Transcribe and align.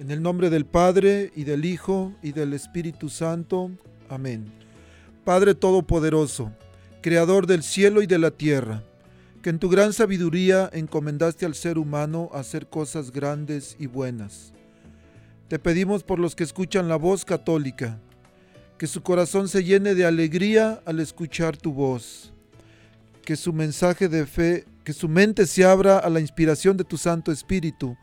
En 0.00 0.10
el 0.10 0.20
nombre 0.22 0.50
del 0.50 0.66
Padre 0.66 1.30
y 1.36 1.44
del 1.44 1.64
Hijo 1.64 2.12
y 2.20 2.32
del 2.32 2.52
Espíritu 2.52 3.08
Santo. 3.08 3.70
Amén. 4.08 4.52
Padre 5.24 5.54
Todopoderoso, 5.54 6.50
Creador 7.00 7.46
del 7.46 7.62
cielo 7.62 8.02
y 8.02 8.08
de 8.08 8.18
la 8.18 8.32
tierra, 8.32 8.82
que 9.40 9.50
en 9.50 9.60
tu 9.60 9.68
gran 9.68 9.92
sabiduría 9.92 10.68
encomendaste 10.72 11.46
al 11.46 11.54
ser 11.54 11.78
humano 11.78 12.28
hacer 12.34 12.66
cosas 12.66 13.12
grandes 13.12 13.76
y 13.78 13.86
buenas. 13.86 14.52
Te 15.46 15.60
pedimos 15.60 16.02
por 16.02 16.18
los 16.18 16.34
que 16.34 16.42
escuchan 16.42 16.88
la 16.88 16.96
voz 16.96 17.24
católica, 17.24 18.00
que 18.78 18.88
su 18.88 19.00
corazón 19.00 19.46
se 19.48 19.62
llene 19.62 19.94
de 19.94 20.06
alegría 20.06 20.82
al 20.86 20.98
escuchar 20.98 21.56
tu 21.56 21.72
voz, 21.72 22.32
que 23.24 23.36
su 23.36 23.52
mensaje 23.52 24.08
de 24.08 24.26
fe, 24.26 24.64
que 24.82 24.92
su 24.92 25.08
mente 25.08 25.46
se 25.46 25.64
abra 25.64 25.98
a 25.98 26.10
la 26.10 26.18
inspiración 26.18 26.76
de 26.76 26.82
tu 26.82 26.98
Santo 26.98 27.30
Espíritu, 27.30 27.96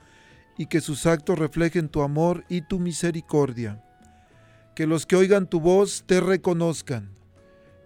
y 0.62 0.68
que 0.68 0.80
sus 0.80 1.08
actos 1.08 1.40
reflejen 1.40 1.90
tu 1.90 2.04
amor 2.04 2.46
y 2.48 2.62
tu 2.62 2.78
misericordia. 2.78 3.84
Que 4.76 4.86
los 4.86 5.08
que 5.08 5.16
oigan 5.16 5.50
tu 5.50 5.60
voz 5.60 6.04
te 6.06 6.22
reconozcan, 6.22 7.10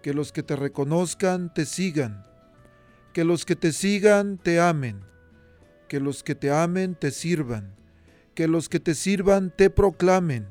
que 0.02 0.12
los 0.12 0.30
que 0.30 0.42
te 0.42 0.56
reconozcan 0.56 1.54
te 1.54 1.64
sigan, 1.64 2.22
que 3.14 3.24
los 3.24 3.46
que 3.46 3.56
te 3.56 3.72
sigan 3.72 4.36
te 4.36 4.60
amen, 4.60 5.00
que 5.88 6.00
los 6.00 6.22
que 6.22 6.34
te 6.34 6.50
amen 6.50 6.94
te 6.94 7.12
sirvan, 7.12 7.74
que 8.34 8.46
los 8.46 8.68
que 8.68 8.78
te 8.78 8.94
sirvan 8.94 9.50
te 9.56 9.70
proclamen, 9.70 10.46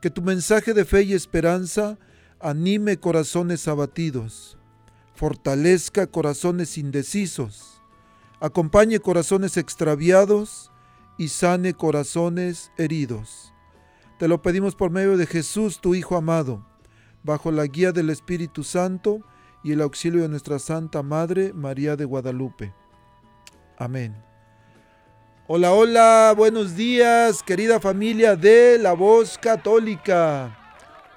que 0.00 0.10
tu 0.10 0.22
mensaje 0.22 0.74
de 0.74 0.84
fe 0.84 1.02
y 1.02 1.14
esperanza 1.14 1.98
anime 2.38 2.98
corazones 2.98 3.66
abatidos, 3.66 4.56
fortalezca 5.16 6.06
corazones 6.06 6.78
indecisos, 6.78 7.82
acompañe 8.38 9.00
corazones 9.00 9.56
extraviados, 9.56 10.70
y 11.18 11.28
sane 11.28 11.74
corazones 11.74 12.70
heridos. 12.76 13.52
Te 14.18 14.28
lo 14.28 14.42
pedimos 14.42 14.74
por 14.74 14.90
medio 14.90 15.16
de 15.16 15.26
Jesús, 15.26 15.80
tu 15.80 15.94
Hijo 15.94 16.16
amado, 16.16 16.66
bajo 17.22 17.50
la 17.52 17.66
guía 17.66 17.92
del 17.92 18.10
Espíritu 18.10 18.64
Santo 18.64 19.20
y 19.62 19.72
el 19.72 19.82
auxilio 19.82 20.22
de 20.22 20.28
nuestra 20.28 20.58
Santa 20.58 21.02
Madre, 21.02 21.52
María 21.52 21.96
de 21.96 22.04
Guadalupe. 22.04 22.72
Amén. 23.78 24.16
Hola, 25.48 25.72
hola, 25.72 26.34
buenos 26.36 26.76
días, 26.76 27.42
querida 27.42 27.78
familia 27.78 28.36
de 28.36 28.78
la 28.78 28.94
voz 28.94 29.38
católica. 29.38 30.56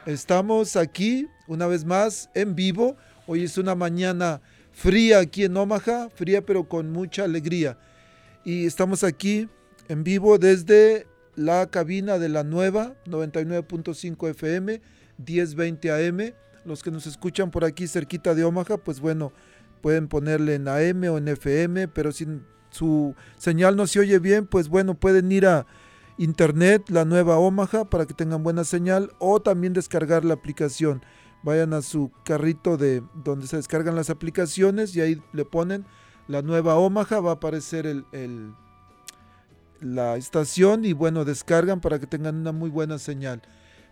Estamos 0.06 0.76
aquí 0.76 1.28
una 1.48 1.68
vez 1.68 1.84
más 1.84 2.30
en 2.36 2.56
vivo. 2.56 2.96
Hoy 3.28 3.44
es 3.44 3.58
una 3.58 3.76
mañana 3.76 4.42
fría 4.72 5.20
aquí 5.20 5.46
en 5.46 5.58
Omaha, 5.58 6.10
fría 6.14 6.46
pero 6.46 6.68
con 6.68 6.92
mucha 6.92 7.24
alegría. 7.24 7.78
Y 8.44 8.66
estamos 8.66 9.04
aquí 9.04 9.50
en 9.90 10.04
vivo 10.04 10.38
desde 10.38 11.08
la 11.36 11.70
cabina 11.70 12.20
de 12.20 12.30
la 12.30 12.44
nueva 12.44 12.94
99.5 13.06 14.30
FM, 14.30 14.82
1020 15.18 15.92
AM. 15.92 16.34
Los 16.64 16.84
que 16.84 16.92
nos 16.92 17.08
escuchan 17.08 17.50
por 17.50 17.66
aquí 17.66 17.88
cerquita 17.88 18.36
de 18.36 18.44
Omaha, 18.44 18.78
pues 18.78 19.00
bueno, 19.00 19.34
pueden 19.82 20.08
ponerle 20.08 20.56
en 20.56 20.68
AM 20.68 21.04
o 21.06 21.18
en 21.18 21.28
FM, 21.28 21.88
pero 21.88 22.12
si 22.12 22.28
su 22.70 23.16
señal 23.38 23.76
no 23.76 23.88
se 23.88 24.00
oye 24.00 24.20
bien, 24.20 24.46
pues 24.46 24.70
bueno, 24.70 24.94
pueden 24.94 25.32
ir 25.32 25.48
a 25.48 25.66
internet, 26.18 26.84
la 26.90 27.04
nueva 27.04 27.40
Omaha, 27.40 27.90
para 27.90 28.06
que 28.06 28.14
tengan 28.14 28.44
buena 28.44 28.66
señal, 28.66 29.12
o 29.18 29.42
también 29.42 29.74
descargar 29.74 30.24
la 30.24 30.36
aplicación. 30.36 31.02
Vayan 31.42 31.74
a 31.74 31.82
su 31.82 32.12
carrito 32.26 32.78
de 32.78 33.02
donde 33.24 33.48
se 33.48 33.56
descargan 33.56 33.96
las 33.96 34.12
aplicaciones 34.12 34.96
y 34.96 35.02
ahí 35.02 35.22
le 35.34 35.46
ponen 35.46 35.86
la 36.28 36.44
nueva 36.44 36.76
Omaha, 36.76 37.22
va 37.22 37.32
a 37.32 37.36
aparecer 37.36 37.88
el 37.88 38.06
la 39.82 40.18
estación 40.18 40.86
y 40.86 40.94
bueno, 40.94 41.26
descargan 41.26 41.82
para 41.82 42.00
que 42.00 42.08
tengan 42.08 42.36
una 42.36 42.52
muy 42.52 42.70
buena 42.70 42.98
señal. 43.00 43.42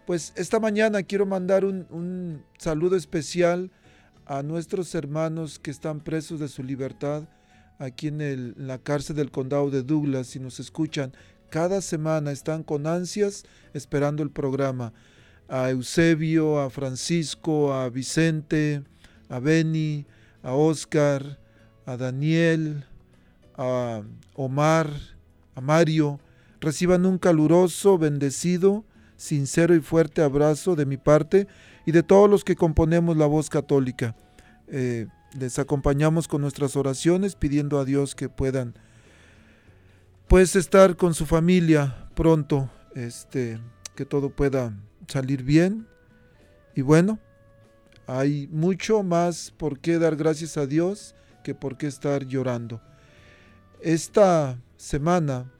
Pues 0.05 0.31
esta 0.35 0.59
mañana 0.59 1.03
quiero 1.03 1.25
mandar 1.25 1.65
un, 1.65 2.43
saludo 2.57 2.95
especial 2.95 3.71
a 4.25 4.41
nuestros 4.41 4.95
hermanos 4.95 5.59
que 5.59 5.71
están 5.71 5.99
presos 5.99 6.39
de 6.39 6.47
su 6.47 6.63
libertad 6.63 7.23
aquí 7.77 8.07
en, 8.07 8.53
la 8.57 8.77
cárcel 8.77 9.15
del 9.15 9.31
condado 9.31 9.69
de 9.69 9.83
Douglas. 9.83 10.27
Si 10.27 10.39
nos 10.39 10.59
escuchan, 10.59 11.13
cada 11.49 11.81
semana 11.81 12.31
están 12.31 12.63
con 12.63 12.87
ansias 12.87 13.43
esperando 13.73 14.23
el 14.23 14.31
programa. 14.31 14.93
A 15.49 15.69
Eusebio, 15.69 16.59
a 16.59 16.69
Francisco, 16.69 17.73
a 17.73 17.89
Vicente, 17.89 18.83
a 19.29 19.39
Benny, 19.39 20.05
a 20.43 20.53
Oscar, 20.53 21.39
a 21.85 21.97
Daniel, 21.97 22.85
a 23.57 24.03
Omar, 24.35 25.16
a 25.57 25.61
Mario, 25.61 26.19
reciban 26.61 27.07
un 27.07 27.17
caluroso, 27.17 27.97
bendecido, 27.97 28.85
sincero 29.15 29.73
y 29.73 29.79
fuerte 29.79 30.21
abrazo 30.21 30.75
de 30.75 30.85
mi 30.85 30.97
parte 30.97 31.47
y 31.83 31.91
de 31.91 32.03
todos 32.03 32.29
los 32.29 32.43
que 32.43 32.55
componemos 32.55 33.17
la 33.17 33.25
voz 33.25 33.49
católica. 33.49 34.15
Eh, 34.67 35.07
les 35.37 35.57
acompañamos 35.57 36.27
con 36.27 36.41
nuestras 36.41 36.75
oraciones 36.75 37.35
pidiendo 37.35 37.79
a 37.79 37.85
Dios 37.85 38.13
que 38.13 38.29
puedan 38.29 38.75
pues 40.27 40.55
estar 40.55 40.95
con 40.95 41.15
su 41.15 41.25
familia 41.25 42.07
pronto, 42.13 42.69
este, 42.93 43.59
que 43.95 44.05
todo 44.05 44.29
pueda 44.29 44.77
salir 45.07 45.41
bien. 45.41 45.87
Y 46.75 46.81
bueno, 46.81 47.17
hay 48.05 48.47
mucho 48.51 49.01
más 49.01 49.51
por 49.57 49.79
qué 49.79 49.97
dar 49.97 50.17
gracias 50.17 50.55
a 50.55 50.67
Dios 50.67 51.15
que 51.43 51.55
por 51.55 51.77
qué 51.77 51.87
estar 51.87 52.27
llorando. 52.27 52.79
Esta 53.81 54.59
semana 54.77 55.51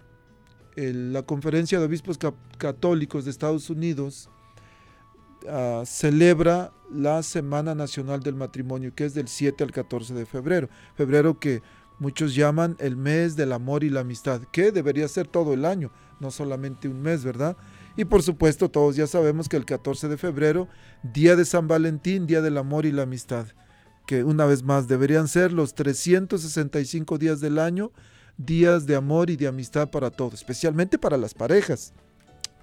la 0.77 1.23
Conferencia 1.23 1.79
de 1.79 1.85
Obispos 1.85 2.19
Católicos 2.57 3.25
de 3.25 3.31
Estados 3.31 3.69
Unidos 3.69 4.29
ah, 5.49 5.83
celebra 5.85 6.71
la 6.91 7.23
Semana 7.23 7.73
Nacional 7.73 8.21
del 8.21 8.35
Matrimonio, 8.35 8.93
que 8.93 9.05
es 9.05 9.13
del 9.13 9.27
7 9.27 9.63
al 9.63 9.71
14 9.71 10.13
de 10.13 10.25
febrero. 10.25 10.69
Febrero 10.95 11.39
que 11.39 11.61
muchos 11.99 12.35
llaman 12.35 12.75
el 12.79 12.95
mes 12.95 13.35
del 13.35 13.53
amor 13.53 13.83
y 13.83 13.89
la 13.89 14.01
amistad, 14.01 14.41
que 14.51 14.71
debería 14.71 15.07
ser 15.07 15.27
todo 15.27 15.53
el 15.53 15.65
año, 15.65 15.91
no 16.19 16.29
solamente 16.29 16.87
un 16.87 17.01
mes, 17.01 17.23
¿verdad? 17.23 17.57
Y 17.95 18.05
por 18.05 18.21
supuesto 18.21 18.69
todos 18.69 18.95
ya 18.95 19.07
sabemos 19.07 19.49
que 19.49 19.57
el 19.57 19.65
14 19.65 20.07
de 20.07 20.17
febrero, 20.17 20.67
día 21.01 21.35
de 21.35 21.45
San 21.45 21.67
Valentín, 21.67 22.27
día 22.27 22.41
del 22.41 22.57
amor 22.59 22.85
y 22.85 22.91
la 22.91 23.03
amistad, 23.03 23.47
que 24.05 24.23
una 24.23 24.45
vez 24.45 24.61
más 24.61 24.87
deberían 24.87 25.27
ser 25.27 25.51
los 25.51 25.73
365 25.73 27.17
días 27.17 27.41
del 27.41 27.57
año, 27.57 27.91
días 28.37 28.85
de 28.85 28.95
amor 28.95 29.29
y 29.29 29.35
de 29.35 29.47
amistad 29.47 29.89
para 29.89 30.11
todos, 30.11 30.35
especialmente 30.35 30.97
para 30.97 31.17
las 31.17 31.33
parejas. 31.33 31.93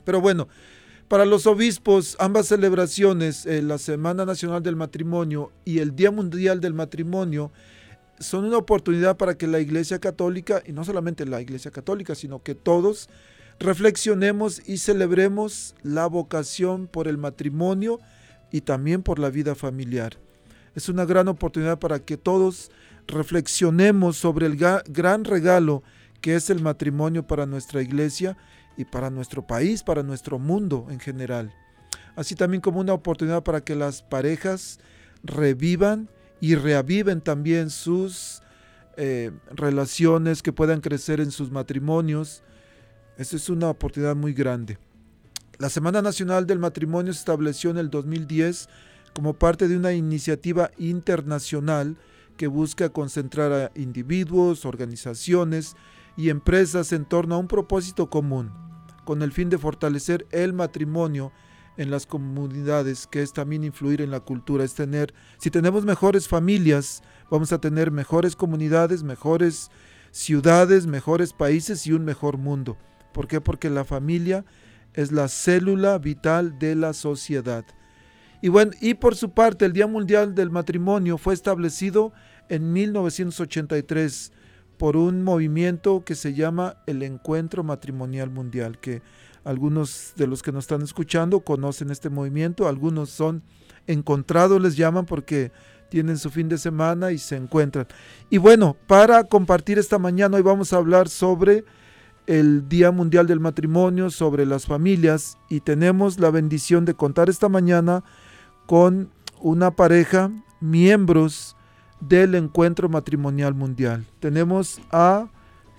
Pero 0.05 0.21
bueno, 0.21 0.49
para 1.09 1.27
los 1.27 1.47
obispos, 1.47 2.17
ambas 2.19 2.47
celebraciones, 2.47 3.45
eh, 3.47 3.61
la 3.63 3.79
Semana 3.79 4.25
Nacional 4.25 4.63
del 4.63 4.77
Matrimonio 4.77 5.53
y 5.65 5.81
el 5.81 5.95
Día 5.95 6.11
Mundial 6.11 6.61
del 6.61 6.75
Matrimonio, 6.75 7.51
son 8.19 8.45
una 8.45 8.59
oportunidad 8.59 9.17
para 9.17 9.37
que 9.37 9.47
la 9.47 9.61
Iglesia 9.61 9.99
Católica, 9.99 10.63
y 10.65 10.73
no 10.73 10.85
solamente 10.85 11.27
la 11.27 11.41
Iglesia 11.41 11.71
Católica, 11.71 12.15
sino 12.15 12.43
que 12.43 12.55
todos 12.55 13.09
reflexionemos 13.59 14.63
y 14.67 14.79
celebremos 14.79 15.75
la 15.83 16.07
vocación 16.07 16.87
por 16.87 17.09
el 17.09 17.19
matrimonio 17.19 18.01
y 18.51 18.63
también 18.63 19.03
por 19.03 19.19
la 19.19 19.31
vida 19.31 19.55
familiar. 19.55 20.17
Es 20.75 20.89
una 20.89 21.05
gran 21.05 21.29
oportunidad 21.29 21.79
para 21.79 21.99
que 22.01 22.17
todos 22.17 22.71
reflexionemos 23.07 24.17
sobre 24.17 24.47
el 24.47 24.57
gran 24.57 25.25
regalo 25.25 25.83
que 26.21 26.37
es 26.37 26.49
el 26.49 26.63
matrimonio 26.63 27.27
para 27.27 27.45
nuestra 27.45 27.83
iglesia 27.83 28.37
y 28.77 28.85
para 28.85 29.11
nuestro 29.11 29.47
país, 29.47 29.83
para 29.83 30.03
nuestro 30.03 30.39
mundo 30.39 30.87
en 30.89 30.99
general. 30.99 31.55
Así 32.17 32.35
también 32.35 32.61
como 32.61 32.81
una 32.81 32.95
oportunidad 32.95 33.43
para 33.43 33.63
que 33.63 33.75
las 33.75 34.03
parejas 34.03 34.79
revivan 35.23 36.09
y 36.41 36.55
reaviven 36.55 37.21
también 37.21 37.71
sus 37.71 38.43
eh, 38.97 39.33
relaciones, 39.51 40.43
que 40.43 40.53
puedan 40.53 40.81
crecer 40.81 41.21
en 41.21 41.31
sus 41.31 41.51
matrimonios. 41.51 42.43
Esa 43.19 43.37
es 43.37 43.49
una 43.49 43.69
oportunidad 43.69 44.15
muy 44.15 44.33
grande. 44.33 44.79
La 45.59 45.69
Semana 45.69 46.03
Nacional 46.03 46.47
del 46.47 46.59
Matrimonio 46.59 47.13
se 47.13 47.21
estableció 47.21 47.71
en 47.71 47.79
el 47.79 47.91
2010 47.91 48.69
como 49.15 49.35
parte 49.35 49.69
de 49.69 49.77
una 49.77 49.93
iniciativa 49.93 50.71
internacional 50.79 51.97
que 52.37 52.47
busca 52.47 52.91
concentrar 52.91 53.53
a 53.53 53.71
individuos, 53.75 54.65
organizaciones 54.65 55.77
y 56.17 56.31
empresas 56.31 56.93
en 56.93 57.05
torno 57.05 57.35
a 57.35 57.39
un 57.39 57.49
propósito 57.49 58.11
común, 58.11 58.53
con 59.05 59.23
el 59.23 59.33
fin 59.33 59.51
de 59.51 59.59
fortalecer 59.59 60.27
el 60.31 60.53
matrimonio 60.53 61.33
en 61.77 61.91
las 61.91 62.07
comunidades, 62.07 63.07
que 63.07 63.23
es 63.23 63.33
también 63.33 63.65
influir 63.65 64.01
en 64.01 64.11
la 64.11 64.21
cultura, 64.21 64.65
es 64.65 64.75
tener, 64.75 65.13
si 65.39 65.51
tenemos 65.51 65.85
mejores 65.85 66.29
familias, 66.29 67.03
vamos 67.31 67.53
a 67.53 67.61
tener 67.61 67.91
mejores 67.91 68.37
comunidades, 68.37 69.03
mejores 69.03 69.71
ciudades, 70.11 70.87
mejores 70.87 71.33
países 71.33 71.87
y 71.87 71.93
un 71.93 72.05
mejor 72.05 72.39
mundo. 72.39 72.77
¿Por 73.13 73.27
qué? 73.27 73.41
Porque 73.41 73.71
la 73.71 73.85
familia 73.85 74.45
es 74.93 75.11
la 75.11 75.29
célula 75.29 75.99
vital 75.99 76.59
de 76.59 76.77
la 76.77 76.93
sociedad. 76.93 77.65
Y 78.45 78.51
bueno, 78.51 78.73
y 78.79 78.93
por 78.93 79.17
su 79.17 79.31
parte, 79.31 79.65
el 79.65 79.73
Día 79.73 79.87
Mundial 79.87 80.35
del 80.35 80.51
Matrimonio 80.51 81.17
fue 81.17 81.33
establecido 81.33 82.13
en 82.51 82.75
1983 82.75 84.33
por 84.77 84.99
un 84.99 85.23
movimiento 85.23 86.05
que 86.05 86.15
se 86.15 86.35
llama 86.35 86.77
el 86.87 87.03
Encuentro 87.03 87.65
Matrimonial 87.65 88.29
Mundial, 88.29 88.79
que 88.79 89.01
algunos 89.45 90.13
de 90.17 90.27
los 90.27 90.43
que 90.43 90.53
nos 90.53 90.65
están 90.65 90.83
escuchando 90.83 91.41
conocen 91.41 91.91
este 91.91 92.11
movimiento, 92.11 92.69
algunos 92.69 93.09
son 93.09 93.43
encontrados, 93.87 94.61
les 94.61 94.77
llaman 94.77 95.07
porque 95.07 95.51
tienen 95.89 96.19
su 96.19 96.29
fin 96.29 96.51
de 96.51 96.59
semana 96.59 97.13
y 97.13 97.17
se 97.17 97.37
encuentran. 97.37 97.87
Y 98.29 98.37
bueno, 98.37 98.77
para 98.87 99.25
compartir 99.25 99.79
esta 99.79 99.99
mañana 99.99 100.37
hoy 100.37 100.43
vamos 100.43 100.75
a 100.75 100.77
hablar 100.77 101.09
sobre 101.09 101.65
el 102.27 102.69
Día 102.69 102.91
Mundial 102.91 103.27
del 103.27 103.41
Matrimonio, 103.41 104.11
sobre 104.11 104.45
las 104.45 104.67
familias 104.67 105.39
y 105.49 105.61
tenemos 105.61 106.19
la 106.19 106.31
bendición 106.31 106.85
de 106.85 106.93
contar 106.93 107.31
esta 107.31 107.49
mañana 107.49 108.05
con 108.67 109.11
una 109.41 109.71
pareja, 109.73 110.31
miembros 110.61 111.57
del 112.01 112.35
Encuentro 112.35 112.89
Matrimonial 112.89 113.55
Mundial. 113.55 114.05
Tenemos 114.21 114.81
a 114.91 115.29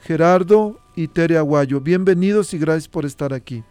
Gerardo 0.01 0.79
y 0.95 1.07
Tere 1.07 1.37
Aguayo. 1.37 1.81
Bienvenidos 1.81 2.53
y 2.53 2.57
gracias 2.57 2.87
por 2.87 3.05
estar 3.05 3.33
aquí. 3.33 3.63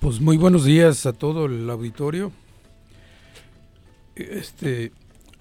Pues 0.00 0.20
muy 0.20 0.36
buenos 0.36 0.64
días 0.64 1.06
a 1.06 1.12
todo 1.12 1.46
el 1.46 1.68
auditorio. 1.70 2.32
Este, 4.14 4.92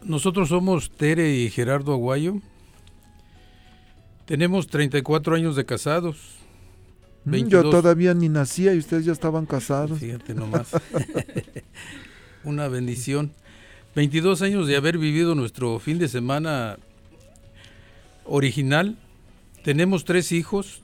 nosotros 0.03 0.49
somos 0.49 0.91
Tere 0.91 1.35
y 1.35 1.49
Gerardo 1.49 1.93
Aguayo. 1.93 2.35
Tenemos 4.25 4.67
34 4.67 5.35
años 5.35 5.55
de 5.55 5.65
casados. 5.65 6.44
Mm, 7.25 7.47
yo 7.47 7.69
todavía 7.69 8.13
ni 8.13 8.29
nacía 8.29 8.73
y 8.73 8.77
ustedes 8.77 9.05
ya 9.05 9.11
estaban 9.11 9.45
casados. 9.45 9.99
Fíjate 9.99 10.33
nomás. 10.33 10.69
Una 12.43 12.67
bendición. 12.67 13.31
22 13.95 14.41
años 14.41 14.67
de 14.67 14.75
haber 14.75 14.97
vivido 14.97 15.35
nuestro 15.35 15.79
fin 15.79 15.97
de 15.97 16.07
semana 16.07 16.77
original. 18.25 18.97
Tenemos 19.63 20.05
tres 20.05 20.31
hijos, 20.31 20.81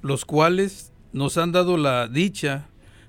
los 0.00 0.24
cuales 0.24 0.92
nos 1.12 1.36
han 1.36 1.52
dado 1.52 1.76
la 1.76 2.08
dicha 2.08 2.66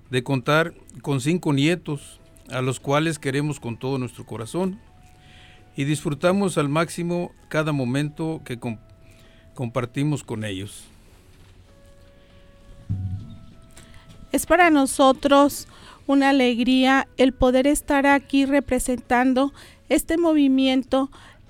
de 0.09 0.23
contar 0.23 0.73
con 1.01 1.21
cinco 1.21 1.53
nietos, 1.53 2.19
a 2.49 2.61
los 2.61 2.79
cuales 2.79 3.19
queremos 3.19 3.59
con 3.59 3.77
todo 3.77 3.97
nuestro 3.97 4.25
corazón 4.25 4.79
y 5.75 5.85
disfrutamos 5.85 6.57
al 6.57 6.69
máximo 6.69 7.31
cada 7.47 7.71
momento 7.71 8.41
que 8.43 8.59
compartimos 9.53 10.23
con 10.23 10.43
ellos. 10.43 10.85
Es 14.31 14.45
para 14.45 14.69
nosotros 14.69 15.67
una 16.07 16.29
alegría 16.29 17.07
el 17.17 17.33
poder 17.33 17.67
estar 17.67 18.07
aquí 18.07 18.45
representando 18.45 19.53
este 19.89 20.17
movimiento 20.17 21.09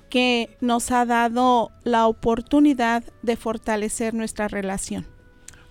que 0.09 0.57
nos 0.61 0.91
ha 0.91 1.05
dado 1.05 1.71
la 1.83 2.05
oportunidad 2.07 3.03
de 3.21 3.37
fortalecer 3.37 4.13
nuestra 4.13 4.47
relación. 4.47 5.07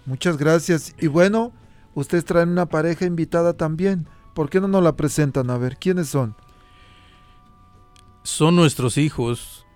Muchas 0.06 0.37
gracias. 0.38 0.94
Y 0.99 1.08
bueno, 1.08 1.52
ustedes 1.94 2.25
traen 2.25 2.49
una 2.49 2.67
pareja 2.67 3.05
invitada 3.05 3.52
también. 3.52 4.08
¿Por 4.34 4.49
qué 4.49 4.61
no 4.61 4.69
nos 4.69 4.82
la 4.82 4.96
presentan? 4.96 5.50
A 5.50 5.58
ver, 5.58 5.76
¿quiénes 5.76 6.08
son? 6.08 6.34
Son 8.22 8.56
nuestros 8.56 8.96
hijos, 8.99 9.67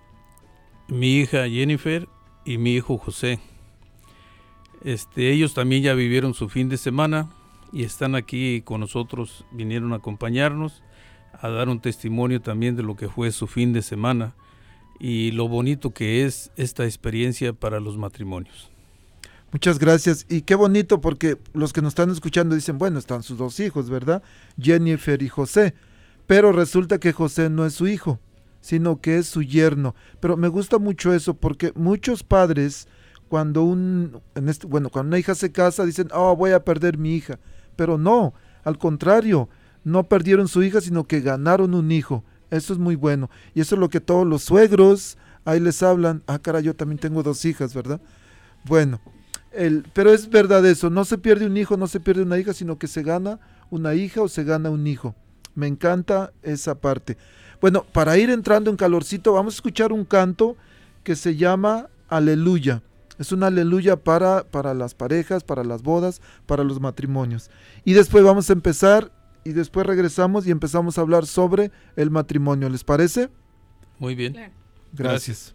mi 0.89 1.17
hija 1.19 1.49
Jennifer 1.49 2.09
y 2.45 2.59
mi 2.59 2.75
hijo 2.75 2.97
José. 2.97 3.41
Este, 4.85 5.33
ellos 5.33 5.55
también 5.55 5.83
ya 5.83 5.95
vivieron 5.95 6.35
su 6.35 6.49
fin 6.49 6.69
de 6.69 6.77
semana 6.77 7.31
y 7.73 7.83
están 7.83 8.15
aquí 8.15 8.63
con 8.63 8.81
nosotros, 8.81 9.45
vinieron 9.51 9.93
a 9.93 9.97
acompañarnos, 9.97 10.83
a 11.33 11.49
dar 11.49 11.69
un 11.69 11.81
testimonio 11.81 12.41
también 12.41 12.77
de 12.77 12.83
lo 12.83 12.95
que 12.95 13.09
fue 13.09 13.33
su 13.33 13.47
fin 13.47 13.73
de 13.73 13.83
semana 13.83 14.35
y 15.01 15.33
lo 15.33 15.49
bonito 15.49 15.91
que 15.91 16.25
es 16.25 16.53
esta 16.57 16.85
experiencia 16.85 17.53
para 17.53 17.81
los 17.81 17.97
matrimonios. 17.97 18.71
Muchas 19.55 19.79
gracias. 19.79 20.27
Y 20.29 20.43
qué 20.43 20.57
bonito 20.57 21.01
porque 21.01 21.39
los 21.53 21.73
que 21.73 21.81
nos 21.81 21.93
están 21.93 22.11
escuchando 22.11 22.55
dicen, 22.57 22.77
bueno, 22.77 22.99
están 22.99 23.23
sus 23.23 23.39
dos 23.39 23.61
hijos, 23.61 23.89
¿verdad? 23.89 24.23
Jennifer 24.61 25.23
y 25.23 25.29
José. 25.29 25.75
Pero 26.27 26.51
resulta 26.51 26.99
que 26.99 27.13
José 27.13 27.51
no 27.51 27.65
es 27.65 27.75
su 27.75 27.87
hijo, 27.87 28.19
sino 28.61 29.01
que 29.01 29.19
es 29.19 29.29
su 29.29 29.43
yerno. 29.43 29.95
Pero 30.19 30.37
me 30.37 30.49
gusta 30.49 30.79
mucho 30.79 31.15
eso 31.15 31.35
porque 31.35 31.73
muchos 31.77 32.25
padres, 32.25 32.89
cuando 33.35 33.65
un, 33.65 34.21
en 34.37 34.49
este, 34.49 34.65
bueno, 34.65 34.91
cuando 34.91 35.09
una 35.09 35.19
hija 35.19 35.35
se 35.35 35.51
casa, 35.51 35.85
dicen, 35.85 36.07
oh, 36.13 36.37
voy 36.37 36.53
a 36.53 36.65
perder 36.65 36.99
mi 36.99 37.17
hija. 37.17 37.41
Pero 37.75 37.99
no, 37.99 38.33
al 38.63 38.79
contrario, 38.79 39.49
no 39.83 40.05
perdieron 40.05 40.47
su 40.47 40.63
hija, 40.63 40.81
sino 40.81 41.03
que 41.09 41.21
ganaron 41.21 41.75
un 41.75 41.91
hijo. 41.91 42.23
Eso 42.53 42.73
es 42.73 42.79
muy 42.79 42.95
bueno. 42.95 43.29
Y 43.53 43.61
eso 43.61 43.75
es 43.75 43.81
lo 43.81 43.89
que 43.89 43.99
todos 43.99 44.25
los 44.25 44.45
suegros 44.45 45.19
ahí 45.45 45.59
les 45.59 45.83
hablan. 45.83 46.23
Ah, 46.29 46.39
cara, 46.39 46.61
yo 46.61 46.77
también 46.77 47.01
tengo 47.01 47.25
dos 47.25 47.45
hijas, 47.45 47.75
¿verdad? 47.75 48.01
Bueno, 48.67 49.01
el, 49.51 49.85
pero 49.93 50.13
es 50.13 50.31
verdad 50.31 50.65
eso. 50.65 50.89
No 50.89 51.05
se 51.05 51.19
pierde 51.19 51.45
un 51.45 51.57
hijo, 51.57 51.77
no 51.77 51.89
se 51.89 51.99
pierde 51.99 52.23
una 52.23 52.39
hija, 52.39 52.53
sino 52.53 52.79
que 52.79 52.87
se 52.87 53.03
gana 53.03 53.41
una 53.69 53.97
hija 53.97 54.23
o 54.23 54.29
se 54.29 54.45
gana 54.45 54.71
un 54.71 54.87
hijo. 54.87 55.17
Me 55.57 55.67
encanta 55.67 56.33
esa 56.45 56.77
parte. 56.77 57.17
Bueno, 57.61 57.85
para 57.93 58.17
ir 58.17 58.31
entrando 58.31 58.71
en 58.71 58.77
calorcito, 58.77 59.33
vamos 59.33 59.55
a 59.55 59.57
escuchar 59.57 59.93
un 59.93 60.05
canto 60.05 60.57
que 61.03 61.17
se 61.17 61.35
llama 61.35 61.89
Aleluya. 62.09 62.81
Es 63.19 63.33
una 63.33 63.47
aleluya 63.47 63.97
para, 63.97 64.45
para 64.45 64.75
las 64.75 64.95
parejas, 64.95 65.45
para 65.45 65.65
las 65.65 65.83
bodas, 65.83 66.21
para 66.47 66.65
los 66.65 66.81
matrimonios. 66.81 67.51
Y 67.85 67.93
después 67.93 68.25
vamos 68.25 68.51
a 68.51 68.53
empezar 68.53 69.13
y 69.45 69.53
después 69.53 69.87
regresamos 69.87 70.47
y 70.47 70.51
empezamos 70.51 70.99
a 70.99 71.03
hablar 71.03 71.27
sobre 71.27 71.71
el 71.97 72.11
matrimonio. 72.11 72.69
¿Les 72.69 72.83
parece? 72.83 73.29
Muy 73.99 74.15
bien. 74.15 74.53
Gracias. 74.93 75.54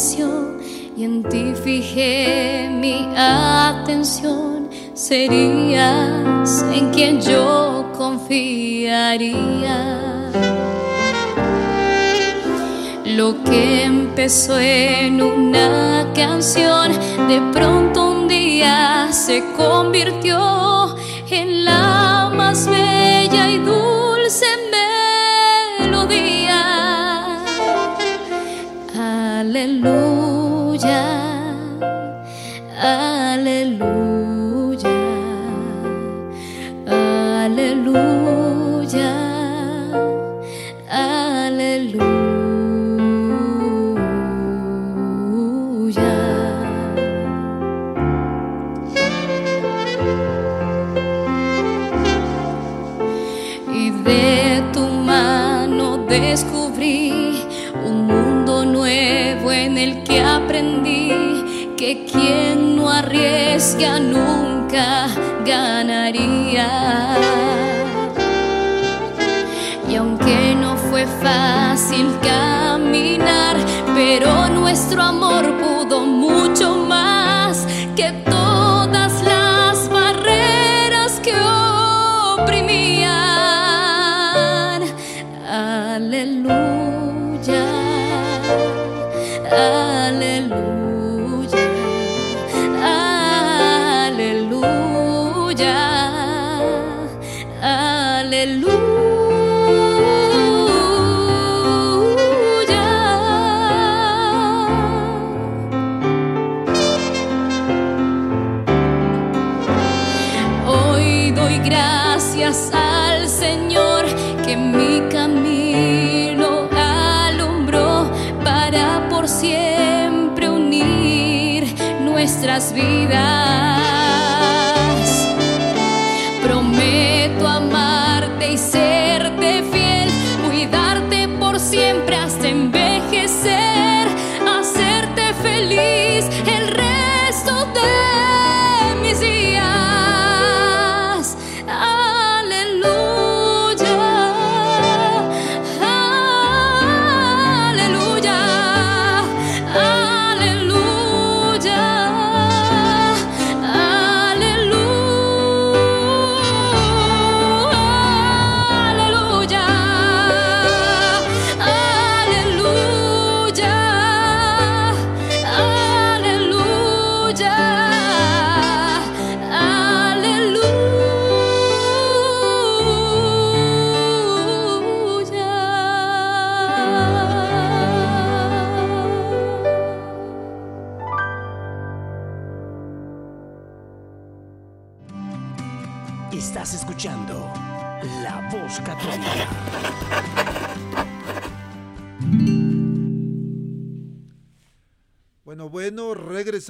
Y 0.00 1.02
en 1.02 1.24
ti 1.24 1.54
fijé 1.64 2.68
mi 2.70 3.08
atención. 3.16 4.68
Serías 4.94 6.64
en 6.72 6.90
quien 6.92 7.20
yo 7.20 7.84
confiaría. 7.98 9.40
Lo 13.06 13.42
que 13.42 13.82
empezó 13.82 14.60
en 14.60 15.20
una 15.20 16.06
canción, 16.14 16.92
de 17.26 17.40
pronto 17.52 18.10
un 18.12 18.28
día 18.28 19.08
se 19.10 19.42
convirtió 19.56 20.94
en 21.28 21.64
la 21.64 22.30
más 22.32 22.68
bella 22.68 23.50
y 23.50 23.58
dulce 23.58 23.87
Aleluya, 29.58 30.27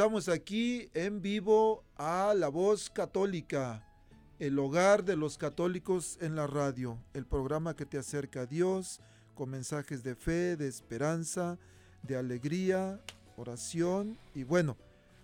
regresamos 0.08 0.28
aquí 0.34 0.88
en 0.94 1.20
vivo 1.20 1.84
a 1.98 2.32
La 2.34 2.48
Voz 2.48 2.88
Católica, 2.88 3.84
el 4.38 4.58
hogar 4.58 5.04
de 5.04 5.16
los 5.16 5.36
católicos 5.36 6.16
en 6.22 6.34
la 6.34 6.46
radio, 6.46 6.96
el 7.12 7.26
programa 7.26 7.76
que 7.76 7.84
te 7.84 7.98
acerca 7.98 8.42
a 8.42 8.46
Dios 8.46 9.00
con 9.34 9.50
mensajes 9.50 10.02
de 10.02 10.14
fe, 10.14 10.56
de 10.56 10.66
esperanza, 10.66 11.58
de 12.02 12.16
alegría, 12.16 12.98
oración 13.36 14.16
y 14.34 14.44
bueno, 14.44 14.78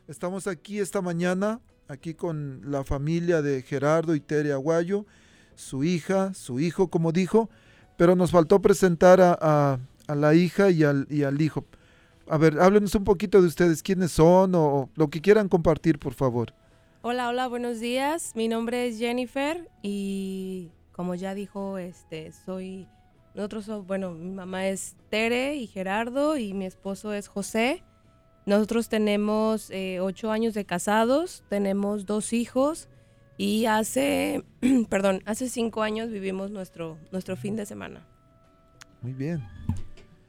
estamos 0.06 0.46
aquí 0.46 0.78
esta 0.80 1.00
mañana, 1.00 1.60
aquí 1.88 2.12
con 2.12 2.60
la 2.70 2.84
familia 2.84 3.40
de 3.40 3.62
Gerardo 3.62 4.14
y 4.14 4.20
Tere 4.20 4.52
Aguayo, 4.52 5.06
su 5.54 5.82
hija, 5.82 6.34
su 6.34 6.60
hijo, 6.60 6.88
como 6.88 7.10
dijo, 7.10 7.48
pero 7.96 8.16
nos 8.16 8.32
faltó 8.32 8.60
presentar 8.60 9.22
a, 9.22 9.78
a- 10.08 10.14
la 10.14 10.34
hija 10.34 10.70
y 10.70 10.82
al 10.84 11.40
hijo. 11.40 11.64
A 12.28 12.38
ver, 12.38 12.58
háblenos 12.58 12.94
un 12.94 13.04
poquito 13.04 13.40
de 13.40 13.48
ustedes, 13.48 13.82
quiénes 13.82 14.12
son 14.12 14.54
o, 14.54 14.64
o 14.64 14.90
lo 14.94 15.08
que 15.08 15.20
quieran 15.20 15.48
compartir, 15.48 15.98
por 15.98 16.14
favor. 16.14 16.54
Hola, 17.02 17.28
hola, 17.28 17.48
buenos 17.48 17.80
días. 17.80 18.32
Mi 18.34 18.48
nombre 18.48 18.86
es 18.88 18.98
Jennifer 18.98 19.68
y 19.82 20.70
como 20.92 21.14
ya 21.14 21.34
dijo, 21.34 21.76
este, 21.76 22.32
soy, 22.32 22.88
nosotros, 23.34 23.66
so- 23.66 23.82
bueno, 23.82 24.12
mi 24.12 24.30
mamá 24.30 24.68
es 24.68 24.96
Tere 25.10 25.56
y 25.56 25.66
Gerardo 25.66 26.38
y 26.38 26.54
mi 26.54 26.64
esposo 26.64 27.12
es 27.12 27.28
José. 27.28 27.82
Nosotros 28.46 28.88
tenemos 28.88 29.70
eh, 29.70 30.00
ocho 30.00 30.30
años 30.30 30.54
de 30.54 30.64
casados, 30.64 31.44
tenemos 31.50 32.06
dos 32.06 32.32
hijos 32.32 32.88
y 33.36 33.66
hace, 33.66 34.44
perdón, 34.88 35.22
hace 35.26 35.48
cinco 35.50 35.82
años 35.82 36.10
vivimos 36.10 36.50
nuestro, 36.50 36.96
nuestro 37.12 37.36
fin 37.36 37.56
de 37.56 37.66
semana. 37.66 38.06
Muy 39.02 39.12
bien. 39.12 39.42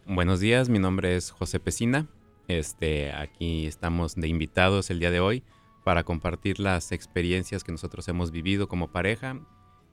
Buenos 0.07 0.39
días, 0.39 0.69
mi 0.69 0.79
nombre 0.79 1.15
es 1.15 1.31
José 1.31 1.59
Pesina. 1.59 2.07
Este, 2.47 3.12
aquí 3.12 3.65
estamos 3.65 4.15
de 4.15 4.27
invitados 4.27 4.89
el 4.91 5.00
día 5.00 5.09
de 5.12 5.19
hoy 5.19 5.43
para 5.83 6.03
compartir 6.03 6.59
las 6.59 6.91
experiencias 6.91 7.63
que 7.63 7.71
nosotros 7.71 8.07
hemos 8.07 8.31
vivido 8.31 8.67
como 8.67 8.91
pareja 8.91 9.39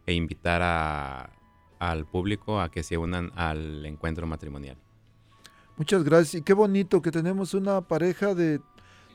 e 0.07 0.15
invitar 0.15 0.61
a- 0.63 1.31
al 1.79 2.07
público 2.07 2.61
a 2.61 2.71
que 2.71 2.83
se 2.83 2.97
unan 2.99 3.33
al 3.35 3.85
encuentro 3.87 4.27
matrimonial. 4.27 4.77
Muchas 5.77 6.05
gracias. 6.05 6.35
Y 6.41 6.43
qué 6.43 6.53
bonito 6.53 7.01
que 7.01 7.11
tenemos 7.11 7.55
una 7.55 7.81
pareja 7.81 8.35
de 8.35 8.61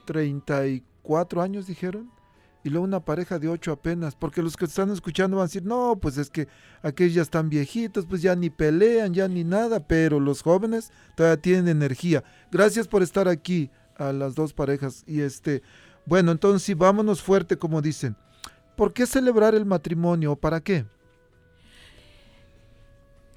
34 0.06 1.42
años, 1.42 1.68
dijeron, 1.68 2.10
y 2.68 2.70
luego 2.70 2.84
una 2.84 3.00
pareja 3.00 3.40
de 3.40 3.48
8 3.48 3.72
apenas, 3.72 4.14
porque 4.14 4.42
los 4.42 4.58
que 4.58 4.66
están 4.66 4.92
escuchando 4.92 5.38
van 5.38 5.46
a 5.46 5.48
decir, 5.48 5.64
no, 5.64 5.98
pues 6.02 6.18
es 6.18 6.30
que 6.30 6.50
aquellos 6.82 7.14
ya 7.14 7.22
están 7.22 7.50
viejitos, 7.50 8.06
pues 8.06 8.22
ya 8.22 8.36
ni 8.36 8.50
pelean, 8.50 9.14
ya 9.14 9.30
ni 9.30 9.46
nada, 9.46 9.88
pero 9.88 10.20
los 10.20 10.42
jóvenes 10.42 10.92
todavía 11.16 11.42
tienen 11.42 11.70
energía. 11.70 12.26
Gracias 12.52 12.86
por 12.86 13.04
estar 13.04 13.30
aquí 13.30 13.70
a 13.96 14.12
las 14.12 14.36
dos 14.36 14.52
parejas. 14.52 15.06
Y 15.08 15.22
este, 15.22 15.64
bueno, 16.06 16.34
entonces 16.34 16.64
sí, 16.64 16.74
vámonos 16.74 17.22
fuerte, 17.22 17.58
como 17.58 17.82
dicen. 17.82 18.18
¿Por 18.76 18.92
qué 18.92 19.06
celebrar 19.06 19.56
el 19.56 19.66
matrimonio? 19.66 20.36
¿Para 20.36 20.60
qué? 20.60 20.86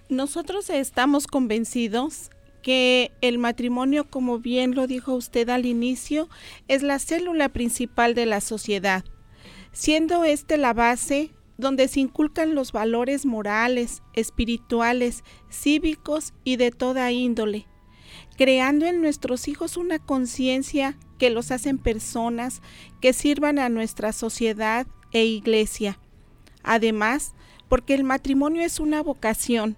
Nosotros 0.08 0.70
estamos 0.70 1.28
convencidos 1.28 2.30
que 2.62 3.12
el 3.20 3.38
matrimonio, 3.38 4.10
como 4.10 4.40
bien 4.40 4.74
lo 4.74 4.88
dijo 4.88 5.14
usted 5.14 5.48
al 5.50 5.66
inicio, 5.66 6.28
es 6.66 6.82
la 6.82 6.98
célula 6.98 7.48
principal 7.48 8.16
de 8.16 8.26
la 8.26 8.40
sociedad, 8.40 9.04
siendo 9.72 10.24
este 10.24 10.56
la 10.56 10.72
base 10.72 11.30
donde 11.58 11.88
se 11.88 12.00
inculcan 12.00 12.54
los 12.54 12.72
valores 12.72 13.26
morales, 13.26 14.02
espirituales, 14.14 15.24
cívicos 15.50 16.32
y 16.42 16.56
de 16.56 16.70
toda 16.70 17.12
índole, 17.12 17.66
creando 18.36 18.86
en 18.86 19.00
nuestros 19.00 19.46
hijos 19.46 19.76
una 19.76 19.98
conciencia 19.98 20.98
que 21.18 21.30
los 21.30 21.50
hacen 21.50 21.78
personas 21.78 22.62
que 23.00 23.12
sirvan 23.12 23.58
a 23.58 23.68
nuestra 23.68 24.12
sociedad 24.12 24.86
e 25.12 25.24
iglesia. 25.24 25.98
Además, 26.62 27.34
porque 27.68 27.94
el 27.94 28.04
matrimonio 28.04 28.62
es 28.62 28.80
una 28.80 29.02
vocación, 29.02 29.76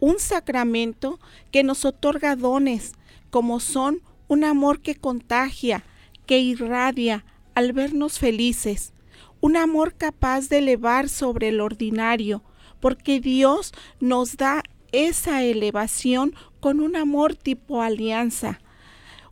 un 0.00 0.18
sacramento 0.18 1.20
que 1.52 1.62
nos 1.62 1.84
otorga 1.84 2.34
dones, 2.34 2.92
como 3.30 3.60
son 3.60 4.02
un 4.28 4.44
amor 4.44 4.80
que 4.80 4.96
contagia, 4.96 5.84
que 6.26 6.38
irradia 6.40 7.24
al 7.54 7.72
vernos 7.72 8.18
felices, 8.18 8.92
un 9.40 9.56
amor 9.56 9.94
capaz 9.94 10.48
de 10.48 10.58
elevar 10.58 11.08
sobre 11.08 11.48
el 11.48 11.60
ordinario, 11.60 12.42
porque 12.80 13.20
Dios 13.20 13.72
nos 14.00 14.36
da 14.36 14.62
esa 14.92 15.42
elevación 15.42 16.34
con 16.60 16.80
un 16.80 16.96
amor 16.96 17.34
tipo 17.34 17.82
alianza, 17.82 18.60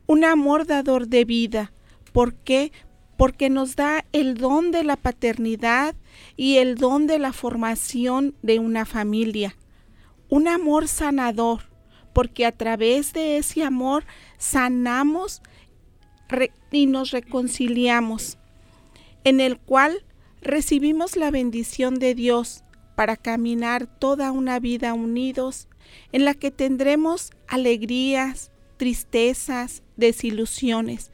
un 0.07 0.25
amor 0.25 0.67
dador 0.67 1.09
de 1.09 1.25
vida. 1.25 1.73
¿Por 2.13 2.35
qué? 2.35 2.73
Porque 3.17 3.51
nos 3.51 3.77
da 3.77 4.05
el 4.13 4.37
don 4.37 4.71
de 4.71 4.85
la 4.85 4.97
paternidad 4.97 5.95
y 6.37 6.57
el 6.57 6.77
don 6.77 7.07
de 7.07 7.19
la 7.19 7.33
formación 7.33 8.35
de 8.43 8.59
una 8.59 8.85
familia 8.85 9.57
un 10.29 10.49
amor 10.49 10.89
sanador, 10.89 11.63
porque 12.13 12.45
a 12.47 12.53
través 12.53 13.13
de 13.13 13.39
ese 13.39 13.63
amor 13.63 14.05
sanamos 14.37 15.43
y 16.71 16.87
nos 16.87 17.11
reconciliamos, 17.11 18.39
en 19.25 19.41
el 19.41 19.59
cual 19.59 20.05
recibimos 20.41 21.17
la 21.17 21.31
bendición 21.31 21.99
de 21.99 22.15
Dios 22.15 22.65
para 22.95 23.17
caminar 23.17 23.87
toda 23.87 24.33
una 24.33 24.59
vida 24.59 24.95
unidos, 24.95 25.69
en 26.13 26.25
la 26.25 26.35
que 26.35 26.51
tendremos 26.51 27.31
alegrías, 27.47 28.51
tristezas, 28.77 29.83
desilusiones, 29.97 31.11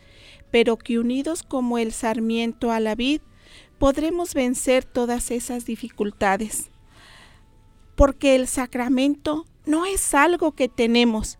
pero 0.50 0.76
que 0.76 0.98
unidos 0.98 1.42
como 1.42 1.78
el 1.78 1.92
sarmiento 1.92 2.70
a 2.70 2.80
la 2.80 2.94
vid, 2.94 3.20
podremos 3.78 4.34
vencer 4.34 4.84
todas 4.84 5.30
esas 5.30 5.64
dificultades 5.64 6.70
porque 7.94 8.34
el 8.34 8.46
sacramento 8.46 9.46
no 9.66 9.86
es 9.86 10.14
algo 10.14 10.52
que 10.52 10.68
tenemos, 10.68 11.38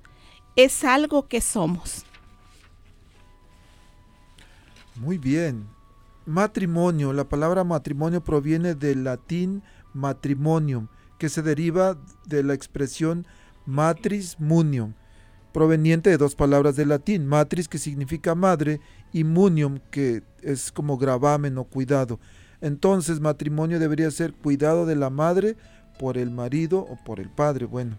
es 0.57 0.85
algo 0.85 1.29
que 1.29 1.41
somos. 1.41 2.05
Muy 4.97 5.19
bien. 5.19 5.74
Matrimonio. 6.27 7.13
La 7.13 7.29
palabra 7.29 7.65
matrimonio 7.65 8.23
proviene 8.23 8.75
del 8.75 9.05
latín 9.05 9.63
matrimonium, 9.93 10.89
que 11.19 11.29
se 11.29 11.43
deriva 11.43 11.99
de 12.27 12.43
la 12.43 12.55
expresión 12.55 13.27
matris 13.67 14.41
munium, 14.41 14.95
proveniente 15.53 16.11
de 16.11 16.17
dos 16.17 16.35
palabras 16.35 16.77
del 16.77 16.89
latín, 16.89 17.27
matris 17.27 17.69
que 17.69 17.79
significa 17.79 18.35
madre 18.35 18.81
y 19.13 19.25
munium 19.25 19.79
que 19.91 20.23
es 20.43 20.73
como 20.73 20.99
gravamen 20.99 21.59
o 21.59 21.65
cuidado. 21.65 22.19
Entonces 22.61 23.21
matrimonio 23.21 23.79
debería 23.79 24.11
ser 24.11 24.33
cuidado 24.33 24.87
de 24.87 24.97
la 24.97 25.11
madre 25.11 25.57
por 25.99 26.19
el 26.19 26.31
marido 26.31 26.79
o 26.81 26.99
por 27.05 27.21
el 27.21 27.29
padre, 27.29 27.67
bueno. 27.67 27.97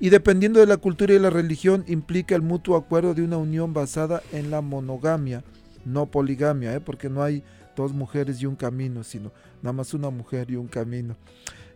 Y 0.00 0.10
dependiendo 0.10 0.58
de 0.58 0.66
la 0.66 0.78
cultura 0.78 1.14
y 1.14 1.18
la 1.18 1.30
religión 1.30 1.84
implica 1.86 2.34
el 2.34 2.42
mutuo 2.42 2.76
acuerdo 2.76 3.14
de 3.14 3.22
una 3.22 3.36
unión 3.36 3.72
basada 3.72 4.20
en 4.32 4.50
la 4.50 4.60
monogamia 4.60 5.44
no 5.84 6.06
poligamia, 6.06 6.74
¿eh? 6.74 6.80
porque 6.80 7.08
no 7.08 7.22
hay 7.22 7.42
dos 7.76 7.92
mujeres 7.92 8.40
y 8.40 8.46
un 8.46 8.56
camino, 8.56 9.02
sino 9.04 9.32
nada 9.62 9.72
más 9.72 9.94
una 9.94 10.10
mujer 10.10 10.50
y 10.50 10.56
un 10.56 10.68
camino. 10.68 11.16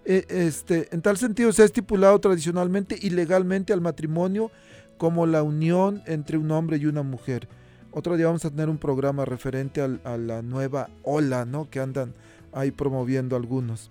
Eh, 0.05 0.25
este, 0.29 0.89
en 0.93 1.03
tal 1.03 1.17
sentido 1.17 1.53
se 1.53 1.63
ha 1.63 1.65
estipulado 1.65 2.19
tradicionalmente 2.21 2.97
y 3.01 3.11
legalmente 3.11 3.73
al 3.73 3.81
matrimonio 3.81 4.51
como 4.99 5.27
la 5.27 5.43
unión 5.43 6.03
entre 6.07 6.39
un 6.39 6.51
hombre 6.51 6.77
y 6.77 6.87
una 6.87 7.03
mujer. 7.03 7.49
Otro 7.91 8.17
día 8.17 8.27
vamos 8.27 8.45
a 8.45 8.51
tener 8.51 8.69
un 8.69 8.79
programa 8.79 9.25
referente 9.25 9.81
a 9.81 10.17
la 10.17 10.43
nueva 10.43 10.91
ola, 11.03 11.45
¿no? 11.45 11.71
Que 11.71 11.81
andan 11.81 12.13
ahí 12.53 12.71
promoviendo 12.71 13.37
algunos. 13.37 13.91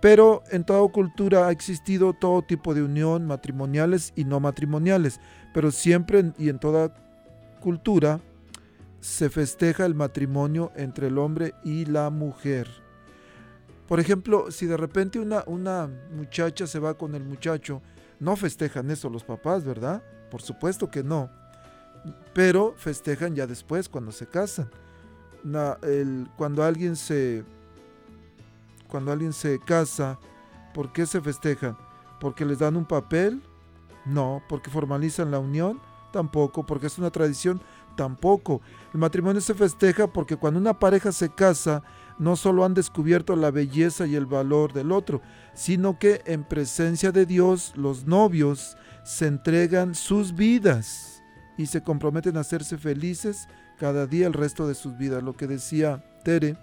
Pero 0.00 0.42
en 0.50 0.64
toda 0.64 0.86
cultura 0.92 1.48
ha 1.48 1.50
existido 1.50 2.12
todo 2.12 2.42
tipo 2.42 2.74
de 2.74 2.82
unión, 2.82 3.26
matrimoniales 3.26 4.12
y 4.14 4.24
no 4.24 4.38
matrimoniales. 4.38 5.18
Pero 5.52 5.70
siempre 5.70 6.32
y 6.38 6.48
en 6.48 6.58
toda 6.58 6.94
cultura 7.60 8.20
se 9.04 9.28
festeja 9.28 9.84
el 9.84 9.94
matrimonio 9.94 10.72
entre 10.76 11.08
el 11.08 11.18
hombre 11.18 11.52
y 11.62 11.84
la 11.84 12.08
mujer. 12.08 12.66
Por 13.86 14.00
ejemplo, 14.00 14.50
si 14.50 14.64
de 14.64 14.78
repente 14.78 15.18
una, 15.18 15.44
una 15.46 15.90
muchacha 16.10 16.66
se 16.66 16.78
va 16.78 16.94
con 16.94 17.14
el 17.14 17.22
muchacho, 17.22 17.82
no 18.18 18.34
festejan 18.34 18.90
eso 18.90 19.10
los 19.10 19.22
papás, 19.22 19.62
¿verdad? 19.62 20.02
Por 20.30 20.40
supuesto 20.40 20.90
que 20.90 21.02
no. 21.02 21.28
Pero 22.32 22.72
festejan 22.78 23.34
ya 23.34 23.46
después, 23.46 23.90
cuando 23.90 24.10
se 24.10 24.26
casan. 24.26 24.70
cuando 26.38 26.64
alguien 26.64 26.96
se. 26.96 27.44
Cuando 28.88 29.12
alguien 29.12 29.34
se 29.34 29.58
casa, 29.58 30.18
¿por 30.72 30.94
qué 30.94 31.04
se 31.04 31.20
festejan? 31.20 31.76
¿Porque 32.20 32.46
les 32.46 32.58
dan 32.58 32.74
un 32.74 32.86
papel? 32.86 33.42
No. 34.06 34.42
¿Porque 34.48 34.70
formalizan 34.70 35.30
la 35.30 35.40
unión? 35.40 35.78
Tampoco. 36.10 36.64
¿Porque 36.64 36.86
es 36.86 36.96
una 36.96 37.10
tradición? 37.10 37.60
Tampoco. 37.96 38.60
El 38.92 39.00
matrimonio 39.00 39.40
se 39.40 39.54
festeja 39.54 40.06
porque 40.06 40.36
cuando 40.36 40.58
una 40.58 40.78
pareja 40.78 41.12
se 41.12 41.28
casa, 41.28 41.82
no 42.18 42.36
solo 42.36 42.64
han 42.64 42.74
descubierto 42.74 43.36
la 43.36 43.50
belleza 43.50 44.06
y 44.06 44.14
el 44.14 44.26
valor 44.26 44.72
del 44.72 44.92
otro, 44.92 45.20
sino 45.54 45.98
que 45.98 46.22
en 46.26 46.44
presencia 46.44 47.12
de 47.12 47.26
Dios 47.26 47.72
los 47.76 48.06
novios 48.06 48.76
se 49.04 49.26
entregan 49.26 49.94
sus 49.94 50.34
vidas 50.34 51.22
y 51.56 51.66
se 51.66 51.82
comprometen 51.82 52.36
a 52.36 52.40
hacerse 52.40 52.78
felices 52.78 53.48
cada 53.78 54.06
día 54.06 54.26
el 54.26 54.32
resto 54.32 54.66
de 54.66 54.74
sus 54.74 54.96
vidas. 54.96 55.22
Lo 55.22 55.34
que 55.34 55.46
decía 55.46 56.04
Tere 56.24 56.56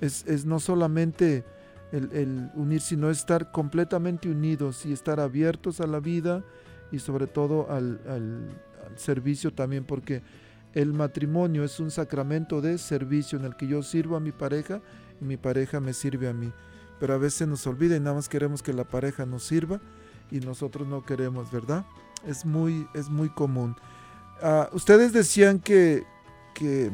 es, 0.00 0.44
no 0.44 0.60
solamente 0.60 1.44
el, 1.92 2.50
unir, 2.54 2.80
sino 2.80 3.10
estar 3.10 3.50
completamente 3.50 4.28
unidos 4.28 4.86
y 4.86 4.92
estar 4.92 5.20
abiertos 5.20 5.80
a 5.80 5.86
la 5.86 6.00
vida 6.00 6.44
y 6.92 6.98
sobre 6.98 7.26
todo 7.26 7.70
al, 7.70 8.00
al 8.08 8.48
servicio 8.96 9.52
también, 9.52 9.84
porque 9.84 10.22
el 10.74 10.92
matrimonio 10.92 11.64
es 11.64 11.80
un 11.80 11.90
sacramento 11.90 12.60
de 12.60 12.78
servicio 12.78 13.38
en 13.38 13.44
el 13.44 13.56
que 13.56 13.66
yo 13.66 13.82
sirvo 13.82 14.16
a 14.16 14.20
mi 14.20 14.32
pareja 14.32 14.80
y 15.20 15.24
mi 15.24 15.36
pareja 15.36 15.80
me 15.80 15.92
sirve 15.92 16.28
a 16.28 16.32
mí. 16.32 16.52
Pero 16.98 17.14
a 17.14 17.18
veces 17.18 17.48
nos 17.48 17.66
olvida 17.66 17.96
y 17.96 18.00
nada 18.00 18.14
más 18.14 18.28
queremos 18.28 18.62
que 18.62 18.72
la 18.72 18.84
pareja 18.84 19.26
nos 19.26 19.42
sirva 19.44 19.80
y 20.30 20.40
nosotros 20.40 20.86
no 20.86 21.04
queremos, 21.04 21.50
¿verdad? 21.50 21.84
Es 22.26 22.44
muy, 22.44 22.86
es 22.94 23.08
muy 23.08 23.30
común. 23.30 23.74
Ah, 24.42 24.68
ustedes 24.72 25.12
decían 25.12 25.58
que, 25.58 26.04
que 26.54 26.90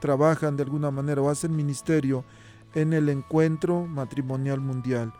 trabajan 0.00 0.56
de 0.56 0.64
alguna 0.64 0.90
manera 0.90 1.22
o 1.22 1.30
hacen 1.30 1.56
ministerio 1.56 2.24
en 2.74 2.92
el 2.92 3.08
encuentro 3.08 3.86
matrimonial 3.86 4.60
mundial. 4.60 5.12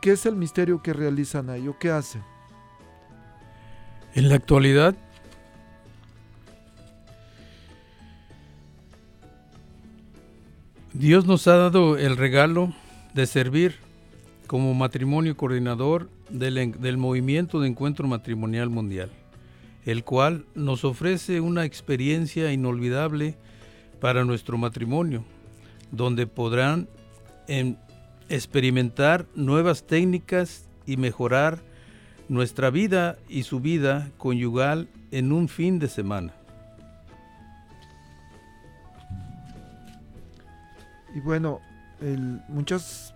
¿Qué 0.00 0.12
es 0.12 0.26
el 0.26 0.36
misterio 0.36 0.82
que 0.82 0.92
realizan 0.92 1.50
ahí 1.50 1.68
o 1.68 1.78
qué 1.78 1.90
hacen? 1.90 2.22
En 4.14 4.28
la 4.28 4.36
actualidad, 4.36 4.94
Dios 10.94 11.26
nos 11.26 11.48
ha 11.48 11.56
dado 11.56 11.98
el 11.98 12.16
regalo 12.16 12.72
de 13.14 13.26
servir 13.26 13.74
como 14.46 14.74
matrimonio 14.74 15.36
coordinador 15.36 16.08
del, 16.30 16.96
movimiento 16.98 17.60
de 17.60 17.66
encuentro 17.66 18.06
matrimonial 18.06 18.70
mundial, 18.70 19.10
el 19.86 20.04
cual 20.04 20.44
nos 20.54 20.84
ofrece 20.84 21.40
una 21.40 21.64
experiencia 21.64 22.52
inolvidable 22.52 23.34
para 24.00 24.24
nuestro 24.24 24.56
matrimonio, 24.56 25.24
donde 25.90 26.28
podrán 26.28 26.88
em, 27.48 27.74
experimentar 28.28 29.26
nuevas 29.34 29.88
técnicas 29.88 30.68
y 30.86 30.96
mejorar 30.96 31.58
nuestra 32.28 32.70
vida 32.70 33.18
y 33.28 33.42
su 33.42 33.58
vida 33.58 34.12
conyugal 34.16 34.86
en 35.10 35.32
un 35.32 35.48
fin 35.48 35.80
de 35.80 35.88
semana. 35.88 36.34
Y 41.14 41.20
bueno, 41.20 41.60
muchas 42.48 43.14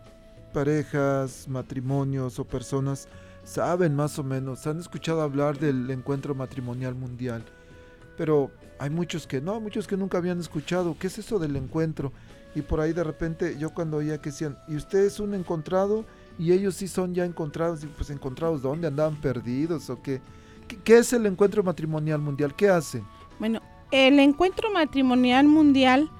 parejas, 0.53 1.47
matrimonios 1.49 2.39
o 2.39 2.45
personas 2.45 3.09
saben 3.45 3.95
más 3.95 4.19
o 4.19 4.25
menos, 4.25 4.67
han 4.67 4.79
escuchado 4.79 5.23
hablar 5.23 5.59
del 5.59 5.91
encuentro 5.91 6.35
matrimonial 6.35 6.95
mundial, 6.95 7.43
pero 8.17 8.51
hay 8.79 8.91
muchos 8.91 9.27
que 9.27 9.41
no, 9.41 9.61
muchos 9.61 9.87
que 9.87 9.97
nunca 9.97 10.19
habían 10.19 10.39
escuchado, 10.39 10.97
¿qué 10.99 11.07
es 11.07 11.19
eso 11.19 11.39
del 11.39 11.57
encuentro? 11.57 12.13
Y 12.55 12.63
por 12.63 12.81
ahí 12.81 12.93
de 12.93 13.05
repente 13.05 13.57
yo 13.59 13.71
cuando 13.71 13.99
oía 13.99 14.21
que 14.21 14.31
decían, 14.31 14.59
¿y 14.69 14.77
usted 14.77 15.01
es 15.01 15.21
un 15.21 15.35
encontrado? 15.35 16.05
Y 16.39 16.53
ellos 16.53 16.77
sí 16.77 16.89
son 16.89 17.15
ya 17.15 17.25
encontrados, 17.25 17.83
y 17.83 17.87
pues 17.87 18.11
encontrados, 18.11 18.63
¿dónde 18.63 18.87
andaban 18.87 19.17
perdidos 19.17 19.91
o 19.91 20.01
qué? 20.03 20.21
¿Qué, 20.85 20.99
es 20.99 21.13
el 21.13 21.25
encuentro 21.27 21.63
matrimonial 21.63 22.21
mundial? 22.21 22.55
¿Qué 22.55 22.69
hacen? 22.69 23.03
Bueno, 23.39 23.61
el 23.91 24.19
encuentro 24.19 24.71
matrimonial 24.71 25.49
mundial 25.49 26.11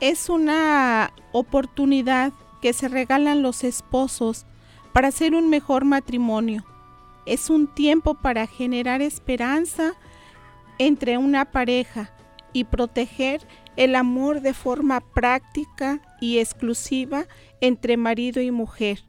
es 0.00 0.28
una 0.28 1.12
oportunidad 1.32 2.32
que 2.60 2.72
se 2.72 2.88
regalan 2.88 3.42
los 3.42 3.64
esposos 3.64 4.46
para 4.92 5.08
hacer 5.08 5.34
un 5.34 5.50
mejor 5.50 5.84
matrimonio. 5.84 6.64
Es 7.26 7.50
un 7.50 7.66
tiempo 7.66 8.14
para 8.14 8.46
generar 8.46 9.02
esperanza 9.02 9.94
entre 10.78 11.18
una 11.18 11.44
pareja 11.44 12.12
y 12.52 12.64
proteger 12.64 13.46
el 13.76 13.96
amor 13.96 14.40
de 14.40 14.54
forma 14.54 15.00
práctica 15.00 16.00
y 16.20 16.38
exclusiva 16.38 17.26
entre 17.60 17.96
marido 17.96 18.40
y 18.40 18.50
mujer, 18.50 19.04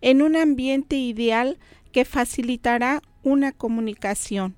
en 0.00 0.22
un 0.22 0.36
ambiente 0.36 0.96
ideal 0.96 1.58
que 1.92 2.04
facilitará 2.04 3.02
una 3.22 3.52
comunicación. 3.52 4.56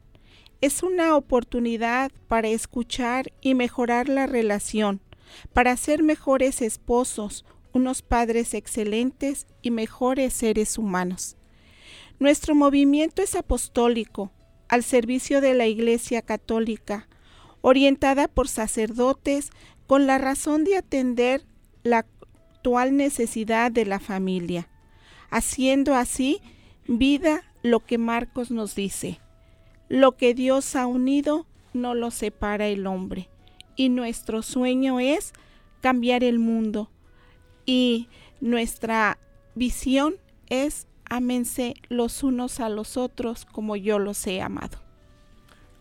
Es 0.61 0.83
una 0.83 1.17
oportunidad 1.17 2.11
para 2.29 2.49
escuchar 2.49 3.33
y 3.41 3.55
mejorar 3.55 4.09
la 4.09 4.27
relación, 4.27 5.01
para 5.53 5.77
ser 5.77 6.03
mejores 6.03 6.63
esposos, 6.63 7.45
unos 7.73 8.03
padres 8.03 8.55
excelentes 8.55 9.47
y 9.63 9.71
mejores 9.71 10.33
seres 10.33 10.79
humanos. 10.79 11.37
Nuestro 12.19 12.55
movimiento 12.55 13.23
es 13.23 13.35
apostólico, 13.35 14.31
al 14.69 14.85
servicio 14.85 15.41
de 15.41 15.55
la 15.55 15.67
Iglesia 15.67 16.23
Católica, 16.23 17.09
orientada 17.63 18.29
por 18.29 18.47
sacerdotes 18.47 19.51
con 19.87 20.07
la 20.07 20.19
razón 20.19 20.65
de 20.65 20.77
atender 20.77 21.45
la 21.83 21.99
actual 21.99 22.97
necesidad 22.97 23.73
de 23.73 23.87
la 23.87 23.99
familia, 23.99 24.69
haciendo 25.31 25.95
así 25.95 26.41
vida 26.87 27.43
lo 27.63 27.81
que 27.81 27.97
Marcos 27.97 28.51
nos 28.51 28.75
dice. 28.75 29.19
Lo 29.89 30.17
que 30.17 30.35
Dios 30.35 30.77
ha 30.77 30.87
unido 30.87 31.47
no 31.73 31.95
lo 31.95 32.11
separa 32.11 32.69
el 32.69 32.87
hombre. 32.87 33.30
Y 33.81 33.89
nuestro 33.89 34.43
sueño 34.43 35.01
es 35.01 35.33
cambiar 35.81 36.23
el 36.23 36.39
mundo, 36.39 36.91
y 37.65 38.11
nuestra 38.43 39.17
visión 39.55 40.17
es 40.51 40.87
ámense 41.09 41.73
los 41.89 42.23
unos 42.23 42.61
a 42.61 42.69
los 42.69 42.99
otros 42.99 43.47
como 43.47 43.77
yo 43.77 43.99
los 43.99 44.27
he 44.27 44.43
amado. 44.43 44.77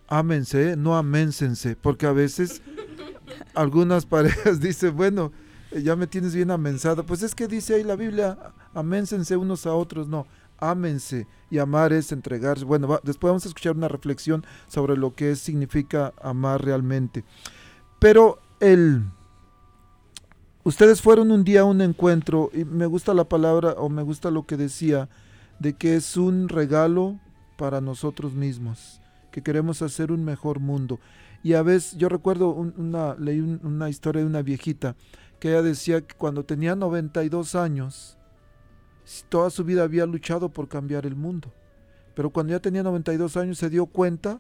Ámense, 0.07 0.77
no 0.77 0.95
aménsense, 0.95 1.75
porque 1.75 2.05
a 2.05 2.13
veces 2.13 2.62
algunas 3.53 4.05
parejas 4.05 4.62
dicen, 4.62 4.95
bueno, 4.95 5.33
ya 5.69 5.97
me 5.97 6.07
tienes 6.07 6.33
bien 6.33 6.51
amensado. 6.51 7.05
Pues 7.05 7.21
es 7.21 7.35
que 7.35 7.49
dice 7.49 7.73
ahí 7.73 7.83
la 7.83 7.97
Biblia, 7.97 8.53
aménsense 8.73 9.35
unos 9.35 9.65
a 9.65 9.73
otros, 9.73 10.07
no, 10.07 10.25
ámense. 10.57 11.27
Y 11.49 11.57
amar 11.57 11.91
es 11.91 12.13
entregarse. 12.13 12.63
Bueno, 12.63 13.01
después 13.03 13.29
vamos 13.29 13.43
a 13.43 13.49
escuchar 13.49 13.75
una 13.75 13.89
reflexión 13.89 14.45
sobre 14.67 14.95
lo 14.95 15.15
que 15.15 15.35
significa 15.35 16.13
amar 16.21 16.63
realmente. 16.63 17.25
Pero 17.99 18.39
el 18.59 19.03
Ustedes 20.69 21.01
fueron 21.01 21.31
un 21.31 21.43
día 21.43 21.62
a 21.62 21.65
un 21.65 21.81
encuentro 21.81 22.51
y 22.53 22.65
me 22.65 22.85
gusta 22.85 23.13
la 23.13 23.23
palabra 23.23 23.71
o 23.77 23.89
me 23.89 24.03
gusta 24.03 24.29
lo 24.29 24.45
que 24.45 24.57
decía 24.57 25.09
de 25.57 25.73
que 25.73 25.95
es 25.95 26.17
un 26.17 26.47
regalo 26.47 27.17
para 27.57 27.81
nosotros 27.81 28.33
mismos, 28.33 29.01
que 29.31 29.41
queremos 29.41 29.81
hacer 29.81 30.12
un 30.12 30.23
mejor 30.23 30.59
mundo. 30.59 30.99
Y 31.43 31.53
a 31.53 31.63
veces 31.63 31.97
yo 31.97 32.07
recuerdo 32.07 32.49
una 32.51 33.15
leí 33.15 33.39
una 33.39 33.89
historia 33.89 34.21
de 34.21 34.27
una 34.27 34.41
viejita 34.41 34.95
que 35.39 35.49
ella 35.49 35.62
decía 35.62 36.01
que 36.01 36.13
cuando 36.15 36.43
tenía 36.43 36.75
92 36.75 37.55
años 37.55 38.17
toda 39.29 39.49
su 39.49 39.63
vida 39.63 39.83
había 39.83 40.05
luchado 40.05 40.49
por 40.49 40.67
cambiar 40.67 41.05
el 41.05 41.15
mundo. 41.15 41.51
Pero 42.15 42.29
cuando 42.31 42.51
ya 42.51 42.59
tenía 42.59 42.83
92 42.83 43.38
años 43.38 43.57
se 43.57 43.69
dio 43.69 43.85
cuenta 43.85 44.39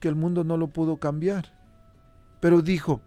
que 0.00 0.08
el 0.08 0.14
mundo 0.14 0.44
no 0.44 0.58
lo 0.58 0.68
pudo 0.68 0.98
cambiar 0.98 1.56
pero 2.46 2.62
dijo, 2.62 3.00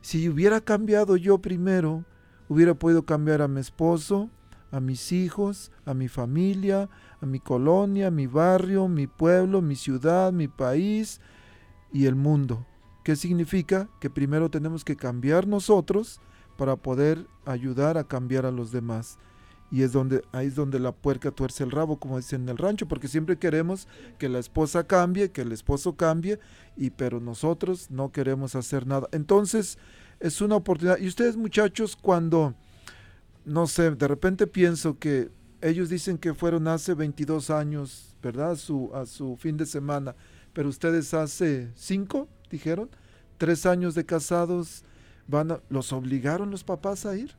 si 0.00 0.26
hubiera 0.26 0.62
cambiado 0.62 1.18
yo 1.18 1.36
primero, 1.36 2.06
hubiera 2.48 2.72
podido 2.72 3.04
cambiar 3.04 3.42
a 3.42 3.46
mi 3.46 3.60
esposo, 3.60 4.30
a 4.70 4.80
mis 4.80 5.12
hijos, 5.12 5.70
a 5.84 5.92
mi 5.92 6.08
familia, 6.08 6.88
a 7.20 7.26
mi 7.26 7.38
colonia, 7.38 8.10
mi 8.10 8.26
barrio, 8.26 8.88
mi 8.88 9.06
pueblo, 9.06 9.60
mi 9.60 9.76
ciudad, 9.76 10.32
mi 10.32 10.48
país 10.48 11.20
y 11.92 12.06
el 12.06 12.14
mundo. 12.14 12.64
¿Qué 13.04 13.16
significa? 13.16 13.90
Que 14.00 14.08
primero 14.08 14.48
tenemos 14.48 14.82
que 14.82 14.96
cambiar 14.96 15.46
nosotros 15.46 16.18
para 16.56 16.76
poder 16.76 17.26
ayudar 17.44 17.98
a 17.98 18.04
cambiar 18.04 18.46
a 18.46 18.50
los 18.50 18.72
demás. 18.72 19.18
Y 19.70 19.82
es 19.82 19.92
donde, 19.92 20.22
ahí 20.32 20.46
es 20.46 20.54
donde 20.54 20.78
la 20.78 20.92
puerca 20.92 21.30
tuerce 21.32 21.64
el 21.64 21.72
rabo, 21.72 21.98
como 21.98 22.16
dicen 22.18 22.42
en 22.42 22.50
el 22.50 22.58
rancho, 22.58 22.86
porque 22.86 23.08
siempre 23.08 23.36
queremos 23.36 23.88
que 24.18 24.28
la 24.28 24.38
esposa 24.38 24.84
cambie, 24.86 25.32
que 25.32 25.40
el 25.42 25.50
esposo 25.52 25.96
cambie, 25.96 26.38
y 26.76 26.90
pero 26.90 27.18
nosotros 27.20 27.90
no 27.90 28.12
queremos 28.12 28.54
hacer 28.54 28.86
nada. 28.86 29.08
Entonces, 29.12 29.76
es 30.20 30.40
una 30.40 30.56
oportunidad. 30.56 30.98
Y 30.98 31.08
ustedes, 31.08 31.36
muchachos, 31.36 31.96
cuando, 31.96 32.54
no 33.44 33.66
sé, 33.66 33.90
de 33.90 34.08
repente 34.08 34.46
pienso 34.46 34.98
que 34.98 35.30
ellos 35.60 35.88
dicen 35.88 36.18
que 36.18 36.32
fueron 36.34 36.68
hace 36.68 36.94
22 36.94 37.50
años, 37.50 38.14
¿verdad? 38.22 38.52
A 38.52 38.56
su, 38.56 38.90
a 38.94 39.04
su 39.04 39.36
fin 39.36 39.56
de 39.56 39.66
semana, 39.66 40.14
pero 40.52 40.68
ustedes 40.68 41.12
hace 41.12 41.70
5, 41.74 42.28
dijeron, 42.50 42.88
tres 43.36 43.66
años 43.66 43.94
de 43.94 44.06
casados, 44.06 44.84
van 45.26 45.50
a- 45.52 45.60
¿los 45.70 45.92
obligaron 45.92 46.50
los 46.50 46.62
papás 46.62 47.04
a 47.04 47.16
ir? 47.16 47.34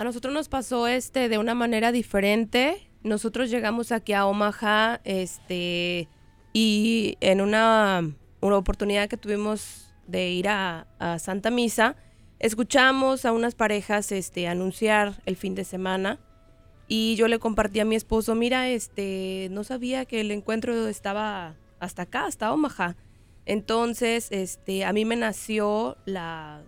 A 0.00 0.04
nosotros 0.04 0.32
nos 0.32 0.48
pasó 0.48 0.86
este 0.86 1.28
de 1.28 1.36
una 1.36 1.54
manera 1.54 1.92
diferente. 1.92 2.90
Nosotros 3.02 3.50
llegamos 3.50 3.92
aquí 3.92 4.14
a 4.14 4.24
Omaha, 4.24 5.02
este, 5.04 6.08
y 6.54 7.18
en 7.20 7.42
una, 7.42 8.10
una 8.40 8.56
oportunidad 8.56 9.10
que 9.10 9.18
tuvimos 9.18 9.92
de 10.06 10.30
ir 10.30 10.48
a, 10.48 10.86
Santa 11.18 11.50
Misa, 11.50 11.96
escuchamos 12.38 13.26
a 13.26 13.32
unas 13.32 13.54
parejas 13.54 14.10
este, 14.10 14.48
anunciar 14.48 15.20
el 15.26 15.36
fin 15.36 15.54
de 15.54 15.64
semana. 15.64 16.18
Y 16.88 17.14
yo 17.16 17.28
le 17.28 17.38
compartí 17.38 17.80
a 17.80 17.84
mi 17.84 17.94
esposo, 17.94 18.34
mira, 18.34 18.70
este, 18.70 19.48
no 19.50 19.64
sabía 19.64 20.06
que 20.06 20.22
el 20.22 20.30
encuentro 20.30 20.88
estaba 20.88 21.56
hasta 21.78 22.04
acá, 22.04 22.24
hasta 22.24 22.54
Omaha. 22.54 22.96
Entonces, 23.44 24.28
este, 24.30 24.86
a 24.86 24.94
mí 24.94 25.04
me 25.04 25.16
nació 25.16 25.98
la, 26.06 26.62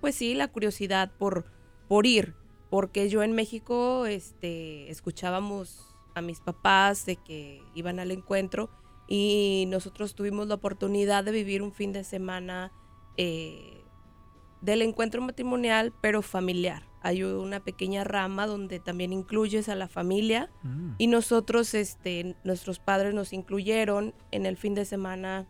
pues 0.00 0.14
sí, 0.14 0.32
la 0.32 0.48
curiosidad 0.48 1.10
por, 1.18 1.44
por 1.88 2.06
ir, 2.06 2.37
porque 2.70 3.08
yo 3.08 3.22
en 3.22 3.32
México, 3.32 4.06
este, 4.06 4.90
escuchábamos 4.90 5.94
a 6.14 6.20
mis 6.20 6.40
papás 6.40 7.06
de 7.06 7.16
que 7.16 7.62
iban 7.74 8.00
al 8.00 8.10
encuentro 8.10 8.68
y 9.06 9.64
nosotros 9.68 10.14
tuvimos 10.14 10.48
la 10.48 10.56
oportunidad 10.56 11.24
de 11.24 11.32
vivir 11.32 11.62
un 11.62 11.72
fin 11.72 11.92
de 11.92 12.04
semana 12.04 12.72
eh, 13.16 13.82
del 14.60 14.82
encuentro 14.82 15.22
matrimonial, 15.22 15.92
pero 16.00 16.20
familiar. 16.22 16.82
Hay 17.00 17.22
una 17.22 17.60
pequeña 17.60 18.02
rama 18.04 18.46
donde 18.46 18.80
también 18.80 19.12
incluyes 19.12 19.68
a 19.68 19.76
la 19.76 19.88
familia 19.88 20.50
Mm. 20.62 20.94
y 20.98 21.06
nosotros, 21.06 21.72
este, 21.74 22.36
nuestros 22.44 22.80
padres 22.80 23.14
nos 23.14 23.32
incluyeron 23.32 24.14
en 24.32 24.46
el 24.46 24.56
fin 24.56 24.74
de 24.74 24.84
semana 24.84 25.46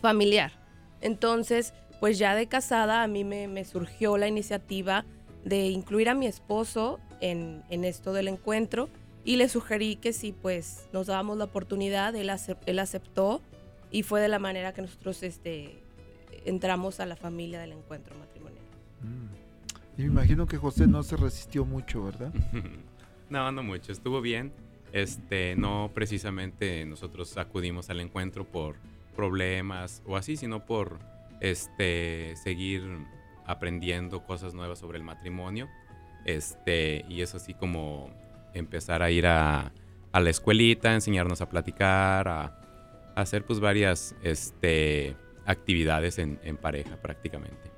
familiar. 0.00 0.52
Entonces, 1.02 1.74
pues 2.00 2.18
ya 2.18 2.34
de 2.34 2.48
casada 2.48 3.02
a 3.02 3.06
mí 3.06 3.22
me, 3.22 3.48
me 3.48 3.64
surgió 3.64 4.16
la 4.16 4.28
iniciativa 4.28 5.04
de 5.44 5.68
incluir 5.68 6.08
a 6.08 6.14
mi 6.14 6.26
esposo 6.26 7.00
en, 7.20 7.62
en 7.70 7.84
esto 7.84 8.12
del 8.12 8.28
encuentro 8.28 8.88
y 9.24 9.36
le 9.36 9.48
sugerí 9.48 9.96
que 9.96 10.12
si 10.12 10.32
pues 10.32 10.88
nos 10.92 11.06
dábamos 11.06 11.38
la 11.38 11.44
oportunidad, 11.44 12.14
él, 12.16 12.28
acep- 12.30 12.58
él 12.66 12.78
aceptó 12.78 13.40
y 13.90 14.02
fue 14.02 14.20
de 14.20 14.28
la 14.28 14.38
manera 14.38 14.72
que 14.72 14.82
nosotros 14.82 15.22
este, 15.22 15.78
entramos 16.44 16.98
a 17.00 17.06
la 17.06 17.16
familia 17.16 17.60
del 17.60 17.72
encuentro 17.72 18.16
matrimonial. 18.16 18.64
Mm. 19.02 20.00
Y 20.00 20.02
me 20.04 20.08
imagino 20.08 20.46
que 20.46 20.56
José 20.56 20.86
no 20.86 21.02
se 21.02 21.16
resistió 21.16 21.64
mucho, 21.64 22.04
¿verdad? 22.04 22.32
No, 23.30 23.50
no 23.50 23.62
mucho, 23.62 23.92
estuvo 23.92 24.20
bien. 24.20 24.52
Este, 24.92 25.56
no 25.56 25.90
precisamente 25.94 26.84
nosotros 26.84 27.38
acudimos 27.38 27.88
al 27.88 28.00
encuentro 28.00 28.44
por 28.44 28.76
problemas 29.16 30.02
o 30.06 30.16
así, 30.18 30.36
sino 30.36 30.66
por 30.66 30.98
este 31.40 32.34
seguir 32.36 32.82
aprendiendo 33.46 34.24
cosas 34.24 34.54
nuevas 34.54 34.78
sobre 34.78 34.98
el 34.98 35.04
matrimonio. 35.04 35.68
Este, 36.24 37.04
y 37.08 37.22
es 37.22 37.34
así 37.34 37.54
como 37.54 38.10
empezar 38.54 39.02
a 39.02 39.10
ir 39.10 39.26
a, 39.26 39.72
a 40.12 40.20
la 40.20 40.30
escuelita, 40.30 40.94
enseñarnos 40.94 41.40
a 41.40 41.48
platicar, 41.48 42.28
a, 42.28 42.58
hacer 43.14 43.44
pues 43.44 43.60
varias 43.60 44.14
este, 44.22 45.16
actividades 45.44 46.18
en, 46.18 46.38
en 46.44 46.56
pareja 46.56 46.96
prácticamente. 46.96 47.70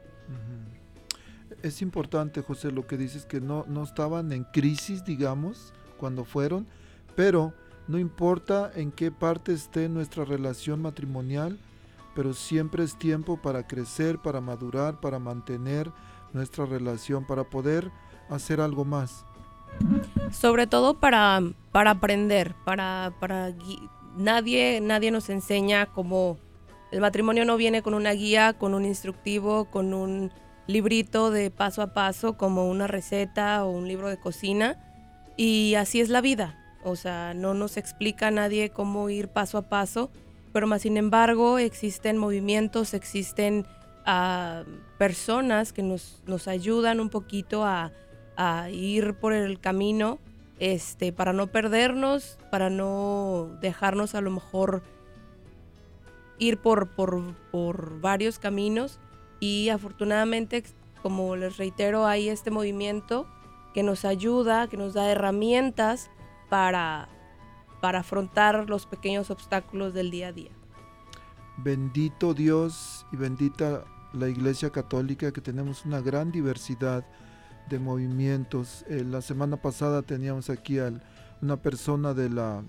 Es 1.62 1.81
importante, 1.81 2.42
José, 2.42 2.70
lo 2.70 2.87
que 2.87 2.98
dices, 2.98 3.24
que 3.24 3.40
no, 3.40 3.64
no 3.66 3.85
estaban 3.85 4.33
en 4.33 4.44
crisis, 4.44 5.03
digamos, 5.03 5.72
cuando 5.96 6.24
fueron, 6.24 6.66
pero 7.16 7.55
no 7.88 7.98
importa 7.98 8.70
en 8.74 8.92
qué 8.92 9.11
parte 9.11 9.53
esté 9.53 9.88
nuestra 9.88 10.27
relación 10.27 10.83
matrimonial, 10.83 11.59
pero 12.14 12.35
siempre 12.35 12.85
es 12.85 12.96
tiempo 12.96 13.37
para 13.37 13.66
crecer, 13.66 14.18
para 14.18 14.40
madurar, 14.40 15.00
para 15.00 15.18
mantener 15.18 15.90
nuestra 16.33 16.66
relación, 16.66 17.24
para 17.27 17.44
poder 17.44 17.90
hacer 18.29 18.61
algo 18.61 18.85
más. 18.85 19.24
Sobre 20.31 20.66
todo 20.66 20.94
para, 20.94 21.40
para 21.72 21.90
aprender, 21.92 22.55
para, 22.64 23.12
para 23.20 23.53
nadie, 24.16 24.81
nadie 24.81 25.11
nos 25.11 25.29
enseña 25.31 25.87
cómo 25.87 26.38
el 26.90 27.00
matrimonio 27.00 27.44
no 27.44 27.57
viene 27.57 27.83
con 27.83 27.94
una 27.94 28.12
guía, 28.12 28.53
con 28.53 28.74
un 28.74 28.85
instructivo, 28.85 29.64
con 29.66 29.94
un 29.94 30.31
librito 30.66 31.31
de 31.31 31.50
paso 31.50 31.83
a 31.83 31.92
paso, 31.92 32.37
como 32.37 32.70
una 32.70 32.87
receta 32.87 33.64
o 33.64 33.70
un 33.70 33.88
libro 33.88 34.09
de 34.09 34.16
cocina. 34.16 34.77
Y 35.37 35.74
así 35.74 36.00
es 36.00 36.09
la 36.09 36.20
vida. 36.20 36.57
O 36.85 36.96
sea, 36.96 37.35
no 37.35 37.55
nos 37.55 37.77
explica 37.77 38.31
nadie 38.31 38.70
cómo 38.70 39.11
ir 39.11 39.29
paso 39.29 39.59
a 39.59 39.62
paso, 39.62 40.11
pero 40.55 40.69
más 40.69 40.83
sin 40.83 40.97
embargo 40.97 41.59
existen 41.59 42.17
movimientos, 42.17 42.95
existen 42.95 43.67
ah, 44.07 44.62
personas 44.99 45.73
que 45.73 45.83
nos, 45.83 46.23
nos 46.27 46.47
ayudan 46.47 47.01
un 47.01 47.11
poquito 47.11 47.64
a, 47.64 47.90
a 48.37 48.71
ir 48.71 49.14
por 49.14 49.33
el 49.33 49.59
camino 49.59 50.21
este, 50.61 51.12
para 51.12 51.33
no 51.33 51.49
perdernos, 51.49 52.38
para 52.53 52.71
no 52.71 53.51
dejarnos 53.61 54.14
a 54.14 54.21
lo 54.21 54.31
mejor 54.31 54.85
ir 56.38 56.59
por, 56.59 56.88
por, 56.95 57.35
por 57.51 58.01
varios 58.01 58.38
caminos. 58.38 59.01
Y 59.40 59.71
afortunadamente, 59.71 60.62
como 61.03 61.35
les 61.35 61.57
reitero, 61.57 62.07
hay 62.07 62.29
este 62.29 62.53
movimiento 62.53 63.27
que 63.75 63.83
nos 63.83 64.05
ayuda, 64.05 64.69
que 64.69 64.77
nos 64.77 64.95
da 64.95 65.11
herramientas 65.11 66.12
para, 66.49 67.09
para 67.85 67.99
afrontar 67.99 68.66
los 68.70 68.87
pequeños 68.87 69.31
obstáculos 69.31 69.92
del 69.92 70.11
día 70.11 70.29
a 70.29 70.33
día. 70.33 70.53
Bendito 71.59 72.33
Dios 72.33 73.05
y 73.12 73.16
bendita 73.16 73.85
la 74.14 74.31
Iglesia 74.31 74.70
Católica 74.70 75.33
que 75.33 75.42
tenemos 75.42 75.85
una 75.85 76.01
gran 76.01 76.33
diversidad 76.33 77.05
de 77.68 77.79
movimientos. 77.79 78.87
Eh, 78.88 79.05
la 79.05 79.20
semana 79.20 79.59
pasada 79.59 80.01
teníamos 80.01 80.49
aquí 80.49 80.79
a 80.79 80.99
una 81.42 81.59
persona 81.59 82.14
de 82.14 82.31
la, 82.31 82.62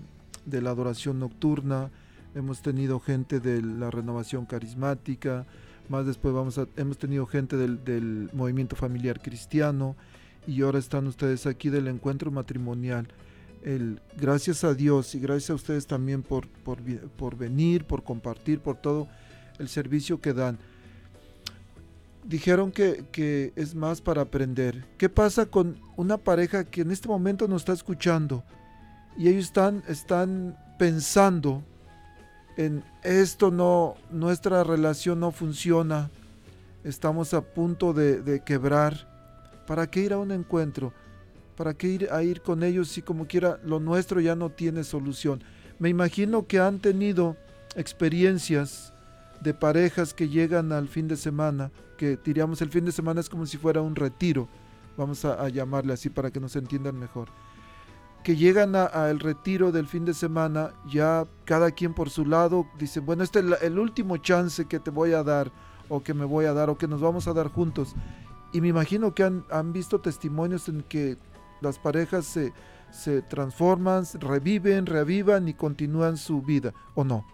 de 0.44 0.60
la 0.60 0.68
adoración 0.68 1.18
nocturna, 1.18 1.90
hemos 2.34 2.60
tenido 2.60 3.00
gente 3.00 3.40
de 3.40 3.62
la 3.62 3.90
renovación 3.90 4.44
carismática, 4.44 5.46
más 5.88 6.04
después 6.04 6.34
vamos 6.34 6.60
hemos 6.76 6.98
tenido 6.98 7.24
gente 7.24 7.56
del 7.56 8.28
movimiento 8.34 8.76
familiar 8.76 9.22
cristiano 9.22 9.96
y 10.46 10.60
ahora 10.60 10.78
están 10.78 11.06
ustedes 11.06 11.46
aquí 11.46 11.70
del 11.70 11.88
encuentro 11.88 12.30
matrimonial. 12.30 13.08
Gracias 14.16 14.62
a 14.62 14.74
Dios 14.74 15.12
y 15.16 15.18
gracias 15.18 15.50
a 15.50 15.54
ustedes 15.54 15.88
también 15.88 16.22
por, 16.22 16.46
por, 16.46 16.78
por 17.16 17.36
venir, 17.36 17.84
por 17.84 18.04
compartir, 18.04 18.60
por 18.60 18.76
todo 18.76 19.08
el 19.58 19.68
servicio 19.68 20.20
que 20.20 20.32
dan. 20.32 20.56
Dijeron 22.22 22.70
que, 22.70 23.06
que 23.10 23.52
es 23.56 23.74
más 23.74 24.00
para 24.00 24.22
aprender. 24.22 24.84
¿Qué 24.98 25.08
pasa 25.08 25.46
con 25.46 25.80
una 25.96 26.16
pareja 26.16 26.62
que 26.62 26.82
en 26.82 26.92
este 26.92 27.08
momento 27.08 27.48
nos 27.48 27.62
está 27.62 27.72
escuchando 27.72 28.44
y 29.16 29.26
ellos 29.26 29.46
están, 29.46 29.82
están 29.88 30.56
pensando 30.78 31.64
en 32.56 32.84
esto 33.02 33.50
no, 33.50 33.96
nuestra 34.12 34.62
relación 34.62 35.18
no 35.18 35.32
funciona, 35.32 36.08
estamos 36.84 37.34
a 37.34 37.40
punto 37.40 37.92
de, 37.92 38.22
de 38.22 38.44
quebrar? 38.44 39.64
¿Para 39.66 39.88
qué 39.90 40.02
ir 40.02 40.12
a 40.12 40.18
un 40.18 40.30
encuentro? 40.30 40.92
¿Para 41.56 41.74
qué 41.74 41.88
ir 41.88 42.08
a 42.12 42.22
ir 42.22 42.42
con 42.42 42.62
ellos 42.62 42.88
si 42.88 43.02
como 43.02 43.26
quiera 43.26 43.58
lo 43.64 43.80
nuestro 43.80 44.20
ya 44.20 44.36
no 44.36 44.50
tiene 44.50 44.84
solución? 44.84 45.42
Me 45.78 45.88
imagino 45.88 46.46
que 46.46 46.58
han 46.58 46.78
tenido 46.78 47.36
experiencias 47.74 48.92
de 49.40 49.54
parejas 49.54 50.14
que 50.14 50.28
llegan 50.28 50.72
al 50.72 50.88
fin 50.88 51.08
de 51.08 51.16
semana, 51.16 51.70
que 51.96 52.18
diríamos 52.22 52.60
el 52.62 52.70
fin 52.70 52.84
de 52.84 52.92
semana 52.92 53.20
es 53.20 53.28
como 53.28 53.46
si 53.46 53.56
fuera 53.58 53.80
un 53.82 53.94
retiro, 53.94 54.48
vamos 54.96 55.24
a, 55.24 55.48
llamarle 55.48 55.92
así 55.92 56.10
para 56.10 56.30
que 56.30 56.40
nos 56.40 56.56
entiendan 56.56 56.98
mejor, 56.98 57.28
que 58.22 58.36
llegan 58.36 58.74
al 58.74 59.20
retiro 59.20 59.72
del 59.72 59.86
fin 59.86 60.04
de 60.04 60.14
semana, 60.14 60.72
ya 60.88 61.26
cada 61.44 61.70
quien 61.70 61.94
por 61.94 62.10
su 62.10 62.24
lado, 62.24 62.66
dice, 62.78 63.00
bueno, 63.00 63.22
este 63.22 63.38
es 63.38 63.44
el, 63.44 63.54
el 63.62 63.78
último 63.78 64.16
chance 64.16 64.66
que 64.66 64.80
te 64.80 64.90
voy 64.90 65.12
a 65.12 65.22
dar, 65.22 65.52
o 65.88 66.02
que 66.02 66.14
me 66.14 66.24
voy 66.24 66.46
a 66.46 66.52
dar, 66.52 66.70
o 66.70 66.76
que 66.76 66.88
nos 66.88 67.00
vamos 67.00 67.28
a 67.28 67.32
dar 67.32 67.48
juntos. 67.48 67.94
Y 68.52 68.60
me 68.60 68.68
imagino 68.68 69.14
que 69.14 69.22
han, 69.22 69.44
han 69.50 69.72
visto 69.72 70.00
testimonios 70.00 70.68
en 70.68 70.82
que 70.82 71.18
las 71.60 71.78
parejas 71.78 72.26
se, 72.26 72.52
se 72.90 73.22
transforman, 73.22 74.04
reviven, 74.14 74.86
reavivan 74.86 75.48
y 75.48 75.54
continúan 75.54 76.16
su 76.16 76.42
vida, 76.42 76.72
¿o 76.94 77.04
no? 77.04 77.24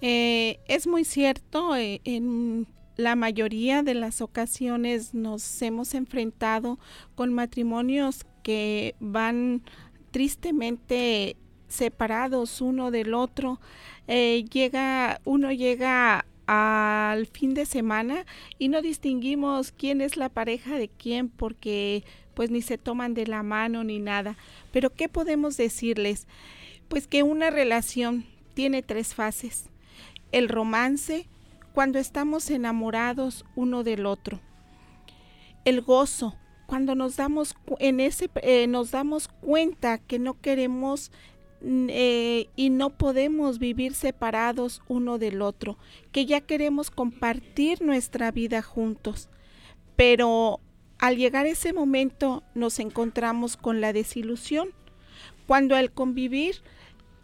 Eh, 0.00 0.58
es 0.66 0.86
muy 0.86 1.04
cierto, 1.04 1.76
eh, 1.76 2.00
en 2.04 2.66
la 2.96 3.14
mayoría 3.14 3.82
de 3.82 3.94
las 3.94 4.20
ocasiones 4.20 5.14
nos 5.14 5.62
hemos 5.62 5.94
enfrentado 5.94 6.78
con 7.14 7.32
matrimonios 7.32 8.26
que 8.42 8.96
van 9.00 9.62
tristemente 10.10 11.36
separados 11.68 12.60
uno 12.60 12.90
del 12.90 13.14
otro. 13.14 13.60
Eh, 14.08 14.44
llega, 14.50 15.20
uno 15.24 15.52
llega 15.52 16.26
al 16.54 17.26
fin 17.26 17.54
de 17.54 17.64
semana 17.64 18.26
y 18.58 18.68
no 18.68 18.82
distinguimos 18.82 19.72
quién 19.72 20.00
es 20.00 20.16
la 20.16 20.28
pareja 20.28 20.76
de 20.76 20.88
quién 20.88 21.28
porque 21.30 22.04
pues 22.34 22.50
ni 22.50 22.60
se 22.60 22.76
toman 22.76 23.14
de 23.14 23.26
la 23.26 23.42
mano 23.42 23.84
ni 23.84 23.98
nada. 23.98 24.36
Pero 24.70 24.90
¿qué 24.90 25.08
podemos 25.08 25.56
decirles? 25.56 26.26
Pues 26.88 27.06
que 27.06 27.22
una 27.22 27.50
relación 27.50 28.26
tiene 28.54 28.82
tres 28.82 29.14
fases 29.14 29.70
el 30.32 30.48
romance 30.48 31.26
cuando 31.72 31.98
estamos 31.98 32.50
enamorados 32.50 33.44
uno 33.54 33.82
del 33.82 34.06
otro. 34.06 34.40
El 35.64 35.80
gozo 35.80 36.36
cuando 36.66 36.94
nos 36.94 37.16
damos 37.16 37.54
en 37.78 38.00
ese 38.00 38.30
eh, 38.42 38.66
nos 38.66 38.90
damos 38.90 39.28
cuenta 39.28 39.98
que 39.98 40.18
no 40.18 40.40
queremos 40.40 41.12
eh, 41.64 42.48
y 42.56 42.70
no 42.70 42.90
podemos 42.90 43.58
vivir 43.58 43.94
separados 43.94 44.82
uno 44.88 45.18
del 45.18 45.42
otro, 45.42 45.78
que 46.10 46.26
ya 46.26 46.40
queremos 46.40 46.90
compartir 46.90 47.82
nuestra 47.82 48.32
vida 48.32 48.62
juntos. 48.62 49.28
Pero 49.94 50.60
al 50.98 51.16
llegar 51.16 51.46
ese 51.46 51.72
momento 51.72 52.42
nos 52.54 52.78
encontramos 52.78 53.56
con 53.56 53.80
la 53.80 53.92
desilusión, 53.92 54.70
cuando 55.46 55.76
al 55.76 55.92
convivir 55.92 56.62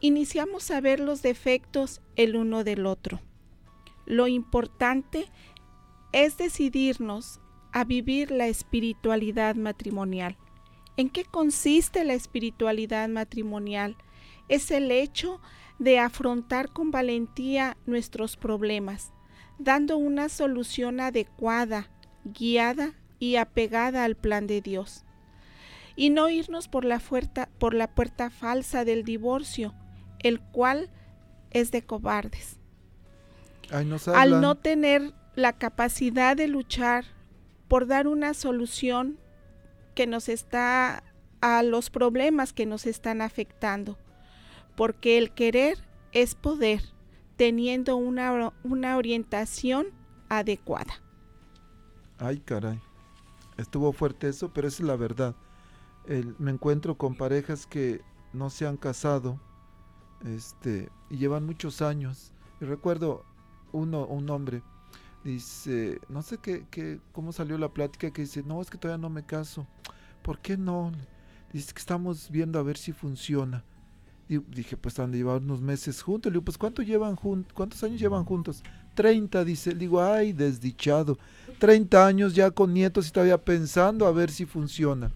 iniciamos 0.01 0.70
a 0.70 0.81
ver 0.81 1.01
los 1.01 1.22
defectos 1.22 2.01
el 2.16 2.37
uno 2.37 2.62
del 2.62 2.87
otro. 2.87 3.20
Lo 4.07 4.29
importante 4.29 5.27
es 6.12 6.37
decidirnos 6.37 7.40
a 7.72 7.85
vivir 7.85 8.31
la 8.31 8.46
espiritualidad 8.46 9.57
matrimonial. 9.57 10.37
¿En 10.96 11.11
qué 11.11 11.24
consiste 11.24 12.05
la 12.05 12.14
espiritualidad 12.14 13.09
matrimonial? 13.09 13.96
Es 14.48 14.70
el 14.70 14.90
hecho 14.90 15.40
de 15.78 15.98
afrontar 15.98 16.72
con 16.72 16.90
valentía 16.90 17.76
nuestros 17.87 18.37
problemas, 18.37 19.12
dando 19.58 19.96
una 19.96 20.28
solución 20.28 21.00
adecuada, 21.00 21.90
guiada 22.24 22.94
y 23.18 23.37
apegada 23.37 24.04
al 24.04 24.16
plan 24.16 24.46
de 24.46 24.61
Dios. 24.61 25.04
Y 25.96 26.11
no 26.11 26.28
irnos 26.28 26.68
por 26.68 26.84
la, 26.84 27.00
por 27.58 27.74
la 27.74 27.94
puerta 27.94 28.30
falsa 28.30 28.84
del 28.84 29.04
divorcio, 29.04 29.74
el 30.20 30.40
cual 30.40 30.90
es 31.50 31.70
de 31.70 31.82
cobardes. 31.82 32.58
Al 33.70 34.40
no 34.40 34.54
tener 34.56 35.12
la 35.34 35.52
capacidad 35.52 36.37
de 36.37 36.48
luchar 36.48 37.04
por 37.68 37.87
dar 37.87 38.08
una 38.08 38.34
solución 38.34 39.18
que 39.94 40.06
nos 40.06 40.28
está 40.28 41.02
a 41.40 41.62
los 41.62 41.90
problemas 41.90 42.52
que 42.52 42.66
nos 42.66 42.87
están 42.87 43.20
afectando, 43.20 43.98
porque 44.78 45.18
el 45.18 45.32
querer 45.32 45.76
es 46.12 46.36
poder, 46.36 46.80
teniendo 47.36 47.96
una, 47.96 48.52
una 48.62 48.96
orientación 48.96 49.88
adecuada. 50.28 51.02
Ay, 52.16 52.38
caray. 52.38 52.80
Estuvo 53.56 53.92
fuerte 53.92 54.28
eso, 54.28 54.52
pero 54.52 54.68
esa 54.68 54.84
es 54.84 54.86
la 54.86 54.94
verdad. 54.94 55.34
me 56.38 56.52
encuentro 56.52 56.96
con 56.96 57.16
parejas 57.16 57.66
que 57.66 58.02
no 58.32 58.50
se 58.50 58.68
han 58.68 58.76
casado 58.76 59.40
este, 60.24 60.90
y 61.10 61.16
llevan 61.16 61.44
muchos 61.44 61.82
años. 61.82 62.32
Y 62.60 62.64
recuerdo 62.64 63.24
uno, 63.72 64.06
un 64.06 64.30
hombre, 64.30 64.62
dice, 65.24 66.00
no 66.08 66.22
sé 66.22 66.38
qué, 66.38 66.68
qué, 66.70 67.00
cómo 67.10 67.32
salió 67.32 67.58
la 67.58 67.74
plática, 67.74 68.12
que 68.12 68.22
dice, 68.22 68.44
no, 68.44 68.62
es 68.62 68.70
que 68.70 68.78
todavía 68.78 69.02
no 69.02 69.10
me 69.10 69.26
caso. 69.26 69.66
¿Por 70.22 70.38
qué 70.38 70.56
no? 70.56 70.92
Dice 71.52 71.72
que 71.72 71.80
estamos 71.80 72.30
viendo 72.30 72.60
a 72.60 72.62
ver 72.62 72.76
si 72.76 72.92
funciona. 72.92 73.64
Y 74.28 74.38
dije, 74.38 74.76
pues 74.76 74.98
han 74.98 75.10
de 75.10 75.18
llevar 75.18 75.38
unos 75.38 75.60
meses 75.60 76.02
juntos. 76.02 76.30
Le 76.30 76.34
digo, 76.34 76.44
pues 76.44 76.58
¿cuánto 76.58 76.82
llevan? 76.82 77.16
¿Cuántos 77.16 77.82
años 77.82 77.98
llevan 77.98 78.24
juntos? 78.24 78.62
30, 78.94 79.44
dice. 79.44 79.72
Le 79.72 79.78
digo, 79.78 80.02
ay, 80.02 80.32
desdichado. 80.32 81.18
30 81.58 82.06
años 82.06 82.34
ya 82.34 82.50
con 82.50 82.74
nietos 82.74 83.08
y 83.08 83.10
todavía 83.10 83.42
pensando 83.42 84.06
a 84.06 84.12
ver 84.12 84.30
si 84.30 84.44
funciona. 84.44 85.10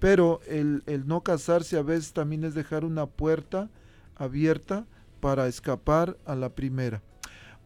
Pero 0.00 0.40
el, 0.48 0.82
el 0.86 1.06
no 1.06 1.22
casarse 1.22 1.76
a 1.76 1.82
veces 1.82 2.12
también 2.12 2.44
es 2.44 2.54
dejar 2.54 2.84
una 2.84 3.06
puerta 3.06 3.70
abierta 4.16 4.84
para 5.20 5.46
escapar 5.46 6.18
a 6.26 6.34
la 6.34 6.50
primera. 6.50 7.02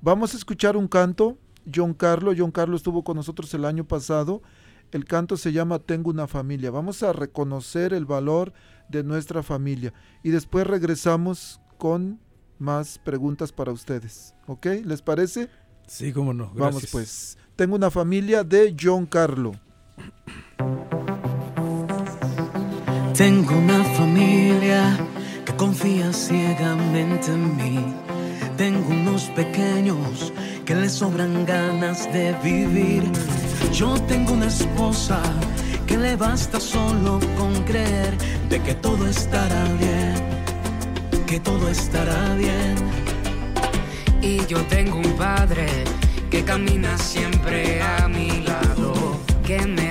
Vamos 0.01 0.35
a 0.35 0.37
escuchar 0.37 0.77
un 0.77 0.87
canto. 0.87 1.39
John 1.75 1.93
Carlos, 1.93 2.37
John 2.39 2.51
Carlos 2.51 2.81
estuvo 2.81 3.03
con 3.03 3.17
nosotros 3.17 3.53
el 3.55 3.65
año 3.65 3.85
pasado. 3.85 4.43
El 4.93 5.05
canto 5.05 5.37
se 5.37 5.53
llama 5.53 5.81
Tengo 5.81 6.11
una 6.11 6.27
familia. 6.27 6.71
Vamos 6.71 7.03
a 7.03 7.13
reconocer 7.13 7.93
el 7.93 8.07
valor 8.07 8.53
de 8.89 9.05
nuestra 9.05 9.43
familia. 9.43 9.93
Y 10.23 10.31
después 10.31 10.67
regresamos 10.67 11.61
con 11.79 12.21
más 12.59 12.99
preguntas 12.99 13.53
para 13.53 13.73
ustedes. 13.73 14.35
¿Ok? 14.47 14.67
¿Les 14.85 15.03
parece? 15.03 15.49
Sí, 15.87 16.13
cómo 16.13 16.35
no. 16.35 16.53
Vamos 16.55 16.87
pues. 16.91 17.39
Tengo 17.57 17.77
una 17.77 17.91
familia 17.91 18.45
de 18.45 18.75
John 18.79 19.07
Carlo. 19.07 19.53
Tengo 23.17 23.59
una 23.59 23.83
familia 23.83 24.97
que 25.45 25.57
confía 25.57 26.13
ciegamente 26.13 27.33
en 27.33 27.57
mí. 27.57 27.95
Tengo 28.57 28.89
unos 28.91 29.25
pequeños 29.31 30.33
que 30.65 30.75
les 30.75 30.93
sobran 30.93 31.45
ganas 31.47 32.13
de 32.13 32.33
vivir. 32.45 33.05
Yo 33.73 33.95
tengo 34.03 34.33
una 34.35 34.47
esposa 34.47 35.21
que 35.87 35.97
le 35.97 36.17
basta 36.17 36.61
solo 36.61 37.19
con 37.37 37.55
creer 37.65 38.17
de 38.49 38.61
que 38.61 38.75
todo 38.75 39.07
estará 39.07 39.65
bien, 39.79 40.15
que 41.27 41.39
todo 41.39 41.69
estará 41.69 42.35
bien. 42.35 42.77
Y 44.23 44.45
yo 44.47 44.61
tengo 44.65 44.97
un 44.99 45.13
padre 45.17 45.67
que 46.31 46.43
camina 46.45 46.97
siempre 46.99 47.83
a 47.83 48.09
mi 48.09 48.43
lado, 48.43 49.19
que 49.45 49.59
me 49.67 49.88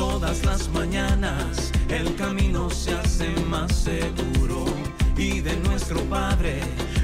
Todas 0.00 0.42
las 0.46 0.66
mañanas 0.70 1.70
el 1.90 2.16
camino 2.16 2.70
se 2.70 2.94
hace 2.94 3.28
más 3.50 3.70
seguro 3.70 4.64
y 5.14 5.40
de 5.40 5.54
nuestro 5.56 6.00
Padre 6.04 6.58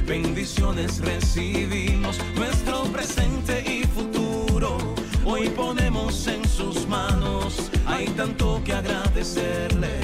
bendiciones 0.06 1.00
recibimos, 1.00 2.18
nuestro 2.34 2.84
presente 2.84 3.62
y 3.70 3.84
futuro. 3.86 4.78
Hoy 5.26 5.50
ponemos 5.50 6.26
en 6.26 6.48
sus 6.48 6.88
manos, 6.88 7.70
hay 7.86 8.06
tanto 8.20 8.62
que 8.64 8.72
agradecerle 8.72 9.94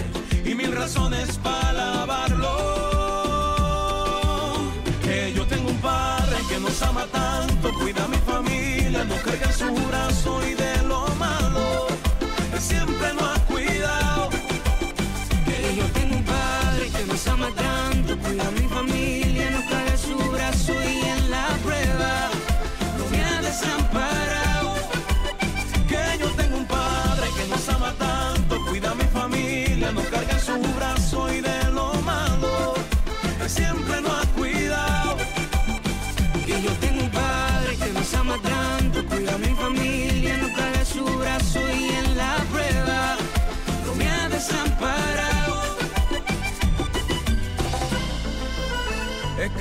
y 0.45 0.55
mil 0.55 0.73
razones 0.73 1.39
para 1.39 1.71
alabarlo. 1.71 2.53
Que 5.03 5.33
yo 5.35 5.47
tengo 5.47 5.71
un 5.71 5.79
padre 5.79 6.37
que 6.47 6.61
nos 6.61 6.83
ama 6.83 7.07
tanto, 7.07 7.73
cuida 7.73 8.05
a 8.05 8.09
mi 8.09 8.19
familia, 8.19 9.03
no 9.05 9.15
carga 9.25 9.51
su 9.51 9.73
brazo 9.89 10.41
y 10.47 10.53
de 10.53 10.72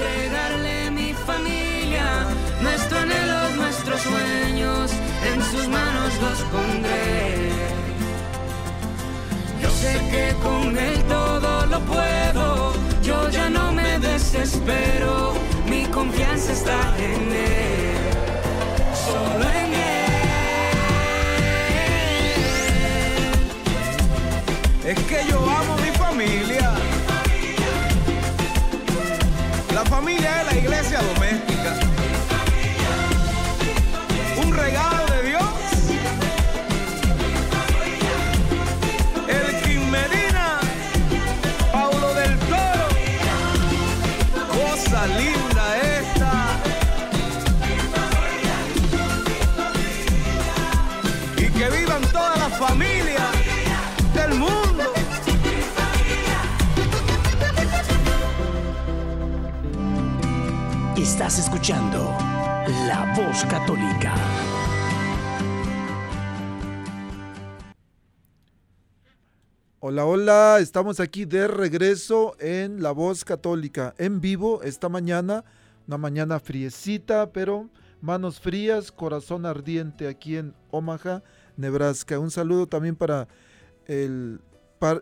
Entregarle 0.00 0.90
mi 0.90 1.12
familia, 1.12 2.26
nuestro 2.60 2.98
anhelo, 2.98 3.50
nuestros 3.56 4.00
sueños, 4.00 4.90
en 5.30 5.42
sus 5.42 5.68
manos 5.68 6.10
los 6.22 6.38
pondré. 6.52 7.50
Yo 9.62 9.70
sé 9.70 9.92
que 10.10 10.34
con 10.42 10.78
él 10.78 11.02
todo 11.04 11.66
lo 11.66 11.80
puedo, 11.80 12.72
yo 13.02 13.28
ya 13.30 13.50
no 13.50 13.72
me 13.72 13.98
desespero, 13.98 15.34
mi 15.68 15.84
confianza 15.86 16.52
está 16.52 16.80
en 16.98 17.32
él, 17.32 17.98
solo 19.06 19.44
en 19.62 19.74
él. 19.74 20.00
Es 24.86 24.98
que 25.04 25.18
yo 25.30 25.38
amo 25.38 25.76
mi 25.76 25.90
familia. 25.98 26.59
Estás 61.20 61.40
escuchando 61.40 62.16
La 62.88 63.12
Voz 63.14 63.44
Católica. 63.44 64.14
Hola, 69.80 70.06
hola, 70.06 70.56
estamos 70.60 70.98
aquí 70.98 71.26
de 71.26 71.46
regreso 71.46 72.36
en 72.40 72.82
La 72.82 72.92
Voz 72.92 73.26
Católica, 73.26 73.94
en 73.98 74.22
vivo 74.22 74.62
esta 74.62 74.88
mañana, 74.88 75.44
una 75.86 75.98
mañana 75.98 76.40
friecita, 76.40 77.30
pero 77.32 77.68
manos 78.00 78.40
frías, 78.40 78.90
corazón 78.90 79.44
ardiente 79.44 80.08
aquí 80.08 80.38
en 80.38 80.54
Omaha, 80.70 81.22
Nebraska. 81.58 82.18
Un 82.18 82.30
saludo 82.30 82.66
también 82.66 82.96
para 82.96 83.28
el, 83.84 84.40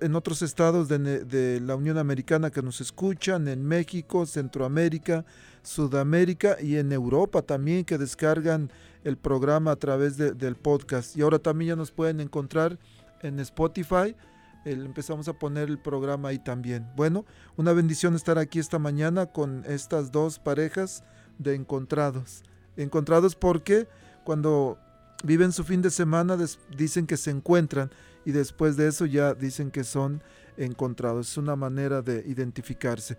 en 0.00 0.16
otros 0.16 0.42
estados 0.42 0.88
de, 0.88 0.98
de 0.98 1.60
la 1.60 1.76
Unión 1.76 1.96
Americana 1.96 2.50
que 2.50 2.60
nos 2.60 2.80
escuchan, 2.80 3.46
en 3.46 3.64
México, 3.64 4.26
Centroamérica, 4.26 5.24
Sudamérica 5.68 6.56
y 6.60 6.76
en 6.76 6.92
Europa 6.92 7.42
también 7.42 7.84
que 7.84 7.98
descargan 7.98 8.70
el 9.04 9.16
programa 9.16 9.72
a 9.72 9.76
través 9.76 10.16
de- 10.16 10.32
del 10.32 10.56
podcast. 10.56 11.16
Y 11.16 11.22
ahora 11.22 11.38
también 11.38 11.70
ya 11.70 11.76
nos 11.76 11.92
pueden 11.92 12.20
encontrar 12.20 12.78
en 13.22 13.38
Spotify. 13.40 14.16
Empezamos 14.64 15.28
a 15.28 15.34
poner 15.34 15.68
el 15.68 15.78
programa 15.78 16.30
ahí 16.30 16.38
también. 16.38 16.86
Bueno, 16.96 17.24
una 17.56 17.72
bendición 17.72 18.14
estar 18.16 18.38
aquí 18.38 18.58
esta 18.58 18.78
mañana 18.78 19.26
con 19.26 19.62
estas 19.66 20.10
dos 20.10 20.38
parejas 20.38 21.04
de 21.38 21.54
encontrados. 21.54 22.42
Encontrados 22.76 23.34
porque 23.36 23.86
cuando 24.24 24.78
viven 25.24 25.52
su 25.52 25.64
fin 25.64 25.82
de 25.82 25.90
semana 25.90 26.36
dicen 26.76 27.06
que 27.06 27.16
se 27.16 27.30
encuentran 27.30 27.90
y 28.24 28.32
después 28.32 28.76
de 28.76 28.88
eso 28.88 29.06
ya 29.06 29.34
dicen 29.34 29.70
que 29.70 29.84
son 29.84 30.22
encontrados. 30.56 31.30
Es 31.30 31.36
una 31.36 31.56
manera 31.56 32.02
de 32.02 32.24
identificarse. 32.26 33.16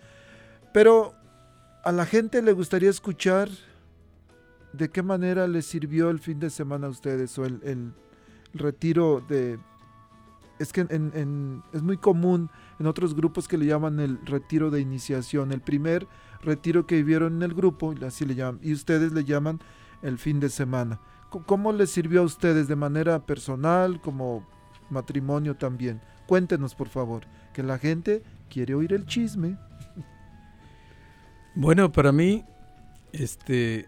Pero 0.73 1.15
a 1.83 1.91
la 1.91 2.05
gente 2.05 2.41
le 2.41 2.51
gustaría 2.53 2.89
escuchar 2.89 3.49
de 4.73 4.89
qué 4.89 5.01
manera 5.01 5.47
les 5.47 5.65
sirvió 5.65 6.09
el 6.09 6.19
fin 6.19 6.39
de 6.39 6.49
semana 6.49 6.87
a 6.87 6.89
ustedes 6.89 7.37
o 7.37 7.45
el, 7.45 7.93
retiro 8.53 9.23
de... 9.29 9.59
Es 10.57 10.73
que 10.73 10.81
en- 10.81 11.63
es 11.71 11.81
muy 11.83 11.97
común 11.97 12.49
en 12.79 12.87
otros 12.87 13.15
grupos 13.15 13.47
que 13.47 13.57
le 13.57 13.65
llaman 13.67 13.99
el 13.99 14.19
retiro 14.25 14.71
de 14.71 14.81
iniciación, 14.81 15.51
el 15.51 15.61
primer 15.61 16.07
retiro 16.41 16.85
que 16.85 16.95
vivieron 16.95 17.35
en 17.37 17.43
el 17.43 17.53
grupo, 17.53 17.93
así 18.05 18.25
le 18.25 18.35
llaman, 18.35 18.59
y 18.63 18.73
ustedes 18.73 19.13
le 19.13 19.23
llaman 19.23 19.59
el 20.01 20.17
fin 20.17 20.39
de 20.39 20.49
semana. 20.49 20.99
¿Cómo 21.29 21.71
les 21.71 21.91
sirvió 21.91 22.21
a 22.21 22.25
ustedes 22.25 22.67
de 22.67 22.75
manera 22.75 23.25
personal, 23.25 24.01
como 24.01 24.45
matrimonio 24.89 25.55
también? 25.55 26.01
Cuéntenos, 26.27 26.73
por 26.75 26.89
favor, 26.89 27.23
que 27.53 27.61
la 27.63 27.77
gente 27.77 28.23
quiere 28.49 28.73
oír 28.73 28.93
el 28.93 29.05
chisme. 29.05 29.57
Bueno, 31.55 31.91
para 31.91 32.11
mí, 32.11 32.45
este, 33.11 33.87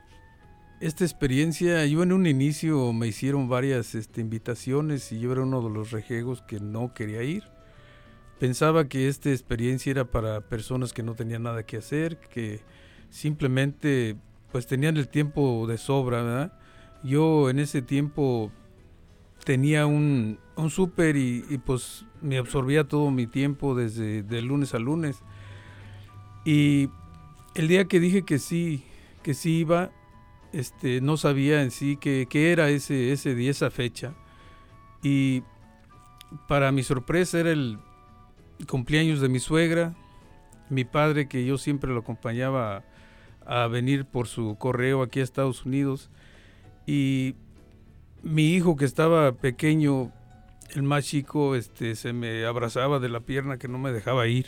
esta 0.79 1.03
experiencia, 1.03 1.85
yo 1.85 2.01
en 2.01 2.11
un 2.11 2.25
inicio 2.25 2.91
me 2.91 3.07
hicieron 3.07 3.47
varias 3.47 3.93
este, 3.93 4.19
invitaciones 4.19 5.11
y 5.11 5.19
yo 5.19 5.31
era 5.31 5.41
uno 5.41 5.61
de 5.61 5.69
los 5.69 5.91
rejegos 5.91 6.41
que 6.41 6.59
no 6.59 6.93
quería 6.93 7.23
ir. 7.23 7.43
Pensaba 8.39 8.87
que 8.87 9.07
esta 9.07 9.29
experiencia 9.29 9.91
era 9.91 10.05
para 10.05 10.41
personas 10.41 10.91
que 10.91 11.03
no 11.03 11.13
tenían 11.13 11.43
nada 11.43 11.63
que 11.63 11.77
hacer, 11.77 12.17
que 12.17 12.61
simplemente 13.11 14.15
pues 14.51 14.65
tenían 14.65 14.97
el 14.97 15.07
tiempo 15.07 15.67
de 15.67 15.77
sobra, 15.77 16.23
¿verdad? 16.23 16.53
Yo 17.03 17.51
en 17.51 17.59
ese 17.59 17.83
tiempo 17.83 18.51
tenía 19.45 19.85
un, 19.85 20.39
un 20.55 20.69
súper 20.71 21.15
y, 21.15 21.45
y, 21.49 21.59
pues 21.59 22.05
me 22.21 22.39
absorbía 22.39 22.87
todo 22.87 23.11
mi 23.11 23.27
tiempo 23.27 23.75
desde 23.75 24.23
de 24.23 24.41
lunes 24.41 24.73
a 24.73 24.79
lunes. 24.79 25.19
Y 26.43 26.89
el 27.55 27.67
día 27.67 27.85
que 27.85 27.99
dije 27.99 28.23
que 28.23 28.39
sí, 28.39 28.83
que 29.23 29.33
sí 29.33 29.59
iba, 29.59 29.91
este, 30.53 31.01
no 31.01 31.17
sabía 31.17 31.61
en 31.61 31.71
sí 31.71 31.97
qué 31.97 32.27
qué 32.29 32.51
era 32.51 32.69
ese, 32.69 33.11
ese 33.11 33.35
día, 33.35 33.51
esa 33.51 33.69
fecha. 33.69 34.13
Y 35.03 35.43
para 36.47 36.71
mi 36.71 36.83
sorpresa 36.83 37.39
era 37.39 37.51
el 37.51 37.79
cumpleaños 38.67 39.21
de 39.21 39.29
mi 39.29 39.39
suegra, 39.39 39.95
mi 40.69 40.85
padre 40.85 41.27
que 41.27 41.45
yo 41.45 41.57
siempre 41.57 41.91
lo 41.91 41.99
acompañaba 41.99 42.83
a, 43.45 43.63
a 43.63 43.67
venir 43.67 44.05
por 44.05 44.27
su 44.27 44.57
correo 44.57 45.01
aquí 45.01 45.19
a 45.19 45.23
Estados 45.23 45.65
Unidos 45.65 46.09
y 46.85 47.35
mi 48.23 48.53
hijo 48.53 48.75
que 48.75 48.85
estaba 48.85 49.31
pequeño 49.33 50.11
el 50.75 50.83
más 50.83 51.05
chico 51.05 51.55
este, 51.55 51.95
se 51.95 52.13
me 52.13 52.45
abrazaba 52.45 52.99
de 52.99 53.09
la 53.09 53.19
pierna 53.21 53.57
que 53.57 53.67
no 53.67 53.77
me 53.77 53.91
dejaba 53.91 54.27
ir. 54.27 54.47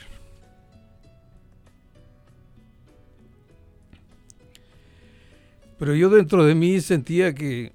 Pero 5.84 5.96
yo 5.96 6.10
dentro 6.10 6.46
de 6.46 6.56
mí 6.56 6.80
sentía 6.80 7.36
que 7.36 7.74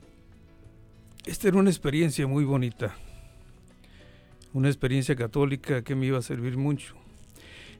esta 1.26 1.48
era 1.48 1.58
una 1.58 1.68
experiencia 1.68 2.26
muy 2.26 2.42
bonita, 2.42 2.96
una 4.54 4.68
experiencia 4.68 5.14
católica 5.14 5.82
que 5.82 5.94
me 5.94 6.06
iba 6.06 6.16
a 6.16 6.22
servir 6.22 6.56
mucho. 6.56 6.94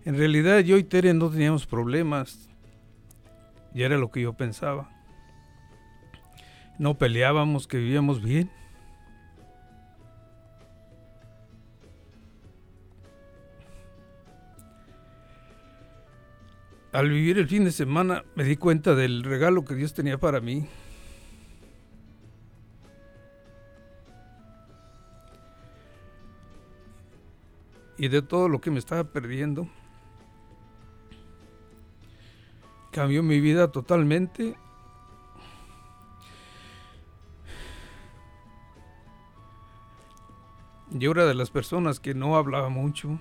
En 0.05 0.19
realidad 0.19 0.59
yo 0.59 0.77
y 0.77 0.85
Tere 0.85 1.15
no 1.15 1.31
teníamos 1.31 1.65
problemas, 1.65 2.51
y 3.75 3.85
era 3.85 3.97
lo 3.97 4.11
que 4.11 4.21
yo 4.21 4.35
pensaba. 4.35 4.91
No 6.79 6.99
peleábamos, 6.99 7.67
que 7.67 7.79
vivíamos 7.79 8.23
bien. 8.23 8.51
Al 16.99 17.11
vivir 17.11 17.39
el 17.39 17.47
fin 17.47 17.63
de 17.63 17.71
semana 17.71 18.25
me 18.35 18.43
di 18.43 18.57
cuenta 18.57 18.97
del 18.97 19.23
regalo 19.23 19.65
que 19.65 19.77
Dios 19.77 19.95
tenía 19.95 20.19
para 20.19 20.41
mí. 20.41 20.67
Y 27.99 28.09
de 28.09 28.21
todo 28.21 28.49
lo 28.49 28.61
que 28.61 28.73
me 28.73 28.81
estaba 28.81 29.05
perdiendo. 29.05 29.69
Cambió 32.91 33.23
mi 33.23 33.39
vida 33.39 33.71
totalmente. 33.71 34.57
Yo 40.91 41.13
era 41.13 41.27
de 41.27 41.35
las 41.35 41.51
personas 41.51 42.01
que 42.01 42.13
no 42.15 42.35
hablaba 42.35 42.71
mucho. 42.71 43.21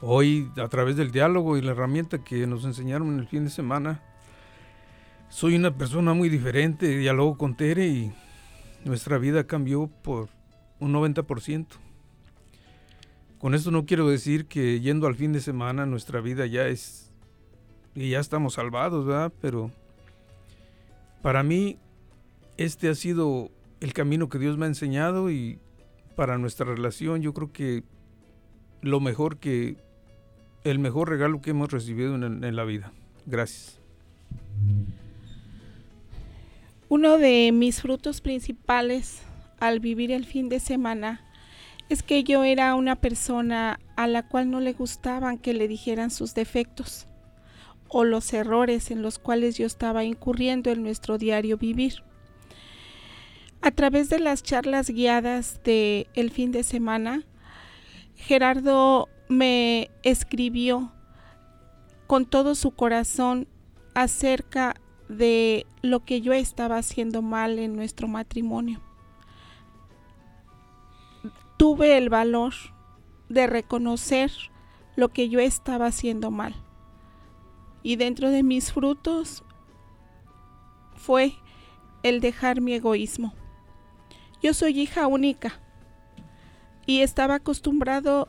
Hoy, 0.00 0.48
a 0.58 0.68
través 0.68 0.94
del 0.96 1.10
diálogo 1.10 1.56
y 1.56 1.62
la 1.62 1.72
herramienta 1.72 2.22
que 2.22 2.46
nos 2.46 2.64
enseñaron 2.64 3.08
en 3.14 3.18
el 3.18 3.26
fin 3.26 3.44
de 3.44 3.50
semana, 3.50 4.00
soy 5.28 5.56
una 5.56 5.76
persona 5.76 6.14
muy 6.14 6.28
diferente. 6.28 6.96
Dialogo 6.96 7.36
con 7.36 7.56
Tere 7.56 7.88
y 7.88 8.12
nuestra 8.84 9.18
vida 9.18 9.48
cambió 9.48 9.88
por 9.88 10.28
un 10.78 10.92
90%. 10.92 11.66
Con 13.40 13.56
esto 13.56 13.72
no 13.72 13.86
quiero 13.86 14.08
decir 14.08 14.46
que 14.46 14.78
yendo 14.78 15.08
al 15.08 15.16
fin 15.16 15.32
de 15.32 15.40
semana 15.40 15.84
nuestra 15.84 16.20
vida 16.20 16.46
ya 16.46 16.68
es 16.68 17.10
y 17.96 18.10
ya 18.10 18.20
estamos 18.20 18.54
salvados, 18.54 19.04
¿verdad? 19.04 19.32
Pero 19.40 19.72
para 21.22 21.42
mí 21.42 21.76
este 22.56 22.88
ha 22.88 22.94
sido 22.94 23.50
el 23.80 23.92
camino 23.92 24.28
que 24.28 24.38
Dios 24.38 24.58
me 24.58 24.66
ha 24.66 24.68
enseñado 24.68 25.28
y 25.28 25.58
para 26.14 26.38
nuestra 26.38 26.66
relación 26.66 27.20
yo 27.20 27.34
creo 27.34 27.52
que 27.52 27.82
lo 28.80 29.00
mejor 29.00 29.38
que 29.38 29.76
el 30.64 30.78
mejor 30.78 31.08
regalo 31.08 31.40
que 31.40 31.50
hemos 31.50 31.70
recibido 31.70 32.14
en, 32.14 32.56
la 32.56 32.64
vida. 32.64 32.92
Gracias. 33.26 33.78
Uno 36.88 37.18
de 37.18 37.52
mis 37.52 37.82
frutos 37.82 38.20
principales 38.20 39.22
al 39.60 39.80
vivir 39.80 40.10
el 40.10 40.24
fin 40.24 40.48
de 40.48 40.60
semana 40.60 41.22
es 41.88 42.02
que 42.02 42.24
yo 42.24 42.44
era 42.44 42.74
una 42.74 42.96
persona 42.96 43.80
a 43.96 44.06
la 44.06 44.26
cual 44.26 44.50
no 44.50 44.60
le 44.60 44.72
gustaban 44.72 45.38
que 45.38 45.54
le 45.54 45.68
dijeran 45.68 46.10
sus 46.10 46.34
defectos 46.34 47.06
o 47.88 48.04
los 48.04 48.32
errores 48.32 48.90
en 48.90 49.02
los 49.02 49.18
cuales 49.18 49.56
yo 49.56 49.66
estaba 49.66 50.04
incurriendo 50.04 50.70
en 50.70 50.82
nuestro 50.82 51.18
diario 51.18 51.56
vivir. 51.56 52.02
A 53.60 53.70
través 53.70 54.08
de 54.08 54.18
las 54.18 54.42
charlas 54.42 54.90
guiadas 54.90 55.60
de 55.64 56.06
el 56.14 56.30
fin 56.30 56.52
de 56.52 56.62
semana, 56.62 57.24
Gerardo 58.16 59.08
me 59.28 59.90
escribió 60.02 60.92
con 62.06 62.24
todo 62.26 62.54
su 62.54 62.70
corazón 62.70 63.46
acerca 63.94 64.74
de 65.08 65.66
lo 65.82 66.04
que 66.04 66.20
yo 66.20 66.32
estaba 66.32 66.76
haciendo 66.76 67.22
mal 67.22 67.58
en 67.58 67.76
nuestro 67.76 68.08
matrimonio. 68.08 68.80
Tuve 71.56 71.98
el 71.98 72.08
valor 72.08 72.54
de 73.28 73.46
reconocer 73.46 74.30
lo 74.96 75.08
que 75.08 75.28
yo 75.28 75.40
estaba 75.40 75.86
haciendo 75.86 76.30
mal. 76.30 76.54
Y 77.82 77.96
dentro 77.96 78.30
de 78.30 78.42
mis 78.42 78.72
frutos 78.72 79.42
fue 80.96 81.34
el 82.02 82.20
dejar 82.20 82.60
mi 82.60 82.74
egoísmo. 82.74 83.34
Yo 84.42 84.54
soy 84.54 84.78
hija 84.80 85.06
única 85.06 85.60
y 86.86 87.00
estaba 87.00 87.36
acostumbrado 87.36 88.28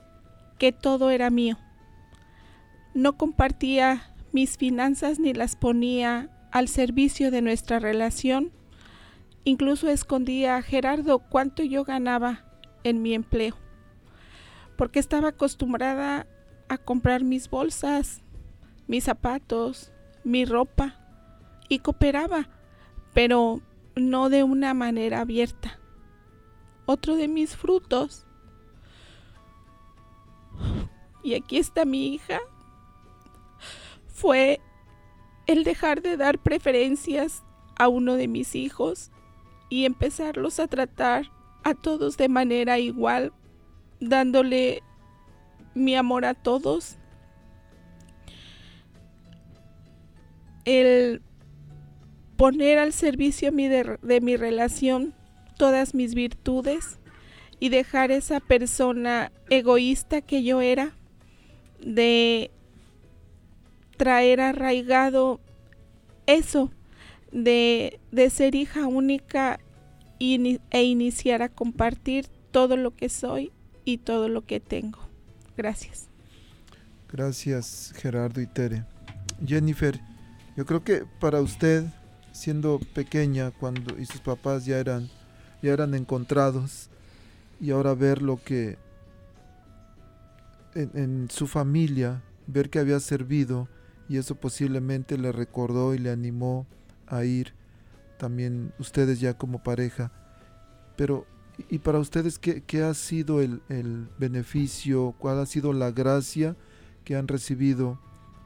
que 0.59 0.71
todo 0.71 1.09
era 1.09 1.31
mío. 1.31 1.57
No 2.93 3.17
compartía 3.17 4.13
mis 4.31 4.57
finanzas 4.57 5.19
ni 5.19 5.33
las 5.33 5.55
ponía 5.55 6.29
al 6.51 6.67
servicio 6.67 7.31
de 7.31 7.41
nuestra 7.41 7.79
relación. 7.79 8.51
Incluso 9.43 9.89
escondía 9.89 10.57
a 10.57 10.61
Gerardo 10.61 11.19
cuánto 11.19 11.63
yo 11.63 11.83
ganaba 11.83 12.45
en 12.83 13.01
mi 13.01 13.13
empleo, 13.13 13.55
porque 14.77 14.99
estaba 14.99 15.29
acostumbrada 15.29 16.27
a 16.67 16.77
comprar 16.77 17.23
mis 17.23 17.49
bolsas, 17.49 18.21
mis 18.87 19.05
zapatos, 19.05 19.91
mi 20.23 20.45
ropa, 20.45 20.99
y 21.69 21.79
cooperaba, 21.79 22.49
pero 23.13 23.61
no 23.95 24.29
de 24.29 24.43
una 24.43 24.73
manera 24.73 25.21
abierta. 25.21 25.79
Otro 26.85 27.15
de 27.15 27.27
mis 27.27 27.55
frutos 27.55 28.25
y 31.23 31.35
aquí 31.35 31.57
está 31.57 31.85
mi 31.85 32.13
hija, 32.13 32.39
fue 34.07 34.61
el 35.47 35.63
dejar 35.63 36.01
de 36.01 36.17
dar 36.17 36.39
preferencias 36.39 37.43
a 37.77 37.87
uno 37.87 38.15
de 38.15 38.27
mis 38.27 38.55
hijos 38.55 39.11
y 39.69 39.85
empezarlos 39.85 40.59
a 40.59 40.67
tratar 40.67 41.31
a 41.63 41.73
todos 41.73 42.17
de 42.17 42.29
manera 42.29 42.79
igual, 42.79 43.33
dándole 43.99 44.83
mi 45.73 45.95
amor 45.95 46.25
a 46.25 46.33
todos. 46.33 46.97
El 50.65 51.21
poner 52.37 52.77
al 52.77 52.93
servicio 52.93 53.51
de, 53.51 54.21
mi 54.21 54.37
relación 54.37 55.13
todas 55.57 55.93
mis 55.93 56.13
virtudes 56.13 56.98
y 57.59 57.69
dejar 57.69 58.11
esa 58.11 58.39
persona 58.39 59.31
egoísta 59.49 60.21
que 60.21 60.43
yo 60.43 60.61
era 60.61 60.93
de 61.81 62.51
traer 63.97 64.39
arraigado 64.41 65.39
eso 66.25 66.71
de, 67.31 67.99
ser 68.31 68.55
hija 68.55 68.87
única 68.87 69.59
e 70.19 70.83
iniciar 70.83 71.41
a 71.41 71.49
compartir 71.49 72.27
todo 72.51 72.77
lo 72.77 72.95
que 72.95 73.09
soy 73.09 73.51
y 73.85 73.99
todo 73.99 74.27
lo 74.27 74.45
que 74.45 74.59
tengo. 74.59 74.99
Gracias. 75.55 76.07
Gracias 77.11 77.93
Gerardo 77.95 78.41
y 78.41 78.47
Tere. 78.47 78.83
Jennifer, 79.45 79.99
yo 80.55 80.65
creo 80.65 80.83
que 80.83 81.05
para 81.19 81.41
usted, 81.41 81.85
siendo 82.31 82.79
pequeña 82.93 83.51
cuando 83.51 83.97
y 83.97 84.05
sus 84.05 84.21
papás 84.21 84.65
ya 84.65 84.77
eran, 84.77 85.09
ya 85.61 85.71
eran 85.71 85.95
encontrados, 85.95 86.89
y 87.59 87.71
ahora 87.71 87.93
ver 87.93 88.21
lo 88.21 88.41
que 88.41 88.77
en, 90.75 91.29
su 91.29 91.47
familia, 91.47 92.21
ver 92.47 92.69
que 92.69 92.79
había 92.79 92.99
servido 92.99 93.67
y 94.07 94.17
eso 94.17 94.35
posiblemente 94.35 95.17
le 95.17 95.31
recordó 95.31 95.93
y 95.93 95.97
le 95.97 96.11
animó 96.11 96.65
a 97.07 97.23
ir 97.23 97.53
también 98.17 98.73
ustedes 98.79 99.19
ya 99.19 99.37
como 99.37 99.63
pareja. 99.63 100.11
Pero, 100.95 101.25
¿y 101.69 101.79
para 101.79 101.99
ustedes 101.99 102.39
qué, 102.39 102.83
ha 102.83 102.93
sido 102.93 103.41
el, 103.41 103.61
beneficio, 104.17 105.15
cuál 105.17 105.39
ha 105.39 105.45
sido 105.45 105.73
la 105.73 105.91
gracia 105.91 106.55
que 107.03 107.15
han 107.15 107.27
recibido 107.27 107.99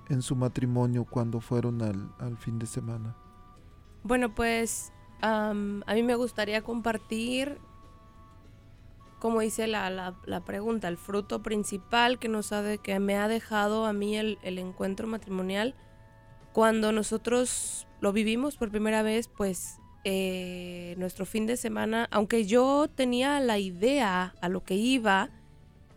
en 0.09 0.22
su 0.22 0.36
matrimonio 0.36 1.05
cuando 1.05 1.39
fueron 1.39 1.82
al, 1.82 2.38
fin 2.38 2.59
de 2.59 2.66
semana? 2.66 3.16
Bueno, 4.03 4.34
pues 4.34 4.91
a 5.22 5.53
mí 5.53 6.03
me 6.03 6.16
gustaría 6.16 6.61
compartir 6.61 7.57
como 9.24 9.39
dice 9.39 9.67
la, 9.67 10.13
pregunta, 10.45 10.89
el 10.89 10.97
fruto 10.97 11.41
principal 11.41 12.19
que, 12.19 12.28
nos 12.28 12.51
ha 12.51 12.76
que 12.76 12.99
me 12.99 13.15
ha 13.15 13.30
dejado 13.30 13.86
a 13.86 13.93
mí 13.93 14.17
el, 14.17 14.38
encuentro 14.43 15.07
matrimonial, 15.07 15.76
cuando 16.51 16.91
nosotros 16.91 17.88
lo 18.01 18.11
vivimos 18.11 18.57
por 18.57 18.69
primera 18.69 19.01
vez, 19.01 19.30
pues 19.30 19.78
eh, 20.03 20.95
nuestro 20.97 21.26
fin 21.26 21.45
de 21.45 21.55
semana, 21.55 22.09
aunque 22.11 22.45
yo 22.45 22.89
tenía 22.93 23.39
la 23.39 23.59
idea 23.59 24.36
a 24.41 24.49
lo 24.49 24.65
que 24.65 24.76
iba, 24.76 25.30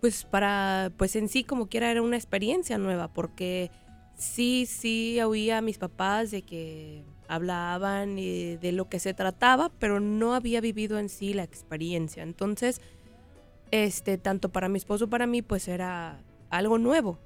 pues 0.00 0.22
para, 0.22 0.92
pues 0.96 1.16
en 1.16 1.28
sí 1.28 1.42
como 1.42 1.66
quiera 1.66 1.90
era 1.90 2.02
una 2.02 2.14
experiencia 2.14 2.78
nueva, 2.78 3.12
porque 3.12 3.72
sí, 4.16 4.66
sí 4.66 5.20
oía 5.20 5.58
a 5.58 5.62
mis 5.62 5.78
papás 5.78 6.30
de 6.30 6.42
que 6.42 7.02
hablaban 7.26 8.20
eh, 8.20 8.56
de 8.62 8.70
lo 8.70 8.88
que 8.88 9.00
se 9.00 9.14
trataba, 9.14 9.72
pero 9.80 9.98
no 9.98 10.32
había 10.32 10.60
vivido 10.60 11.00
en 11.00 11.08
sí 11.08 11.34
la 11.34 11.42
experiencia. 11.42 12.22
Entonces, 12.22 12.80
este, 13.70 14.18
tanto 14.18 14.50
para 14.50 14.68
mi 14.68 14.78
esposo 14.78 15.08
para 15.08 15.26
mí, 15.26 15.42
pues 15.42 15.68
era 15.68 16.20
algo 16.50 16.78
nuevo. 16.78 17.18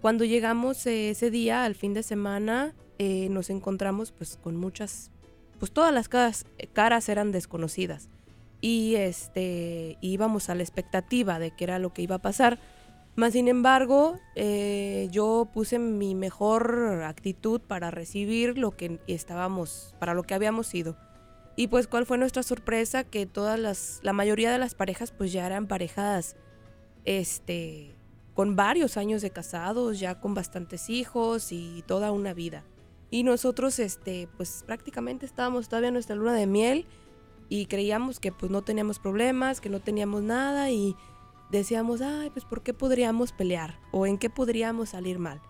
Cuando 0.00 0.24
llegamos 0.24 0.84
eh, 0.86 1.10
ese 1.10 1.30
día, 1.30 1.64
al 1.64 1.74
fin 1.74 1.94
de 1.94 2.02
semana, 2.02 2.74
eh, 2.98 3.28
nos 3.30 3.50
encontramos 3.50 4.12
pues 4.12 4.36
con 4.36 4.56
muchas, 4.56 5.10
pues 5.58 5.72
todas 5.72 5.92
las 5.92 6.08
caras, 6.08 7.08
eran 7.08 7.32
desconocidas. 7.32 8.08
Y 8.60 8.96
este, 8.96 9.98
íbamos 10.00 10.48
a 10.48 10.54
la 10.54 10.62
expectativa 10.62 11.38
de 11.38 11.50
que 11.52 11.64
era 11.64 11.78
lo 11.78 11.92
que 11.92 12.02
iba 12.02 12.16
a 12.16 12.22
pasar. 12.22 12.58
Más 13.14 13.34
sin 13.34 13.46
embargo, 13.46 14.18
eh, 14.34 15.08
yo 15.10 15.48
puse 15.52 15.78
mi 15.78 16.14
mejor 16.14 17.02
actitud 17.04 17.60
para 17.60 17.90
recibir 17.90 18.56
lo 18.58 18.72
que 18.72 19.00
estábamos, 19.06 19.94
para 19.98 20.14
lo 20.14 20.22
que 20.22 20.34
habíamos 20.34 20.74
ido. 20.74 20.96
Y 21.56 21.68
pues 21.68 21.86
cuál 21.86 22.06
fue 22.06 22.18
nuestra 22.18 22.42
sorpresa 22.42 23.04
que 23.04 23.26
todas 23.26 23.58
las, 23.58 24.00
la 24.02 24.12
mayoría 24.12 24.50
de 24.50 24.58
las 24.58 24.74
parejas 24.74 25.12
pues 25.12 25.32
ya 25.32 25.46
eran 25.46 25.66
parejas, 25.66 26.36
este, 27.04 27.94
con 28.34 28.56
varios 28.56 28.96
años 28.96 29.22
de 29.22 29.30
casados, 29.30 30.00
ya 30.00 30.20
con 30.20 30.34
bastantes 30.34 30.88
hijos 30.88 31.52
y 31.52 31.84
toda 31.86 32.10
una 32.12 32.32
vida. 32.32 32.64
Y 33.10 33.24
nosotros, 33.24 33.78
este, 33.78 34.28
pues 34.38 34.64
prácticamente 34.66 35.26
estábamos 35.26 35.68
todavía 35.68 35.88
en 35.88 35.94
nuestra 35.94 36.16
luna 36.16 36.32
de 36.32 36.46
miel 36.46 36.86
y 37.50 37.66
creíamos 37.66 38.18
que 38.18 38.32
pues 38.32 38.50
no 38.50 38.62
teníamos 38.62 38.98
problemas, 38.98 39.60
que 39.60 39.68
no 39.68 39.80
teníamos 39.80 40.22
nada 40.22 40.70
y 40.70 40.96
decíamos, 41.50 42.00
ay, 42.00 42.30
pues 42.30 42.46
¿por 42.46 42.62
qué 42.62 42.72
podríamos 42.72 43.32
pelear? 43.32 43.78
¿O 43.90 44.06
en 44.06 44.16
qué 44.16 44.30
podríamos 44.30 44.90
salir 44.90 45.18
mal? 45.18 45.42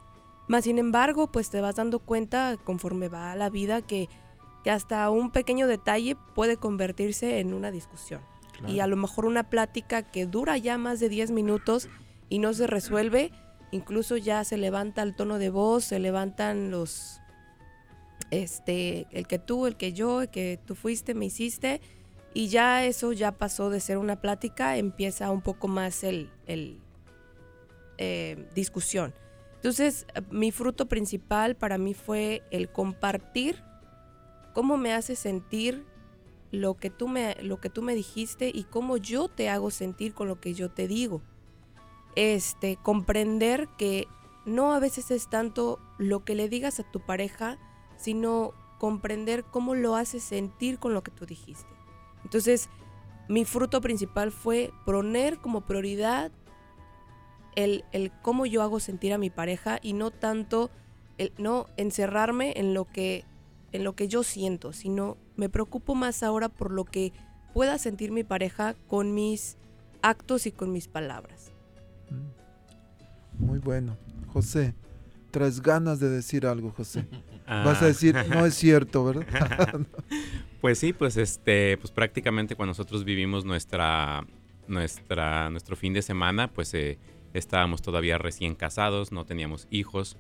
Más 0.49 0.65
sin 0.65 0.79
embargo, 0.79 1.31
pues 1.31 1.51
te 1.51 1.61
vas 1.61 1.77
dando 1.77 2.01
cuenta 2.01 2.57
conforme 2.65 3.09
va 3.09 3.37
la 3.37 3.49
vida 3.49 3.83
que, 3.83 4.09
que 4.63 4.71
hasta 4.71 5.09
un 5.11 5.31
pequeño 5.31 5.67
detalle 5.67 6.17
puede 6.35 6.57
convertirse 6.57 7.41
en 7.41 7.55
una 7.55 7.71
discusión. 7.71 8.23
Y 8.69 8.79
a 8.79 8.87
lo 8.87 8.97
mejor 8.97 9.25
una 9.25 9.51
plática 9.51 10.03
que 10.03 10.27
dura 10.27 10.57
ya 10.57 10.79
más 10.79 11.01
de 11.01 11.09
10 11.09 11.33
minutos 11.33 11.89
y 12.29 12.39
no 12.39 12.55
se 12.55 12.69
resuelve, 12.69 13.33
incluso 13.73 14.17
ya 14.17 14.45
se 14.45 14.57
levanta 14.57 15.03
el 15.03 15.17
tono 15.17 15.39
de 15.39 15.51
voz, 15.51 15.85
se 15.85 15.99
levantan 15.99 16.71
los, 16.71 17.21
este, 18.31 19.09
el 19.11 19.27
que 19.27 19.41
tú, 19.41 19.67
el 19.67 19.77
que 19.77 19.93
yo, 19.93 20.23
el 20.23 20.29
que 20.29 20.61
tú 20.65 20.77
fuiste, 20.77 21.15
me 21.15 21.27
hiciste, 21.27 21.81
y 22.35 22.49
ya 22.49 22.85
eso 22.85 23.13
ya 23.13 23.33
pasó 23.33 23.69
de 23.69 23.81
ser 23.81 23.99
una 23.99 24.21
plática, 24.21 24.77
empieza 24.77 25.31
un 25.31 25.43
poco 25.43 25.67
más 25.67 26.05
el, 26.05 26.31
el 26.47 26.79
eh, 27.99 28.49
discusión. 28.55 29.13
Entonces, 29.57 30.07
mi 30.31 30.51
fruto 30.51 30.87
principal 30.87 31.57
para 31.57 31.79
mí 31.79 31.95
fue 31.95 32.43
el 32.51 32.71
compartir 32.71 33.63
cómo 34.53 34.77
me 34.77 34.93
hace 34.93 35.17
sentir 35.17 35.85
lo 36.51 36.75
que 36.75 36.91
tú 36.91 37.09
me, 37.09 37.37
lo 37.43 37.61
que 37.61 37.71
tú 37.71 37.83
me 37.83 37.95
dijiste 37.95 38.51
y 38.53 38.65
cómo 38.65 38.97
yo 38.97 39.29
te 39.29 39.49
hago 39.49 39.71
sentir 39.71 40.15
con 40.15 40.29
lo 40.29 40.41
que 40.41 40.55
yo 40.55 40.71
te 40.71 40.87
digo. 40.87 41.23
Este, 42.15 42.77
comprender 42.77 43.69
que 43.79 44.07
no 44.45 44.73
a 44.73 44.79
veces 44.79 45.11
es 45.11 45.29
tanto 45.29 45.79
lo 45.99 46.25
que 46.25 46.35
le 46.35 46.49
digas 46.49 46.79
a 46.81 46.91
tu 46.91 47.01
pareja, 47.01 47.59
sino 47.97 48.53
comprender 48.79 49.45
cómo 49.45 49.75
lo 49.75 49.97
haces 49.97 50.23
sentir 50.23 50.79
con 50.79 50.93
lo 50.93 51.03
que 51.03 51.11
tú 51.11 51.25
dijiste. 51.25 51.71
Entonces, 52.25 52.69
mi 53.29 53.45
fruto 53.45 53.81
principal 53.81 54.33
fue 54.33 54.73
poner 54.85 55.39
como 55.39 55.63
prioridad 55.63 56.33
el, 57.55 57.85
cómo 58.23 58.47
yo 58.47 58.63
hago 58.63 58.81
sentir 58.81 59.13
a 59.13 59.19
mi 59.19 59.31
pareja 59.31 59.79
y 59.83 59.93
no 59.93 60.11
tanto 60.11 60.71
el 61.19 61.33
no 61.39 61.67
encerrarme 61.77 62.55
en 62.57 62.75
lo 62.75 62.87
que 62.87 63.25
en 63.73 63.85
lo 63.85 63.95
que 63.95 64.09
yo 64.09 64.23
siento, 64.23 64.73
sino 64.73 65.17
me 65.37 65.49
preocupo 65.49 65.95
más 65.95 66.23
ahora 66.23 66.49
por 66.49 66.71
lo 66.71 66.85
que 66.85 67.13
pueda 67.53 67.79
sentir 67.79 68.13
mi 68.13 68.25
pareja 68.25 68.75
con 68.87 69.15
mis 69.15 69.57
actos 70.03 70.47
y 70.47 70.53
con 70.53 70.73
mis 70.73 70.89
palabras. 70.89 71.53
Mm. 72.11 73.45
Muy 73.45 73.59
bueno. 73.59 73.97
José, 74.29 74.75
traes 75.31 75.61
ganas 75.61 76.01
de 76.01 76.09
decir 76.09 76.47
algo, 76.47 76.71
José. 76.71 77.07
Vas 77.47 77.83
a 77.83 77.87
decir, 77.87 78.17
no 78.29 78.47
es 78.47 78.55
cierto, 78.55 79.05
¿verdad? 79.05 79.81
Pues 80.61 80.79
sí, 80.79 80.93
pues 80.93 81.17
este, 81.17 81.77
pues 81.79 81.91
prácticamente 81.91 82.55
cuando 82.55 82.71
nosotros 82.71 83.03
vivimos 83.03 83.45
nuestra, 83.45 84.25
nuestra, 84.69 85.51
nuestro 85.51 85.75
fin 85.75 85.93
de 85.93 86.03
semana, 86.03 86.53
pues 86.53 86.73
eh, 86.75 87.01
estábamos 87.35 87.83
todavía 87.83 88.17
recién 88.17 88.55
casados, 88.55 89.11
no 89.11 89.25
teníamos 89.25 89.67
hijos. 89.73 90.17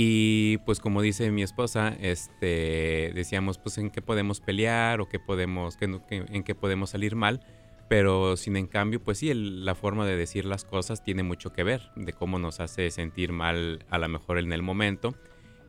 Y 0.00 0.58
pues 0.58 0.78
como 0.78 1.02
dice 1.02 1.28
mi 1.32 1.42
esposa, 1.42 1.88
este, 2.00 3.10
decíamos 3.16 3.58
pues 3.58 3.78
en 3.78 3.90
qué 3.90 4.00
podemos 4.00 4.40
pelear 4.40 5.00
o 5.00 5.08
qué 5.08 5.18
podemos, 5.18 5.76
en 5.80 6.44
qué 6.44 6.54
podemos 6.54 6.90
salir 6.90 7.16
mal. 7.16 7.40
Pero 7.88 8.36
sin 8.36 8.56
en 8.56 8.68
cambio, 8.68 9.02
pues 9.02 9.18
sí, 9.18 9.34
la 9.34 9.74
forma 9.74 10.06
de 10.06 10.14
decir 10.14 10.44
las 10.44 10.64
cosas 10.64 11.02
tiene 11.02 11.24
mucho 11.24 11.52
que 11.52 11.64
ver 11.64 11.90
de 11.96 12.12
cómo 12.12 12.38
nos 12.38 12.60
hace 12.60 12.92
sentir 12.92 13.32
mal 13.32 13.84
a 13.90 13.98
lo 13.98 14.08
mejor 14.08 14.38
en 14.38 14.52
el 14.52 14.62
momento 14.62 15.16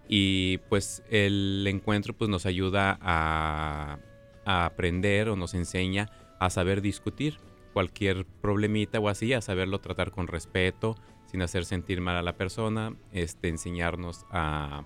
y 0.07 0.59
pues 0.69 1.03
el 1.09 1.65
encuentro 1.67 2.13
pues 2.13 2.29
nos 2.29 2.45
ayuda 2.45 2.99
a, 3.01 3.97
aprender 4.45 5.29
o 5.29 5.35
nos 5.35 5.55
enseña 5.55 6.11
a 6.39 6.51
saber 6.51 6.81
discutir 6.81 7.37
cualquier 7.73 8.25
problemita 8.25 8.99
o 8.99 9.09
así, 9.09 9.33
a 9.33 9.41
saberlo 9.41 9.79
tratar 9.79 10.11
con 10.11 10.27
respeto, 10.27 10.95
sin 11.29 11.43
hacer 11.43 11.65
sentir 11.65 12.01
mal 12.01 12.15
a 12.15 12.23
la 12.23 12.37
persona, 12.37 12.95
este, 13.11 13.49
enseñarnos 13.49 14.25
a, 14.31 14.83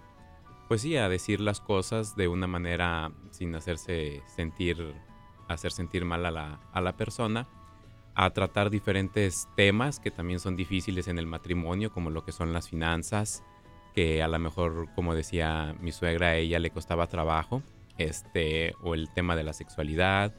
pues 0.67 0.81
sí, 0.81 0.97
a 0.97 1.07
decir 1.07 1.39
las 1.39 1.61
cosas 1.61 2.17
de 2.17 2.27
una 2.27 2.47
manera 2.47 3.13
sin 3.31 3.55
hacerse 3.55 4.21
sentir, 4.27 4.93
hacer 5.47 5.71
sentir 5.71 6.03
mal 6.03 6.25
a 6.25 6.31
la, 6.31 6.59
a 6.73 6.81
la 6.81 6.97
persona, 6.97 7.47
a 8.13 8.29
tratar 8.31 8.69
diferentes 8.69 9.47
temas 9.55 10.01
que 10.01 10.11
también 10.11 10.39
son 10.39 10.57
difíciles 10.57 11.07
en 11.07 11.17
el 11.17 11.27
matrimonio, 11.27 11.93
como 11.93 12.09
lo 12.09 12.25
que 12.25 12.33
son 12.33 12.51
las 12.51 12.69
finanzas, 12.69 13.43
que 13.95 14.21
a 14.21 14.27
lo 14.27 14.37
mejor, 14.37 14.89
como 14.95 15.15
decía 15.15 15.75
mi 15.79 15.93
suegra, 15.93 16.27
a 16.27 16.35
ella 16.35 16.59
le 16.59 16.71
costaba 16.71 17.07
trabajo, 17.07 17.63
este, 17.97 18.75
o 18.81 18.95
el 18.95 19.09
tema 19.13 19.37
de 19.37 19.43
la 19.43 19.53
sexualidad, 19.53 20.33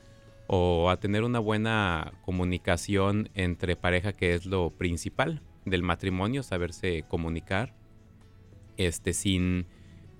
o 0.48 0.90
a 0.90 0.98
tener 0.98 1.24
una 1.24 1.38
buena 1.38 2.12
comunicación 2.26 3.30
entre 3.32 3.74
pareja, 3.74 4.12
que 4.12 4.34
es 4.34 4.44
lo 4.44 4.68
principal 4.68 5.40
del 5.64 5.82
matrimonio, 5.82 6.42
saberse 6.42 7.04
comunicar, 7.08 7.74
este, 8.76 9.12
sin, 9.12 9.66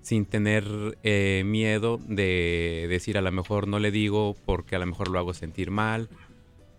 sin 0.01 0.25
tener 0.25 0.97
eh, 1.03 1.43
miedo 1.45 1.99
de 2.07 2.87
decir 2.89 3.17
a 3.17 3.21
lo 3.21 3.31
mejor 3.31 3.67
no 3.67 3.79
le 3.79 3.91
digo 3.91 4.35
porque 4.45 4.75
a 4.75 4.79
lo 4.79 4.85
mejor 4.85 5.09
lo 5.09 5.19
hago 5.19 5.33
sentir 5.33 5.71
mal, 5.71 6.09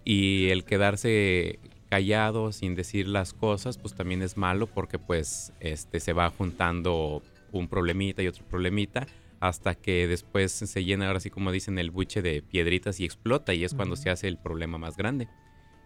y 0.04 0.50
el 0.50 0.64
quedarse 0.64 1.58
callado, 1.88 2.52
sin 2.52 2.76
decir 2.76 3.08
las 3.08 3.32
cosas, 3.34 3.76
pues 3.76 3.94
también 3.94 4.22
es 4.22 4.36
malo 4.36 4.68
porque 4.68 4.98
pues 4.98 5.52
este 5.60 5.98
se 5.98 6.12
va 6.12 6.30
juntando 6.30 7.22
un 7.52 7.68
problemita 7.68 8.22
y 8.22 8.28
otro 8.28 8.44
problemita 8.44 9.06
hasta 9.40 9.74
que 9.74 10.06
después 10.06 10.52
se 10.52 10.84
llena 10.84 11.08
ahora 11.08 11.20
sí 11.20 11.30
como 11.30 11.52
dicen 11.52 11.78
el 11.78 11.90
buche 11.90 12.22
de 12.22 12.42
piedritas 12.42 13.00
y 13.00 13.04
explota 13.04 13.52
y 13.52 13.64
es 13.64 13.74
cuando 13.74 13.96
se 13.96 14.10
hace 14.10 14.28
el 14.28 14.38
problema 14.38 14.78
más 14.78 14.96
grande. 14.96 15.28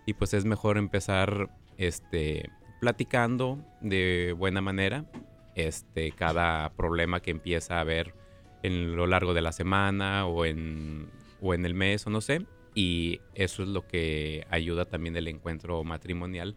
Y 0.07 0.14
pues 0.14 0.35
es 0.35 0.45
mejor 0.45 0.78
empezar 0.78 1.51
este 1.76 2.51
platicando 2.81 3.59
de 3.81 4.35
buena 4.37 4.61
manera 4.61 5.05
este 5.55 6.12
cada 6.12 6.70
problema 6.70 7.20
que 7.20 7.31
empieza 7.31 7.76
a 7.76 7.81
haber 7.81 8.14
en 8.62 8.97
lo 8.97 9.07
largo 9.07 9.35
de 9.35 9.43
la 9.43 9.53
semana 9.53 10.26
o 10.26 10.45
en 10.45 11.09
o 11.41 11.55
en 11.55 11.64
el 11.64 11.74
mes 11.74 12.07
o 12.07 12.11
no 12.11 12.20
sé 12.20 12.47
y 12.74 13.20
eso 13.35 13.62
es 13.62 13.68
lo 13.68 13.87
que 13.87 14.47
ayuda 14.51 14.87
también 14.87 15.16
el 15.16 15.28
encuentro 15.28 15.83
matrimonial 15.85 16.57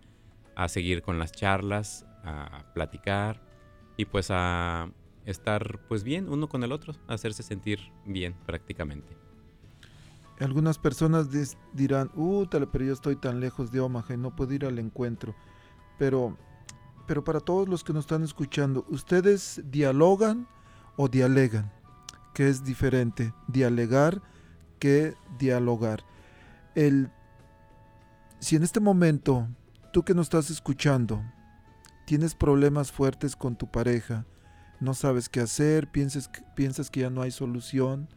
a 0.56 0.68
seguir 0.68 1.02
con 1.02 1.20
las 1.20 1.32
charlas, 1.32 2.06
a 2.24 2.66
platicar 2.74 3.42
y 3.98 4.06
pues 4.06 4.28
a 4.30 4.90
estar 5.26 5.80
pues 5.88 6.04
bien 6.04 6.30
uno 6.30 6.48
con 6.48 6.64
el 6.64 6.72
otro, 6.72 6.94
hacerse 7.08 7.44
sentir 7.44 7.80
bien 8.06 8.36
prácticamente. 8.46 9.18
Algunas 10.40 10.78
personas 10.78 11.30
dirán, 11.74 12.12
uh, 12.16 12.46
pero 12.50 12.86
yo 12.86 12.94
estoy 12.94 13.16
tan 13.16 13.40
lejos 13.40 13.72
de 13.72 13.80
Omaha 13.80 14.14
y 14.14 14.18
no 14.18 14.36
puedo 14.36 14.54
ir 14.54 14.66
al 14.66 14.80
encuentro. 14.80 15.36
Pero, 15.98 16.38
pero 17.08 17.24
para 17.24 17.40
todos 17.40 17.68
los 17.68 17.84
que 17.84 17.94
nos 17.94 18.06
están 18.06 18.24
escuchando, 18.24 18.86
¿ustedes 18.90 19.62
dialogan 19.66 20.48
o 20.98 21.08
dialegan? 21.08 21.72
Que 22.34 22.50
es 22.50 22.64
diferente, 22.64 23.34
dialegar 23.48 24.22
que 24.80 25.16
dialogar. 25.40 26.04
El, 26.76 27.10
si 28.40 28.56
en 28.56 28.64
este 28.64 28.80
momento 28.80 29.48
tú 29.94 30.04
que 30.04 30.14
nos 30.14 30.26
estás 30.26 30.50
escuchando 30.50 31.24
tienes 32.06 32.36
problemas 32.36 32.92
fuertes 32.92 33.36
con 33.36 33.56
tu 33.56 33.72
pareja, 33.72 34.26
no 34.82 34.94
sabes 34.94 35.30
qué 35.30 35.40
hacer, 35.40 35.90
piensas, 35.90 36.30
piensas 36.56 36.90
que 36.90 37.00
ya 37.02 37.10
no 37.10 37.22
hay 37.22 37.32
solución 37.32 38.10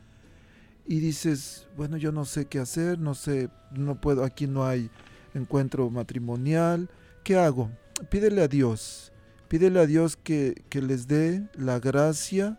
y 0.87 0.99
dices, 0.99 1.69
bueno, 1.77 1.97
yo 1.97 2.11
no 2.11 2.25
sé 2.25 2.47
qué 2.47 2.59
hacer, 2.59 2.99
no 2.99 3.15
sé, 3.15 3.51
no 3.71 4.01
puedo, 4.01 4.25
aquí 4.25 4.47
no 4.47 4.67
hay 4.67 4.91
encuentro 5.35 5.89
matrimonial, 5.91 6.91
¿qué 7.27 7.37
hago? 7.37 7.73
Pídele 8.09 8.41
a 8.41 8.47
Dios, 8.47 9.13
pídele 9.49 9.81
a 9.81 9.87
Dios 9.87 10.17
que, 10.17 10.63
que 10.69 10.81
les 10.81 11.09
dé 11.09 11.51
la 11.55 11.81
gracia 11.81 12.57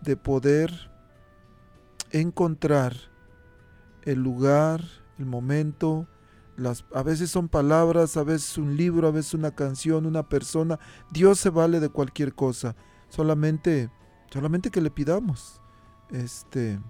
de 0.00 0.16
poder 0.16 0.72
encontrar 2.10 2.96
el 4.04 4.22
lugar, 4.22 4.82
el 5.18 5.26
momento, 5.26 6.08
las, 6.56 6.86
a 6.94 7.02
veces 7.02 7.30
son 7.30 7.50
palabras, 7.50 8.16
a 8.16 8.22
veces 8.22 8.56
un 8.56 8.78
libro, 8.78 9.08
a 9.08 9.10
veces 9.10 9.34
una 9.34 9.50
canción, 9.50 10.06
una 10.06 10.26
persona. 10.26 10.78
Dios 11.10 11.38
se 11.38 11.50
vale 11.50 11.78
de 11.78 11.90
cualquier 11.90 12.34
cosa, 12.34 12.76
solamente, 13.10 13.90
solamente 14.32 14.70
que 14.70 14.80
le 14.80 14.90
pidamos. 14.90 15.60
Este, 16.08 16.80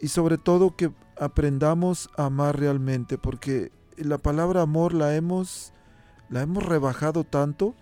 y 0.00 0.08
sobre 0.08 0.38
todo 0.38 0.76
que 0.76 0.90
aprendamos 1.20 2.08
a 2.16 2.24
amar 2.24 2.58
realmente, 2.58 3.18
porque 3.18 3.70
la 3.98 4.18
palabra 4.18 4.62
amor 4.62 4.94
la 4.94 5.14
hemos, 5.14 5.72
la 6.28 6.42
hemos 6.42 6.64
rebajado 6.64 7.24
tanto 7.24 7.74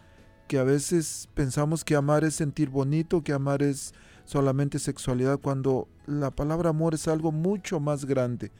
que 0.48 0.58
a 0.58 0.64
veces 0.64 1.28
pensamos 1.34 1.84
que 1.84 1.96
amar 1.96 2.24
es 2.24 2.34
sentir 2.34 2.68
bonito, 2.68 3.22
que 3.22 3.32
amar 3.32 3.62
es 3.62 3.94
solamente 4.24 4.78
sexualidad, 4.78 5.38
cuando 5.38 5.88
la 6.06 6.30
palabra 6.30 6.70
amor 6.70 6.94
es 6.94 7.08
algo 7.08 7.32
mucho 7.32 7.80
más 7.80 8.04
grande. 8.04 8.52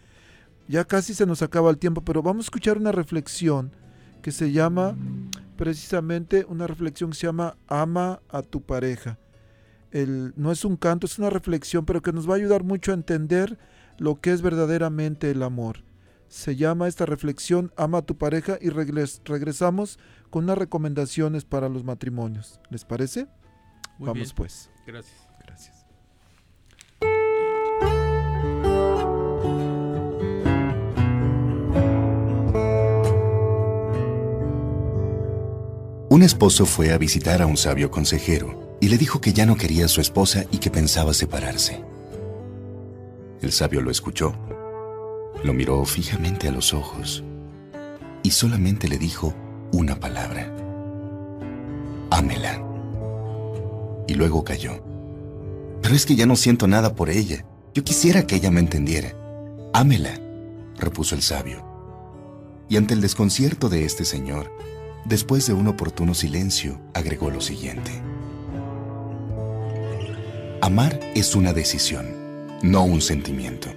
Ya 0.69 0.85
casi 0.85 1.15
se 1.15 1.27
nos 1.27 1.43
acaba 1.43 1.71
el 1.71 1.79
tiempo, 1.79 2.03
pero 2.03 2.23
vamos 2.23 2.47
a 2.47 2.49
escuchar 2.49 2.79
una 2.79 2.93
reflexión 2.93 3.73
que 4.23 4.33
se 4.33 4.53
llama, 4.53 4.97
precisamente 5.57 6.47
una 6.49 6.67
reflexión 6.67 7.11
que 7.11 7.17
se 7.17 7.27
llama 7.27 7.57
Ama 7.67 8.23
a 8.29 8.43
tu 8.43 8.63
pareja. 8.63 9.19
El, 9.91 10.33
no 10.37 10.53
es 10.53 10.65
un 10.65 10.77
canto, 10.77 11.07
es 11.07 11.19
una 11.19 11.29
reflexión, 11.29 11.85
pero 11.85 12.01
que 12.01 12.13
nos 12.13 12.29
va 12.29 12.35
a 12.35 12.37
ayudar 12.37 12.65
mucho 12.65 12.93
a 12.93 12.95
entender 12.95 13.59
lo 13.99 14.21
que 14.21 14.33
es 14.33 14.41
verdaderamente 14.41 15.31
el 15.31 15.43
amor. 15.43 15.85
Se 16.33 16.57
llama 16.57 16.89
esta 16.89 17.05
reflexión 17.05 17.75
Ama 17.77 17.99
a 17.99 18.03
tu 18.03 18.17
pareja 18.17 18.57
y 18.59 18.71
regresamos 18.71 19.99
con 20.31 20.45
unas 20.45 20.57
recomendaciones 20.57 21.45
para 21.45 21.69
los 21.69 21.85
matrimonios. 21.85 22.59
¿Les 22.71 22.87
parece? 22.87 23.27
Vamos 23.99 24.33
pues. 24.33 24.71
Gracias. 24.87 25.29
Gracias. 25.45 25.85
Un 36.09 36.23
esposo 36.23 36.65
fue 36.65 36.93
a 36.95 36.99
visitar 36.99 37.43
a 37.43 37.47
un 37.47 37.59
sabio 37.59 37.91
consejero 37.91 38.79
y 38.81 38.89
le 38.89 38.97
dijo 38.97 39.21
que 39.21 39.35
ya 39.35 39.45
no 39.45 39.57
quería 39.57 39.85
a 39.85 39.89
su 39.89 40.01
esposa 40.01 40.47
y 40.51 40.59
que 40.59 40.71
pensaba 40.71 41.13
separarse. 41.13 41.85
El 43.43 43.53
sabio 43.53 43.83
lo 43.83 43.91
escuchó, 43.91 44.35
lo 45.45 45.53
miró 45.53 45.85
fijamente 45.85 46.49
a 46.49 46.53
los 46.53 46.73
ojos 46.73 47.25
y 48.23 48.31
solamente 48.31 48.89
le 48.89 48.99
dijo 48.99 49.35
una 49.73 49.99
palabra. 49.99 50.55
Ámela. 52.11 52.63
Y 54.07 54.15
luego 54.15 54.45
cayó. 54.45 54.83
Pero 55.81 55.95
es 55.95 56.07
que 56.07 56.15
ya 56.15 56.27
no 56.27 56.37
siento 56.37 56.69
nada 56.69 56.95
por 56.95 57.11
ella. 57.11 57.45
Yo 57.75 57.83
quisiera 57.83 58.27
que 58.27 58.37
ella 58.37 58.51
me 58.51 58.61
entendiera. 58.61 59.15
Ámela, 59.73 60.19
repuso 60.79 61.15
el 61.15 61.23
sabio. 61.23 61.65
Y 62.69 62.77
ante 62.77 62.95
el 62.95 63.01
desconcierto 63.01 63.69
de 63.69 63.85
este 63.85 64.05
señor, 64.05 64.51
Después 65.05 65.49
de 65.49 65.53
un 65.53 65.67
oportuno 65.67 66.15
silencio, 66.15 66.81
agregó 66.95 67.29
lo 67.29 67.41
siguiente. 67.41 67.91
Amar 70.61 71.01
es 71.17 71.35
una 71.35 71.53
decisión, 71.53 72.07
no 72.63 72.85
un 72.85 73.01
sentimiento. 73.01 73.69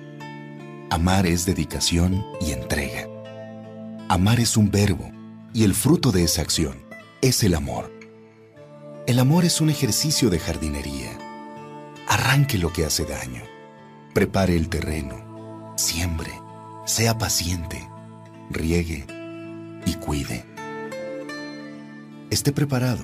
Amar 0.89 1.25
es 1.25 1.45
dedicación 1.45 2.25
y 2.39 2.51
entrega. 2.51 3.07
Amar 4.09 4.39
es 4.39 4.57
un 4.57 4.71
verbo 4.71 5.11
y 5.53 5.63
el 5.63 5.73
fruto 5.73 6.11
de 6.11 6.23
esa 6.23 6.41
acción 6.41 6.83
es 7.21 7.43
el 7.43 7.55
amor. 7.55 7.91
El 9.07 9.19
amor 9.19 9.45
es 9.45 9.61
un 9.61 9.69
ejercicio 9.69 10.29
de 10.29 10.39
jardinería. 10.39 11.17
Arranque 12.07 12.57
lo 12.57 12.71
que 12.73 12.85
hace 12.85 13.05
daño. 13.05 13.43
Prepare 14.13 14.55
el 14.55 14.69
terreno. 14.69 15.73
Siembre. 15.77 16.31
Sea 16.85 17.17
paciente. 17.17 17.87
Riegue 18.49 19.05
y 19.85 19.93
cuide 19.95 20.55
esté 22.35 22.51
preparado, 22.51 23.03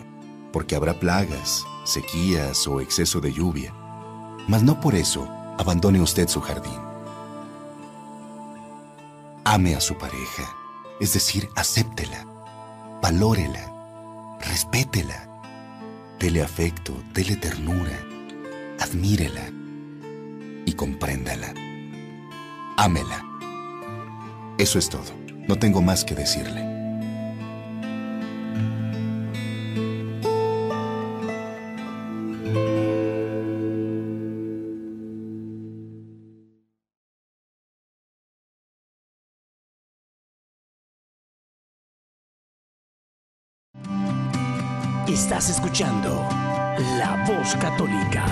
porque 0.52 0.76
habrá 0.76 1.00
plagas, 1.00 1.66
sequías 1.86 2.68
o 2.68 2.82
exceso 2.82 3.22
de 3.22 3.32
lluvia, 3.32 3.74
mas 4.48 4.64
no 4.64 4.80
por 4.80 4.96
eso 4.96 5.28
abandone 5.58 6.02
usted 6.02 6.28
su 6.28 6.42
jardín. 6.42 6.91
Ame 9.44 9.76
a 9.76 9.82
su 9.82 9.98
pareja, 9.98 10.56
es 11.00 11.14
decir, 11.14 11.50
acéptela, 11.56 12.26
valórela, 13.02 14.38
respétela, 14.40 15.28
dele 16.20 16.44
afecto, 16.44 16.94
dele 17.14 17.36
ternura, 17.36 17.98
admírela 18.80 19.50
y 20.66 20.74
compréndala. 20.74 21.54
Ámela. 22.78 23.26
Eso 24.58 24.78
es 24.78 24.90
todo. 24.90 25.12
No 25.48 25.58
tengo 25.58 25.82
más 25.82 26.06
que 26.06 26.14
decirle. 26.14 26.71
Estás 45.12 45.50
escuchando 45.50 46.26
La 46.98 47.26
Voz 47.28 47.54
Católica. 47.58 48.26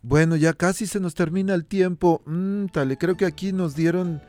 Bueno, 0.00 0.36
ya 0.36 0.54
casi 0.54 0.86
se 0.86 1.00
nos 1.00 1.14
termina 1.14 1.52
el 1.52 1.66
tiempo. 1.66 2.22
Mm, 2.24 2.68
tal, 2.68 2.96
creo 2.96 3.18
que 3.18 3.26
aquí 3.26 3.52
nos 3.52 3.76
dieron 3.76 4.22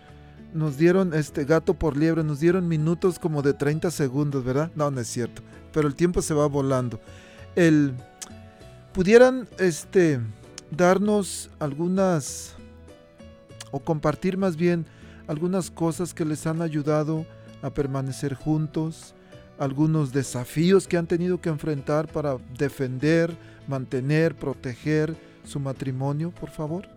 nos 0.54 0.78
dieron 0.78 1.14
este 1.14 1.46
gato 1.46 1.74
por 1.74 1.96
liebre, 1.96 2.22
nos 2.26 2.42
dieron 2.42 2.68
minutos 2.68 3.18
como 3.18 3.42
de 3.42 3.54
30 3.54 3.92
segundos, 3.92 4.44
¿verdad? 4.44 4.74
No, 4.76 4.92
no 4.92 5.00
es 5.00 5.08
cierto, 5.08 5.42
pero 5.72 5.88
el 5.88 5.96
tiempo 5.96 6.22
se 6.22 6.34
va 6.34 6.48
volando. 6.48 7.00
El 7.56 7.94
pudieran 8.92 9.48
este 9.58 10.20
darnos 10.70 11.50
algunas 11.60 12.56
o 13.72 13.80
compartir 13.80 14.38
más 14.38 14.58
bien 14.58 14.86
algunas 15.30 15.70
cosas 15.70 16.16
que 16.16 16.26
les 16.26 16.48
han 16.48 16.60
ayudado 16.60 17.24
a 17.62 17.70
permanecer 17.70 18.34
juntos, 18.34 19.14
algunos 19.60 20.12
desafíos 20.12 20.88
que 20.88 20.98
han 20.98 21.06
tenido 21.06 21.40
que 21.40 21.50
enfrentar 21.50 22.08
para 22.08 22.38
defender, 22.58 23.38
mantener, 23.68 24.34
proteger 24.34 25.16
su 25.44 25.60
matrimonio, 25.60 26.32
por 26.32 26.50
favor. 26.50 26.90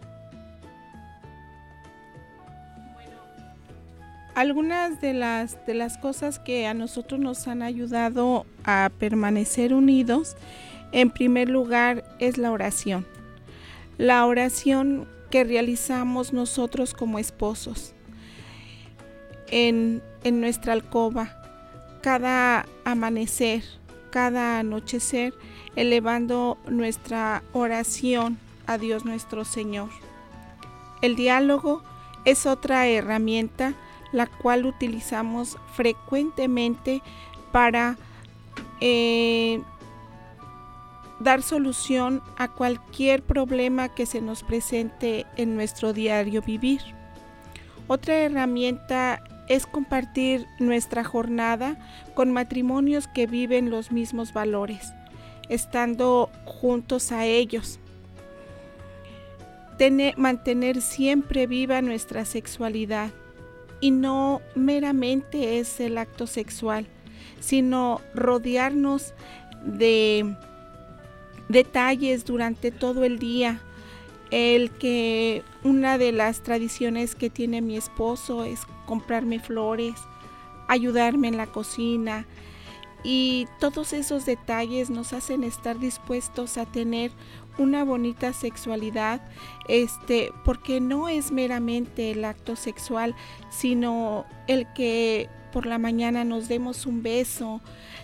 algunas 4.34 4.98
de 5.02 5.12
las 5.12 5.58
de 5.66 5.74
las 5.74 5.98
cosas 5.98 6.38
que 6.38 6.66
a 6.66 6.72
nosotros 6.72 7.20
nos 7.20 7.46
han 7.48 7.60
ayudado 7.60 8.46
a 8.64 8.90
permanecer 8.98 9.74
unidos, 9.74 10.38
en 10.92 11.10
primer 11.10 11.50
lugar 11.50 12.02
es 12.18 12.38
la 12.38 12.50
oración. 12.50 13.06
La 13.98 14.24
oración 14.24 15.06
que 15.30 15.44
realizamos 15.44 16.32
nosotros 16.32 16.94
como 16.94 17.18
esposos 17.18 17.94
en, 19.52 20.02
nuestra 20.24 20.72
alcoba, 20.72 21.36
cada 22.00 22.66
amanecer, 22.84 23.62
cada 24.10 24.58
anochecer, 24.58 25.34
elevando 25.76 26.58
nuestra 26.66 27.42
oración 27.52 28.38
a 28.66 28.78
Dios 28.78 29.04
nuestro 29.04 29.44
Señor. 29.44 29.90
El 31.02 31.16
diálogo 31.16 31.82
es 32.24 32.46
otra 32.46 32.86
herramienta 32.88 33.74
la 34.12 34.26
cual 34.26 34.66
utilizamos 34.66 35.58
frecuentemente 35.74 37.02
para 37.50 37.96
eh, 38.80 39.60
dar 41.18 41.42
solución 41.42 42.22
a 42.36 42.48
cualquier 42.48 43.22
problema 43.22 43.88
que 43.88 44.06
se 44.06 44.20
nos 44.20 44.42
presente 44.42 45.26
en 45.36 45.56
nuestro 45.56 45.92
diario 45.92 46.42
vivir. 46.42 46.80
Otra 47.88 48.14
herramienta 48.14 49.22
es 49.48 49.66
compartir 49.66 50.46
nuestra 50.58 51.04
jornada 51.04 51.76
con 52.14 52.30
matrimonios 52.30 53.08
que 53.08 53.26
viven 53.26 53.70
los 53.70 53.92
mismos 53.92 54.32
valores, 54.32 54.92
estando 55.48 56.30
juntos 56.44 57.12
a 57.12 57.26
ellos. 57.26 57.78
mantener 60.16 60.80
siempre 60.80 61.46
viva 61.46 61.82
nuestra 61.82 62.24
sexualidad 62.24 63.10
y 63.80 63.90
no 63.90 64.40
meramente 64.54 65.58
es 65.58 65.80
el 65.80 65.98
acto 65.98 66.28
sexual, 66.28 66.86
sino 67.40 68.00
rodearnos 68.14 69.12
de 69.64 70.36
detalles 71.48 72.24
durante 72.24 72.70
todo 72.70 73.04
el 73.04 73.18
día, 73.18 73.60
el 74.32 74.70
que 74.70 75.44
una 75.62 75.98
de 75.98 76.10
las 76.10 76.42
tradiciones 76.42 77.14
que 77.14 77.30
tiene 77.30 77.60
mi 77.60 77.76
esposo 77.76 78.44
es 78.44 78.62
comprarme 78.86 79.38
flores, 79.38 79.94
ayudarme 80.68 81.28
en 81.28 81.36
la 81.36 81.46
cocina, 81.46 82.26
y 83.04 83.46
todos 83.58 83.92
esos 83.92 84.24
detalles 84.26 84.88
nos 84.88 85.12
hacen 85.12 85.44
estar 85.44 85.78
dispuestos 85.78 86.56
a 86.56 86.66
tener 86.66 87.10
una 87.58 87.84
bonita 87.84 88.32
sexualidad, 88.32 89.20
este, 89.68 90.32
porque 90.44 90.80
no 90.80 91.08
es 91.08 91.32
meramente 91.32 92.12
el 92.12 92.24
acto 92.24 92.56
sexual, 92.56 93.14
sino 93.50 94.24
el 94.46 94.72
que 94.72 95.28
por 95.52 95.66
la 95.66 95.78
mañana 95.78 96.24
nos 96.24 96.48
demos 96.48 96.86
un 96.86 97.02
beso, 97.02 97.60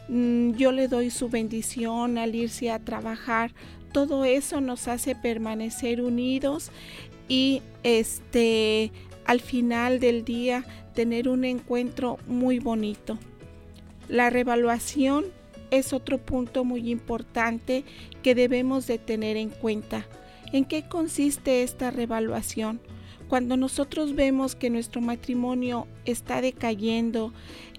mm, 0.09 0.53
yo 0.53 0.71
le 0.73 0.89
doy 0.89 1.11
su 1.11 1.31
bendición 1.31 2.19
al 2.19 2.35
irse 2.35 2.71
a 2.71 2.79
trabajar, 2.79 3.53
todo 3.93 4.25
eso 4.25 4.61
nos 4.61 4.89
hace 4.89 5.15
permanecer 5.15 6.01
unidos 6.01 6.71
y 7.29 7.63
este 7.83 8.93
al 9.25 9.41
final 9.41 10.01
del 10.01 10.25
día 10.25 10.65
tener 10.95 11.29
un 11.29 11.45
encuentro 11.45 12.19
muy 12.27 12.59
bonito. 12.59 13.19
La 14.09 14.31
revaluación 14.31 15.27
es 15.71 15.93
otro 15.93 16.19
punto 16.19 16.65
muy 16.65 16.91
importante 16.91 17.85
que 18.23 18.35
debemos 18.35 18.87
de 18.87 18.99
tener 18.99 19.37
en 19.37 19.51
cuenta. 19.51 20.07
¿En 20.53 20.65
qué 20.65 20.89
consiste 20.89 21.63
esta 21.63 21.91
revaluación? 21.91 22.81
Cuando 23.29 23.57
nosotros 23.57 24.15
vemos 24.15 24.55
que 24.55 24.71
nuestro 24.71 25.01
matrimonio 25.01 25.87
está 26.07 26.41
decayendo, 26.41 27.33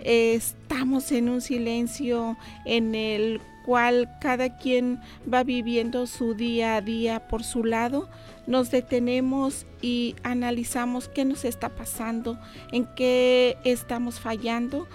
estamos 0.04 1.12
en 1.12 1.30
un 1.30 1.41
silencio 1.41 2.38
en 2.66 2.93
el 2.93 3.41
cual 3.66 4.10
cada 4.22 4.58
quien 4.58 5.00
va 5.32 5.43
viviendo 5.43 6.08
su 6.08 6.36
día 6.36 6.76
a 6.76 6.82
día 6.82 7.28
por 7.28 7.43
su 7.43 7.64
lado, 7.64 8.10
nos 8.47 8.72
detenemos 8.72 9.66
y 9.82 10.16
analizamos 10.24 11.08
qué 11.08 11.26
nos 11.26 11.45
está 11.45 11.70
pasando, 11.70 12.39
en 12.72 12.88
qué 12.95 13.58
estamos 13.64 14.20
fallando 14.20 14.88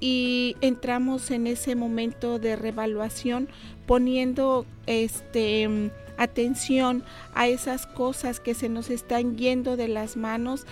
y 0.00 0.56
entramos 0.60 1.30
en 1.30 1.46
ese 1.46 1.74
momento 1.76 2.38
de 2.38 2.56
revaluación 2.56 3.48
poniendo 3.86 4.66
este 4.86 5.90
atención 6.22 7.04
a 7.34 7.48
esas 7.48 7.86
cosas 7.86 8.40
que 8.40 8.54
se 8.54 8.68
nos 8.68 8.90
están 8.90 9.36
yendo 9.36 9.76
de 9.76 9.88
las 9.88 10.16
manos 10.16 10.66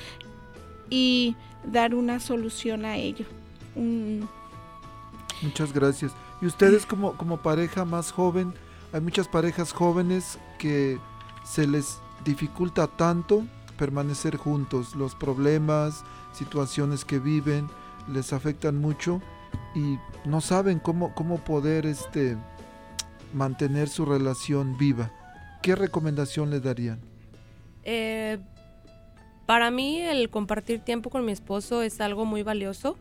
y 0.88 1.36
dar 1.64 1.94
una 1.94 2.20
solución 2.20 2.84
a 2.84 2.96
ello. 2.96 3.26
Muchas 5.42 5.72
gracias. 5.72 6.12
Y 6.40 6.46
ustedes 6.46 6.86
como, 6.86 7.16
como 7.16 7.38
pareja 7.38 7.84
más 7.84 8.12
joven, 8.12 8.55
hay 8.92 9.01
muchas 9.01 9.28
parejas 9.28 9.72
jóvenes 9.72 10.38
que 10.59 10.98
se 11.44 11.66
les 11.66 11.98
dificulta 12.24 12.86
tanto 12.86 13.44
permanecer 13.78 14.36
juntos. 14.36 14.94
Los 14.94 15.14
problemas, 15.14 16.05
situaciones 16.32 17.05
que 17.05 17.18
viven, 17.18 17.68
les 18.09 18.32
afectan 18.32 18.78
mucho 18.78 19.20
y 19.74 19.98
no 20.24 20.40
saben 20.40 20.78
cómo, 20.78 21.14
cómo 21.14 21.38
poder 21.38 21.86
este, 21.86 22.36
mantener 23.32 23.88
su 23.88 24.05
relación 24.05 24.76
viva. 24.76 25.11
¿Qué 25.62 25.74
recomendación 25.74 26.50
le 26.50 26.61
darían? 26.61 27.00
Eh, 27.84 28.38
para 29.46 29.70
mí 29.70 30.00
el 30.00 30.30
compartir 30.30 30.80
tiempo 30.80 31.11
con 31.11 31.24
mi 31.24 31.32
esposo 31.32 31.82
es 31.82 32.00
algo 32.00 32.24
muy 32.24 32.42
valioso 32.42 32.96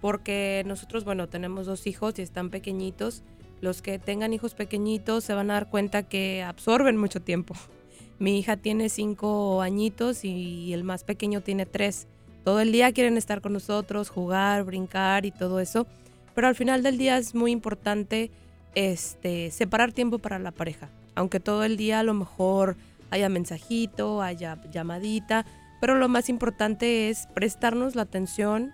porque 0.00 0.62
nosotros, 0.66 1.04
bueno, 1.04 1.28
tenemos 1.28 1.66
dos 1.66 1.86
hijos 1.86 2.18
y 2.18 2.22
están 2.22 2.50
pequeñitos. 2.50 3.22
Los 3.60 3.82
que 3.82 3.98
tengan 3.98 4.32
hijos 4.32 4.54
pequeñitos 4.54 5.24
se 5.24 5.34
van 5.34 5.50
a 5.50 5.54
dar 5.54 5.68
cuenta 5.68 6.02
que 6.02 6.42
absorben 6.42 6.96
mucho 6.96 7.20
tiempo. 7.20 7.54
Mi 8.18 8.38
hija 8.38 8.56
tiene 8.56 8.88
cinco 8.88 9.62
añitos 9.62 10.24
y 10.24 10.72
el 10.72 10.84
más 10.84 11.04
pequeño 11.04 11.40
tiene 11.40 11.66
tres. 11.66 12.06
Todo 12.44 12.60
el 12.60 12.72
día 12.72 12.92
quieren 12.92 13.16
estar 13.16 13.40
con 13.40 13.52
nosotros, 13.52 14.08
jugar, 14.08 14.64
brincar 14.64 15.26
y 15.26 15.30
todo 15.30 15.60
eso. 15.60 15.86
Pero 16.34 16.48
al 16.48 16.54
final 16.54 16.82
del 16.82 16.96
día 16.96 17.18
es 17.18 17.34
muy 17.34 17.50
importante 17.50 18.30
este, 18.74 19.50
separar 19.50 19.92
tiempo 19.92 20.18
para 20.18 20.38
la 20.38 20.50
pareja. 20.50 20.88
Aunque 21.20 21.38
todo 21.38 21.64
el 21.64 21.76
día 21.76 22.00
a 22.00 22.02
lo 22.02 22.14
mejor 22.14 22.78
haya 23.10 23.28
mensajito, 23.28 24.22
haya 24.22 24.58
llamadita. 24.70 25.44
Pero 25.78 25.96
lo 25.96 26.08
más 26.08 26.30
importante 26.30 27.10
es 27.10 27.26
prestarnos 27.34 27.94
la 27.94 28.02
atención 28.02 28.72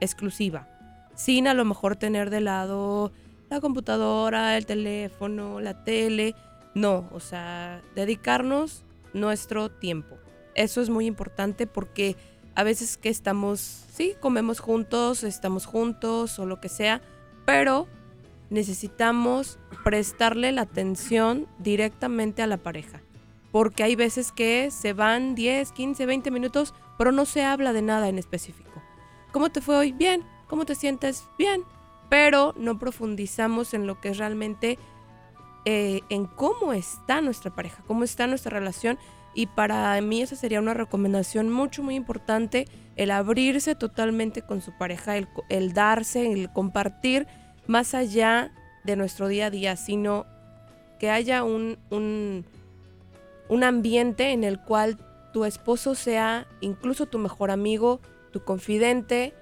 exclusiva. 0.00 0.66
Sin 1.14 1.46
a 1.46 1.54
lo 1.54 1.64
mejor 1.64 1.94
tener 1.94 2.30
de 2.30 2.40
lado 2.40 3.12
la 3.48 3.60
computadora, 3.60 4.56
el 4.56 4.66
teléfono, 4.66 5.60
la 5.60 5.84
tele. 5.84 6.34
No, 6.74 7.08
o 7.12 7.20
sea, 7.20 7.80
dedicarnos 7.94 8.82
nuestro 9.12 9.70
tiempo. 9.70 10.16
Eso 10.56 10.82
es 10.82 10.90
muy 10.90 11.06
importante 11.06 11.68
porque 11.68 12.16
a 12.56 12.64
veces 12.64 12.96
que 12.96 13.08
estamos, 13.08 13.60
sí, 13.60 14.14
comemos 14.18 14.58
juntos, 14.58 15.22
estamos 15.22 15.64
juntos 15.64 16.40
o 16.40 16.44
lo 16.44 16.60
que 16.60 16.68
sea, 16.68 17.00
pero 17.46 17.86
necesitamos 18.50 19.58
prestarle 19.82 20.52
la 20.52 20.62
atención 20.62 21.46
directamente 21.58 22.42
a 22.42 22.46
la 22.46 22.58
pareja. 22.58 23.00
Porque 23.52 23.82
hay 23.84 23.96
veces 23.96 24.32
que 24.32 24.70
se 24.70 24.92
van 24.92 25.34
10, 25.34 25.72
15, 25.72 26.06
20 26.06 26.30
minutos, 26.30 26.74
pero 26.98 27.12
no 27.12 27.24
se 27.24 27.44
habla 27.44 27.72
de 27.72 27.82
nada 27.82 28.08
en 28.08 28.18
específico. 28.18 28.82
¿Cómo 29.32 29.50
te 29.50 29.60
fue 29.60 29.76
hoy? 29.76 29.92
Bien. 29.92 30.24
¿Cómo 30.48 30.64
te 30.64 30.74
sientes? 30.74 31.24
Bien. 31.38 31.62
Pero 32.10 32.54
no 32.56 32.78
profundizamos 32.78 33.74
en 33.74 33.86
lo 33.86 34.00
que 34.00 34.10
es 34.10 34.18
realmente, 34.18 34.78
eh, 35.64 36.00
en 36.08 36.26
cómo 36.26 36.72
está 36.72 37.20
nuestra 37.20 37.54
pareja, 37.54 37.82
cómo 37.86 38.04
está 38.04 38.26
nuestra 38.26 38.50
relación 38.58 38.98
y 39.34 39.46
para 39.46 40.00
mí 40.00 40.22
esa 40.22 40.36
sería 40.36 40.60
una 40.60 40.74
recomendación 40.74 41.50
mucho, 41.50 41.82
muy 41.82 41.96
importante, 41.96 42.66
el 42.96 43.10
abrirse 43.10 43.74
totalmente 43.74 44.42
con 44.42 44.60
su 44.60 44.72
pareja, 44.78 45.16
el, 45.16 45.72
darse, 45.72 46.32
el 46.32 46.52
compartir 46.52 47.26
más 47.66 47.94
allá 47.94 48.52
de 48.84 48.96
nuestro 48.96 49.28
día 49.28 49.46
a 49.46 49.50
día, 49.50 49.76
sino 49.76 50.26
que 50.98 51.10
haya 51.10 51.44
un, 51.44 51.78
un, 51.90 52.44
un 53.48 53.64
ambiente 53.64 54.30
en 54.30 54.44
el 54.44 54.60
cual 54.60 54.98
tu 55.32 55.44
esposo 55.44 55.94
sea 55.94 56.46
incluso 56.60 57.06
tu 57.06 57.18
mejor 57.18 57.50
amigo, 57.50 58.00
tu 58.30 58.44
confidente 58.44 59.34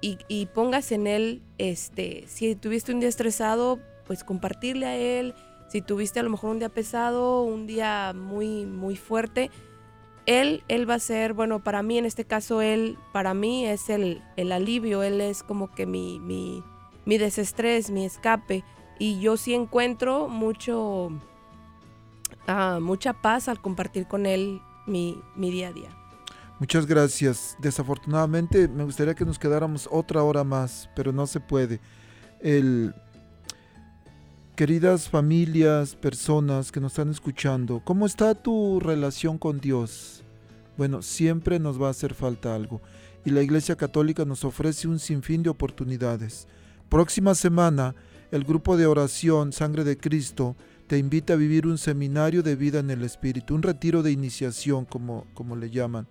y, 0.00 0.18
y, 0.28 0.46
pongas 0.46 0.92
en 0.92 1.06
él, 1.06 1.42
este, 1.56 2.24
si 2.26 2.54
tuviste 2.56 2.92
un 2.92 3.00
día 3.00 3.08
estresado, 3.08 3.78
pues 4.06 4.22
compartirle 4.22 4.86
a 4.86 4.96
él, 4.96 5.34
si 5.68 5.80
tuviste 5.80 6.20
a 6.20 6.22
lo 6.22 6.28
mejor 6.28 6.50
un 6.50 6.58
día 6.58 6.68
pesado, 6.68 7.42
un 7.42 7.66
día 7.66 8.12
muy, 8.14 8.66
muy 8.66 8.96
fuerte, 8.96 9.50
él, 10.26 10.62
él 10.68 10.88
va 10.88 10.94
a 10.94 10.98
ser, 10.98 11.32
bueno, 11.32 11.62
para 11.62 11.82
mí 11.82 11.98
en 11.98 12.04
este 12.04 12.24
caso, 12.24 12.60
él, 12.60 12.98
para 13.12 13.34
mí 13.34 13.66
es 13.66 13.88
el, 13.88 14.22
el 14.36 14.52
alivio, 14.52 15.02
él 15.02 15.20
es 15.20 15.42
como 15.42 15.74
que 15.74 15.86
mi, 15.86 16.20
mi, 16.20 16.62
mi 17.04 17.18
desestrés, 17.18 17.90
mi 17.90 18.04
escape. 18.04 18.64
Y 18.98 19.20
yo 19.20 19.36
sí 19.36 19.54
encuentro 19.54 20.28
mucho, 20.28 21.10
ah, 22.46 22.78
mucha 22.80 23.12
paz 23.12 23.48
al 23.48 23.60
compartir 23.60 24.06
con 24.06 24.26
él 24.26 24.60
mi, 24.86 25.20
mi 25.36 25.50
día 25.50 25.68
a 25.68 25.72
día. 25.72 25.90
Muchas 26.60 26.86
gracias. 26.86 27.56
Desafortunadamente 27.58 28.68
me 28.68 28.84
gustaría 28.84 29.14
que 29.14 29.24
nos 29.24 29.38
quedáramos 29.38 29.88
otra 29.90 30.22
hora 30.22 30.44
más, 30.44 30.88
pero 30.94 31.12
no 31.12 31.26
se 31.26 31.40
puede. 31.40 31.80
El, 32.40 32.94
Queridas 34.56 35.08
familias, 35.08 35.96
personas 35.96 36.70
que 36.70 36.78
nos 36.78 36.92
están 36.92 37.10
escuchando, 37.10 37.82
¿cómo 37.84 38.06
está 38.06 38.36
tu 38.36 38.78
relación 38.78 39.36
con 39.36 39.58
Dios? 39.58 40.22
Bueno, 40.76 41.02
siempre 41.02 41.58
nos 41.58 41.82
va 41.82 41.88
a 41.88 41.90
hacer 41.90 42.14
falta 42.14 42.54
algo 42.54 42.80
y 43.24 43.30
la 43.30 43.42
Iglesia 43.42 43.74
Católica 43.74 44.24
nos 44.24 44.44
ofrece 44.44 44.86
un 44.86 45.00
sinfín 45.00 45.42
de 45.42 45.50
oportunidades. 45.50 46.46
Próxima 46.94 47.34
semana, 47.34 47.96
el 48.30 48.44
grupo 48.44 48.76
de 48.76 48.86
oración 48.86 49.52
Sangre 49.52 49.82
de 49.82 49.96
Cristo 49.96 50.54
te 50.86 50.96
invita 50.96 51.32
a 51.32 51.36
vivir 51.36 51.66
un 51.66 51.76
seminario 51.76 52.40
de 52.44 52.54
vida 52.54 52.78
en 52.78 52.88
el 52.88 53.02
Espíritu, 53.02 53.56
un 53.56 53.64
retiro 53.64 54.04
de 54.04 54.12
iniciación, 54.12 54.84
como, 54.84 55.26
como 55.34 55.56
le 55.56 55.70
llaman. 55.70 56.06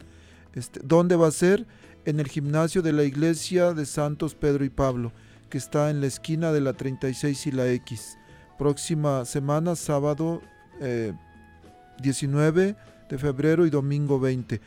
Este, 0.53 0.81
¿Dónde 0.83 1.15
va 1.15 1.27
a 1.27 1.31
ser? 1.31 1.65
En 2.03 2.19
el 2.19 2.27
gimnasio 2.27 2.81
de 2.81 2.91
la 2.91 3.03
Iglesia 3.03 3.73
de 3.73 3.85
Santos 3.85 4.35
Pedro 4.35 4.65
y 4.65 4.69
Pablo, 4.69 5.13
que 5.49 5.57
está 5.57 5.89
en 5.89 6.01
la 6.01 6.07
esquina 6.07 6.51
de 6.51 6.59
la 6.59 6.73
36 6.73 7.47
y 7.47 7.51
la 7.53 7.69
X 7.69 8.17
próxima 8.57 9.23
semana, 9.23 9.77
sábado 9.77 10.41
19 12.01 12.67
eh, 12.67 12.75
de 13.09 13.17
febrero 13.17 13.65
y 13.65 13.69
domingo 13.69 14.19
20. 14.19 14.59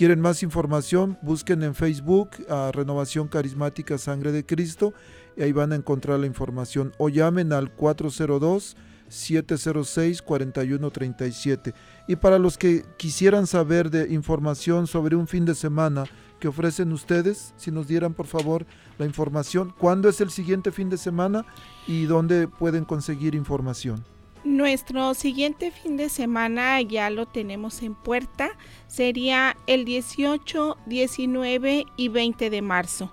¿Quieren 0.00 0.20
más 0.20 0.42
información? 0.42 1.18
Busquen 1.20 1.62
en 1.62 1.74
Facebook 1.74 2.30
a 2.48 2.72
Renovación 2.72 3.28
Carismática 3.28 3.98
Sangre 3.98 4.32
de 4.32 4.46
Cristo 4.46 4.94
y 5.36 5.42
ahí 5.42 5.52
van 5.52 5.72
a 5.72 5.76
encontrar 5.76 6.18
la 6.18 6.26
información 6.26 6.92
o 6.98 7.08
llamen 7.08 7.52
al 7.52 7.72
402 7.72 8.76
706 9.08 10.22
4137. 10.22 11.74
Y 12.06 12.16
para 12.16 12.38
los 12.38 12.56
que 12.56 12.84
quisieran 12.96 13.46
saber 13.46 13.90
de 13.90 14.12
información 14.12 14.86
sobre 14.86 15.16
un 15.16 15.26
fin 15.26 15.44
de 15.44 15.54
semana 15.54 16.04
que 16.38 16.48
ofrecen 16.48 16.92
ustedes, 16.92 17.52
si 17.56 17.70
nos 17.70 17.86
dieran 17.86 18.14
por 18.14 18.26
favor 18.26 18.66
la 18.98 19.06
información, 19.06 19.74
cuándo 19.78 20.08
es 20.08 20.20
el 20.20 20.30
siguiente 20.30 20.72
fin 20.72 20.88
de 20.88 20.96
semana 20.96 21.44
y 21.86 22.04
dónde 22.04 22.48
pueden 22.48 22.84
conseguir 22.84 23.34
información. 23.34 24.04
Nuestro 24.42 25.12
siguiente 25.12 25.70
fin 25.70 25.98
de 25.98 26.08
semana 26.08 26.80
ya 26.80 27.10
lo 27.10 27.26
tenemos 27.26 27.82
en 27.82 27.94
puerta, 27.94 28.50
sería 28.86 29.54
el 29.66 29.84
18, 29.84 30.78
19 30.86 31.84
y 31.96 32.08
20 32.08 32.48
de 32.48 32.62
marzo. 32.62 33.12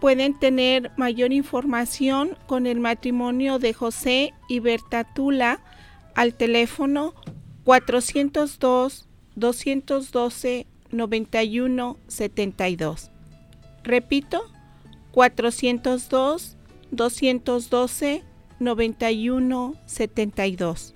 Pueden 0.00 0.38
tener 0.38 0.92
mayor 0.96 1.32
información 1.32 2.36
con 2.46 2.66
el 2.66 2.80
matrimonio 2.80 3.58
de 3.58 3.72
José 3.74 4.32
y 4.48 4.60
Berta 4.60 5.04
Tula 5.04 5.60
al 6.14 6.34
teléfono 6.34 7.14
402 7.64 9.08
212 9.36 10.66
91 10.90 11.96
72. 12.08 13.10
Repito, 13.84 14.42
402 15.12 16.56
212 16.90 18.24
91 18.60 19.74
72 19.86 20.94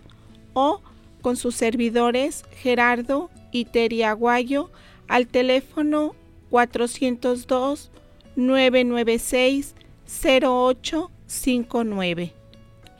o 0.55 0.80
con 1.20 1.36
sus 1.36 1.55
servidores 1.55 2.44
Gerardo 2.50 3.30
y 3.53 3.66
Teri 3.66 4.03
Aguayo 4.03 4.70
al 5.07 5.28
teléfono 5.28 6.14
402 6.50 7.91
996 8.36 9.74
0859. 10.06 12.32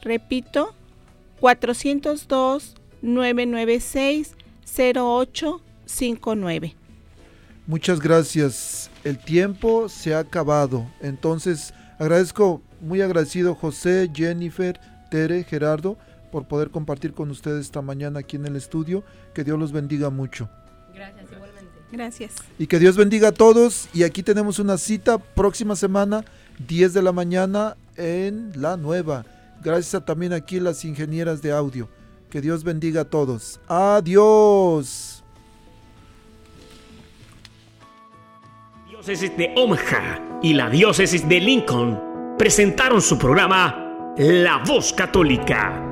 Repito, 0.03 0.75
402 1.41 2.75
996 3.03 4.35
0859. 4.77 6.75
Muchas 7.67 8.01
gracias. 8.01 8.91
El 9.05 9.19
tiempo 9.19 9.89
se 9.89 10.15
ha 10.15 10.21
acabado. 10.21 10.87
Entonces, 11.01 11.75
agradezco, 11.99 12.63
muy 12.81 13.01
agradecido 13.01 13.55
José, 13.55 14.11
Jennifer, 14.13 14.81
Tere, 15.11 15.45
Gerardo, 15.45 15.97
por 16.33 16.49
poder 16.49 16.71
compartir 16.71 17.13
con 17.13 17.31
ustedes 17.31 17.67
esta 17.67 17.83
mañana 17.83 18.21
aquí 18.21 18.37
en 18.37 18.47
el 18.47 18.57
estudio. 18.57 19.05
Que 19.35 19.45
Dios 19.45 19.59
los 19.59 19.73
bendiga 19.73 20.11
mucho. 20.11 20.49
Gracias. 21.93 22.33
Y 22.59 22.67
que 22.67 22.79
Dios 22.79 22.97
bendiga 22.97 23.29
a 23.29 23.33
todos. 23.33 23.89
Y 23.93 24.03
aquí 24.03 24.23
tenemos 24.23 24.59
una 24.59 24.79
cita 24.79 25.19
próxima 25.19 25.77
semana, 25.77 26.25
10 26.67 26.95
de 26.95 27.03
la 27.03 27.13
mañana, 27.13 27.77
en 27.97 28.53
la 28.57 28.77
nueva. 28.77 29.25
Gracias 29.63 29.95
a 29.95 30.05
también 30.05 30.33
aquí 30.33 30.59
las 30.59 30.85
ingenieras 30.85 31.43
de 31.43 31.53
audio. 31.53 31.89
Que 32.31 32.41
Dios 32.41 32.65
bendiga 32.65 33.03
a 33.03 33.05
todos. 33.05 33.61
Adiós. 33.69 35.23
diócesis 39.05 39.37
de 39.37 39.53
Omaha 39.57 40.41
y 40.45 40.55
la 40.55 40.71
diócesis 40.71 41.29
de 41.29 41.41
Lincoln 41.41 42.37
presentaron 42.39 43.03
su 43.03 43.19
programa 43.19 44.15
La 44.17 44.63
Voz 44.65 44.93
Católica, 44.93 45.92